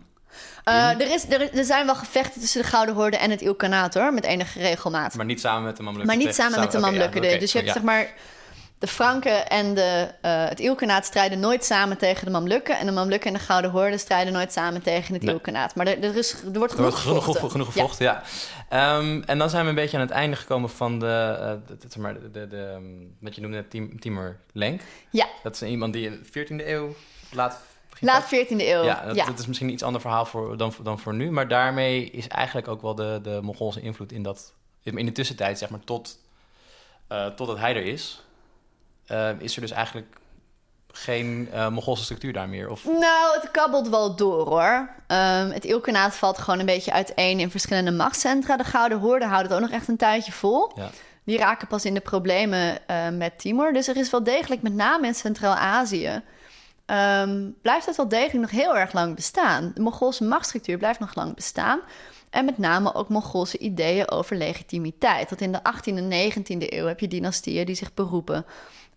[0.63, 3.93] Eh, er, is, er, er zijn wel gevechten tussen de Gouden Horde en het Ilkanaat
[3.93, 5.15] hoor, met enige regelmaat.
[5.15, 6.15] Maar niet samen met de Mamlukken.
[6.17, 7.23] Maar niet samen met de ja, Mamlukken.
[7.23, 7.75] oké, dus je hebt ja.
[7.75, 8.13] zeg maar...
[8.79, 12.77] De Franken en de, eh, het Ilkanaat strijden nooit samen tegen de Mamlukken.
[12.77, 15.33] En de Mamlukken en de Gouden Horde strijden nooit samen tegen het Nee.
[15.33, 15.75] Ilkanaat.
[15.75, 17.51] Maar er, er, is, er wordt Er genoeg wordt genoeg, gevochten.
[17.51, 18.23] genoeg, Ja.
[18.69, 22.13] Ehm, en dan zijn we een beetje aan het einde gekomen van de, zeg maar,
[22.13, 22.83] de, de, de, ehm,
[23.19, 24.81] wat je noemde Tim, Timur Lenk.
[25.09, 25.27] Ja.
[25.43, 26.95] Dat is iemand die in de 14e eeuw
[27.31, 27.59] laat...
[27.99, 28.83] Laat 14e eeuw.
[28.83, 29.25] Ja, dat, ja.
[29.25, 31.31] dat is misschien een iets ander verhaal voor, dan, dan voor nu.
[31.31, 34.53] Maar daarmee is eigenlijk ook wel de, de Mongoolse invloed in dat...
[34.83, 36.19] In de tussentijd, zeg maar, tot,
[37.07, 38.24] eh totdat hij er is...
[39.07, 40.17] eh, is er dus eigenlijk
[40.91, 42.69] geen Mongoolse structuur daar meer.
[42.69, 44.89] Of, Nou, het kabbelt wel door hoor.
[45.07, 48.57] Ehm, het Ilkanaat valt gewoon een beetje uiteen in verschillende machtscentra.
[48.57, 50.71] De Gouden Horde houdt het ook nog echt een tijdje vol.
[50.75, 50.89] ja.
[51.25, 53.73] Die raken pas in de problemen eh, met Timor.
[53.73, 56.21] Dus er is wel degelijk, met name in Centraal-Azië,
[56.85, 59.71] ehm, blijft het wel degelijk nog heel erg lang bestaan.
[59.73, 61.79] De Mongoolse machtsstructuur blijft nog lang bestaan.
[62.29, 65.27] En met name ook Mongoolse ideeën over legitimiteit.
[65.27, 68.45] Tot in de 18e en 19e eeuw heb je dynastieën die zich beroepen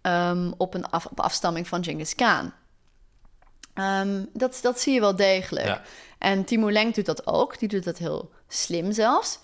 [0.00, 2.52] ehm, op een af- op afstamming van Genghis Khan.
[3.74, 5.66] Ehm, dat, dat zie je wel degelijk.
[5.66, 5.82] Ja.
[6.18, 7.58] En Timur Lenk doet dat ook.
[7.58, 9.38] Die doet dat heel slim zelfs.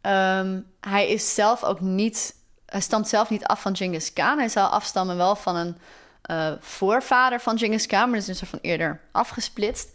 [0.00, 2.34] Ehm, hij is zelf ook niet...
[2.66, 4.38] Hij stamt zelf niet af van Genghis Khan.
[4.38, 5.76] Hij zou afstammen wel van een
[6.22, 8.00] eh, voorvader van Genghis Khan...
[8.00, 9.88] maar dat is een soort van eerder afgesplitst.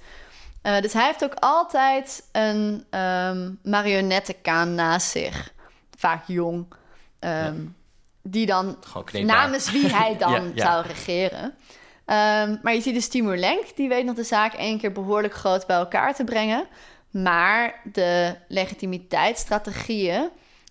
[0.61, 5.53] Eh, dus hij heeft ook altijd een ehm marionettenkaan naast zich.
[5.97, 6.65] Vaak jong.
[8.29, 8.77] Die dan
[9.25, 10.65] namens wie hij dan Ja, ja.
[10.65, 11.53] zou regeren.
[12.05, 15.33] Ehm, maar je ziet dus Timur Lenk, die weet nog de zaak één keer behoorlijk
[15.33, 16.65] groot bij elkaar te brengen.
[17.11, 18.35] Maar de
[19.17, 20.29] legitimiteitsstrategieën,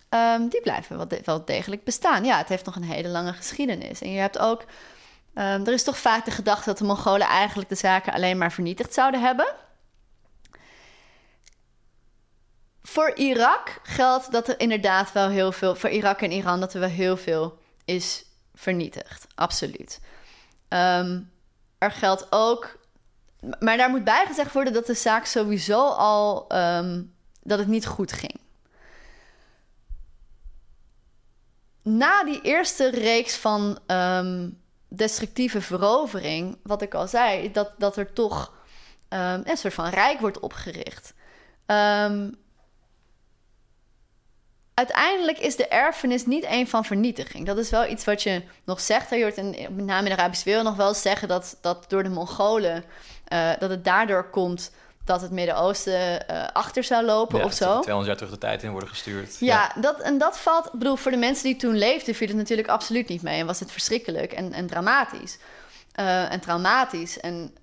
[0.09, 2.25] ehm, die blijven wel, de- wel degelijk bestaan.
[2.25, 4.01] Ja, het heeft nog een hele lange geschiedenis.
[4.01, 4.63] En je hebt ook,
[5.33, 8.51] ehm, er is toch vaak de gedachte dat de Mongolen eigenlijk de zaken alleen maar
[8.51, 9.47] vernietigd zouden hebben.
[12.87, 16.79] Voor Irak geldt dat er inderdaad wel heel veel, voor Irak en Iran, dat er
[16.79, 19.27] wel heel veel is vernietigd.
[19.35, 19.99] Absoluut.
[20.67, 21.21] Ehm,
[21.77, 22.79] er geldt ook,
[23.59, 27.03] maar daar moet bij gezegd worden dat de zaak sowieso al, ehm,
[27.41, 28.39] dat het niet goed ging.
[31.81, 34.49] Na die eerste reeks van ehm,
[34.87, 38.53] destructieve verovering, wat ik al zei, dat, dat er toch
[39.09, 41.13] een soort van rijk wordt opgericht.
[44.77, 47.45] Uiteindelijk is de erfenis niet één van vernietiging.
[47.45, 49.09] Dat is wel iets wat je nog zegt.
[49.09, 52.03] Je hoort in, met name in de Arabische wereld nog wel zeggen dat, dat door
[52.03, 52.83] de Mongolen,
[53.27, 54.71] eh, dat het daardoor komt
[55.05, 57.75] dat het Midden-Oosten eh, achter zou lopen Ja, of zo.
[57.75, 59.37] ze 200 jaar terug de tijd in worden gestuurd.
[59.39, 60.65] Ja, Dat, en dat valt...
[60.65, 62.15] Ik bedoel, voor de mensen die toen leefden...
[62.15, 63.39] viel het natuurlijk absoluut niet mee.
[63.39, 65.37] En was het verschrikkelijk en, en dramatisch.
[65.91, 67.19] Eh, en traumatisch.
[67.19, 67.55] En,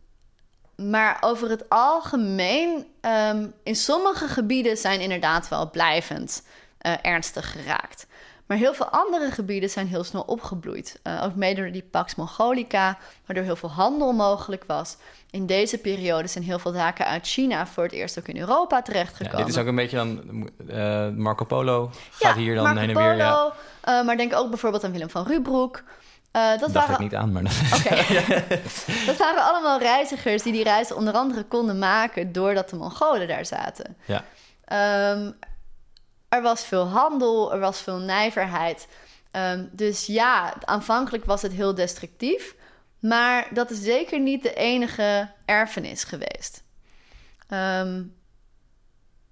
[0.77, 2.87] maar over het algemeen...
[3.01, 6.43] ehm, in sommige gebieden zijn inderdaad wel blijvend
[6.85, 8.07] eh, ernstig geraakt.
[8.47, 11.01] Maar heel veel andere gebieden zijn heel snel opgebloeid.
[11.05, 14.97] Uh, ook mede door die Pax Mongolica, waardoor heel veel handel mogelijk was.
[15.31, 18.83] In deze periode zijn heel veel zaken uit China voor het eerst ook in Europa
[18.83, 19.39] terechtgekomen.
[19.39, 22.97] Ja, dit is ook een beetje dan uh, Marco Polo gaat hier dan heen en
[22.97, 23.17] weer.
[23.17, 23.53] Ja.
[23.89, 25.83] Uh, maar denk ook bijvoorbeeld aan Willem van Rubroek.
[26.31, 26.95] Dat dacht waren...
[26.95, 27.43] ik niet aan, maar...
[29.07, 32.33] Dat waren allemaal reizigers die die reizen onder andere konden maken...
[32.33, 33.97] doordat de Mongolen daar zaten.
[34.05, 34.25] Ja.
[35.13, 35.35] Um,
[36.35, 38.89] er was veel handel, er was veel nijverheid.
[39.33, 42.55] Um, dus ja, aanvankelijk was het heel destructief...
[42.99, 46.65] maar dat is zeker niet de enige erfenis geweest.
[47.49, 48.17] Um,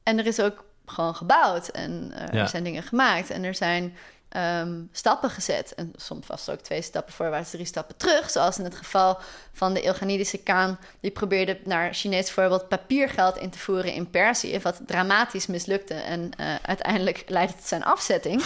[0.03, 3.31] en er is ook gewoon gebouwd en uh, er zijn dingen gemaakt...
[3.31, 3.97] en er zijn
[4.37, 5.75] um, stappen gezet.
[5.75, 8.31] En soms vast ook twee stappen voorwaarts, drie stappen terug.
[8.31, 9.19] Zoals in het geval
[9.53, 10.79] van de Ilganidische Kaan.
[11.01, 14.59] Die probeerde naar Chinees voorbeeld papiergeld in te voeren in Perzië.
[14.63, 18.43] Wat dramatisch mislukte en uh, uiteindelijk leidde tot zijn afzetting.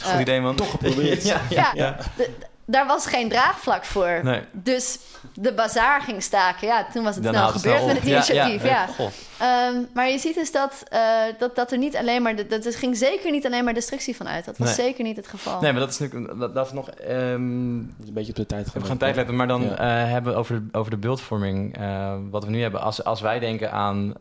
[0.00, 0.56] Goed idee, man.
[0.56, 1.24] Toch geprobeerd.
[1.26, 1.96] ja, ja, ja.
[2.16, 2.30] De,
[2.72, 4.20] daar was geen draagvlak voor.
[4.22, 4.40] Nee.
[4.52, 4.98] Dus
[5.34, 6.66] de bazaar ging staken.
[6.66, 8.64] Ja, toen was het snel gebeurd met het initiatief.
[8.64, 9.68] Ja, ja.
[9.68, 11.00] Um, maar je ziet dus dat, uh,
[11.38, 12.48] dat, dat er niet alleen maar...
[12.48, 14.44] Dat, er ging zeker niet alleen maar destructie van uit.
[14.44, 14.86] Dat was nee.
[14.86, 15.60] zeker niet het geval.
[15.60, 16.38] Nee, maar dat is natuurlijk...
[16.38, 16.90] Dat, dat is nog...
[17.08, 18.82] Um, dat is een beetje op de tijd gaan.
[18.82, 19.70] We gaan tijd letten, maar dan ja.
[19.70, 21.80] uh, hebben we over de, over de beeldvorming...
[21.80, 22.80] Uh, wat we nu hebben.
[22.80, 24.14] Als, als wij denken aan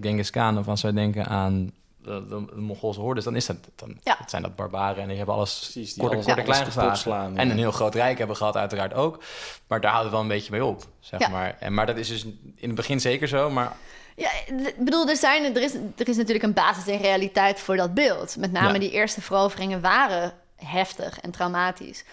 [0.00, 0.58] Genghis Khan...
[0.58, 1.70] of als wij denken aan
[2.10, 4.18] de, de, de Mongoolse hordes, dan, is dat, dan ja.
[4.26, 6.96] zijn dat barbaren en die hebben alles Precies, die kort, alles, kort en klein geslagen.
[6.96, 9.22] slaan, En een heel groot rijk hebben gehad uiteraard ook.
[9.66, 11.28] Maar daar houdt het wel een beetje mee op, zeg Ja.
[11.28, 11.56] maar.
[11.60, 12.24] En, maar dat is dus
[12.56, 13.72] in het begin zeker zo, maar
[14.16, 17.76] Ja, ik bedoel, er, zijn, er, is, er is natuurlijk een basis in realiteit voor
[17.76, 18.36] dat beeld.
[18.36, 18.78] Met name Ja.
[18.78, 22.04] die eerste veroveringen waren heftig en traumatisch.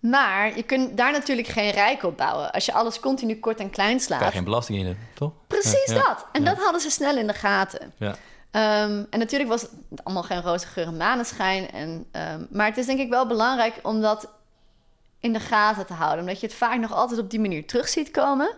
[0.00, 2.52] Maar je kunt daar natuurlijk geen rijk op bouwen.
[2.52, 4.18] Als je alles continu kort en klein slaat.
[4.18, 5.32] krijg je geen belasting in, toch?
[5.46, 6.02] Precies Ja, ja.
[6.02, 6.26] dat.
[6.32, 6.48] En Ja.
[6.54, 7.92] dat hadden ze snel in de gaten.
[7.98, 8.14] Ja.
[8.56, 11.70] Ehm, en natuurlijk was het allemaal geen roze geur en maneschijn.
[11.70, 14.28] En, ehm, maar het is denk ik wel belangrijk om dat
[15.20, 16.20] in de gaten te houden.
[16.20, 18.56] Omdat je het vaak nog altijd op die manier terug ziet komen.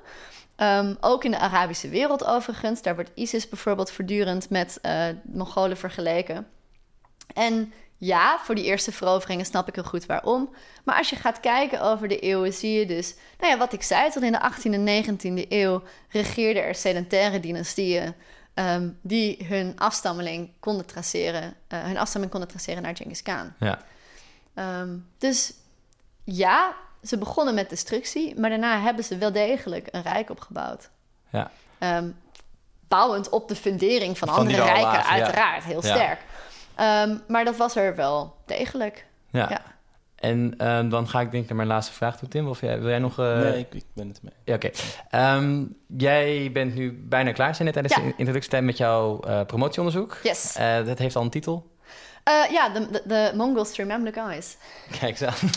[0.57, 2.83] Ehm, ook in de Arabische wereld overigens.
[2.83, 6.47] Daar wordt ISIS bijvoorbeeld voortdurend met eh Mongolen vergeleken.
[7.35, 10.55] En ja, voor die eerste veroveringen snap ik heel goed waarom.
[10.85, 13.15] Maar als je gaat kijken over de eeuwen, zie je dus...
[13.39, 15.83] Nou ja, wat ik zei, tot in de 18e en 19e eeuw...
[16.09, 18.15] regeerden er sedentaire dynastieën...
[18.59, 21.55] ehm, die hun afstammeling konden traceren...
[21.69, 23.53] eh, hun afstamming konden traceren naar Genghis Khan.
[23.59, 23.79] Ja.
[24.55, 25.53] Ehm, dus
[26.25, 28.39] ja, ze begonnen met destructie...
[28.41, 30.91] maar daarna hebben ze wel degelijk een rijk opgebouwd.
[31.31, 31.51] Ja.
[31.79, 32.11] Ehm,
[32.89, 35.23] bouwend op de fundering van, andere er rijken, lagen, ja.
[35.23, 36.21] uiteraard, heel sterk.
[37.29, 39.07] Maar dat was er wel degelijk.
[39.31, 39.63] Ja.
[40.21, 42.49] En ehm, dan ga ik denk ik naar mijn laatste vraag toe, Tim.
[42.49, 43.19] Of jij, wil jij nog...
[43.19, 44.33] eh, nee, ik, ik ben het mee.
[44.45, 44.71] Ja, oké.
[45.11, 45.65] Ehm,
[45.97, 48.03] jij bent nu bijna klaar, zei net tijdens Ja.
[48.03, 50.17] de introductietijd met jouw eh, promotieonderzoek.
[50.23, 50.57] Yes.
[50.57, 51.77] Eh, dat heeft al een titel.
[52.29, 54.57] Eh, ja, de, de, de Mongols through Mamluk eyes.
[55.01, 55.51] Kijk eens aan.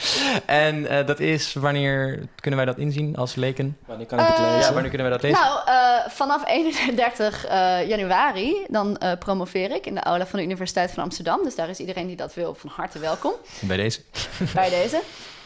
[0.46, 3.78] en eh, dat is, wanneer kunnen wij dat inzien als leken?
[3.86, 4.58] Wanneer kan ik het Eh, lezen?
[4.60, 5.40] Ja, wanneer kunnen wij dat lezen?
[5.40, 10.44] Nou, eh, vanaf 31 eh, januari, dan eh, promoveer ik in de aula van de
[10.44, 11.42] Universiteit van Amsterdam.
[11.42, 14.00] Dus daar is iedereen die dat wil van harte welkom Bij deze.
[14.54, 15.00] bij deze.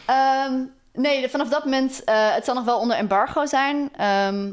[0.05, 0.53] Ehm,
[0.93, 3.89] nee, vanaf dat moment, eh, het zal nog wel onder embargo zijn.
[3.97, 4.51] ehm,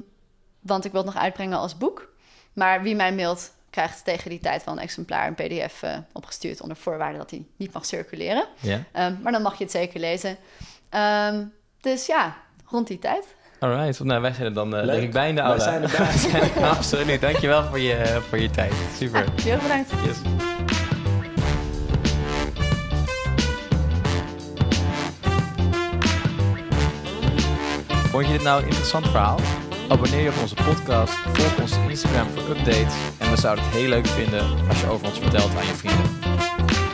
[0.61, 2.09] want ik wil het nog uitbrengen als boek.
[2.53, 6.61] Maar wie mij mailt, krijgt tegen die tijd wel een exemplaar, een pdf eh, opgestuurd...
[6.61, 8.47] onder voorwaarde dat hij niet mag circuleren.
[8.61, 8.83] Ja.
[8.93, 10.37] Ehm, maar dan mag je het zeker lezen.
[10.89, 11.45] Ehm,
[11.81, 12.37] dus ja,
[12.67, 13.25] rond die tijd.
[13.61, 14.91] Alright, nou wij zijn er dan eh, Leuk.
[14.95, 18.73] denk ik bij in de Wij zijn er- Absoluut, dankjewel voor je, voor je tijd.
[18.97, 19.25] Super.
[19.25, 19.91] Ja, heel erg bedankt.
[20.05, 20.17] Yes.
[28.11, 29.39] Vond je dit nou een interessant verhaal?
[29.89, 33.89] Abonneer je op onze podcast, volg ons Instagram voor updates en we zouden het heel
[33.89, 36.88] leuk vinden als je over ons vertelt aan je vrienden.